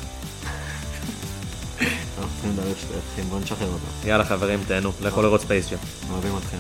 אנחנו 2.18 2.34
צריכים 2.34 2.52
לדבר 2.52 2.76
שטויות, 2.76 3.04
בואו 3.30 3.40
נשחרר 3.40 3.68
אותם. 3.68 4.08
יאללה 4.08 4.26
חברים, 4.26 4.60
תהנו, 4.68 4.92
לכו 5.02 5.22
לראות 5.22 5.42
Space 5.42 5.66
Jam. 5.66 5.76
אוהבים 6.10 6.38
אתכם. 6.38 6.58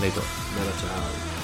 להתראות. 0.00 0.26
יאללה, 0.56 0.72
צ'או. 0.80 1.39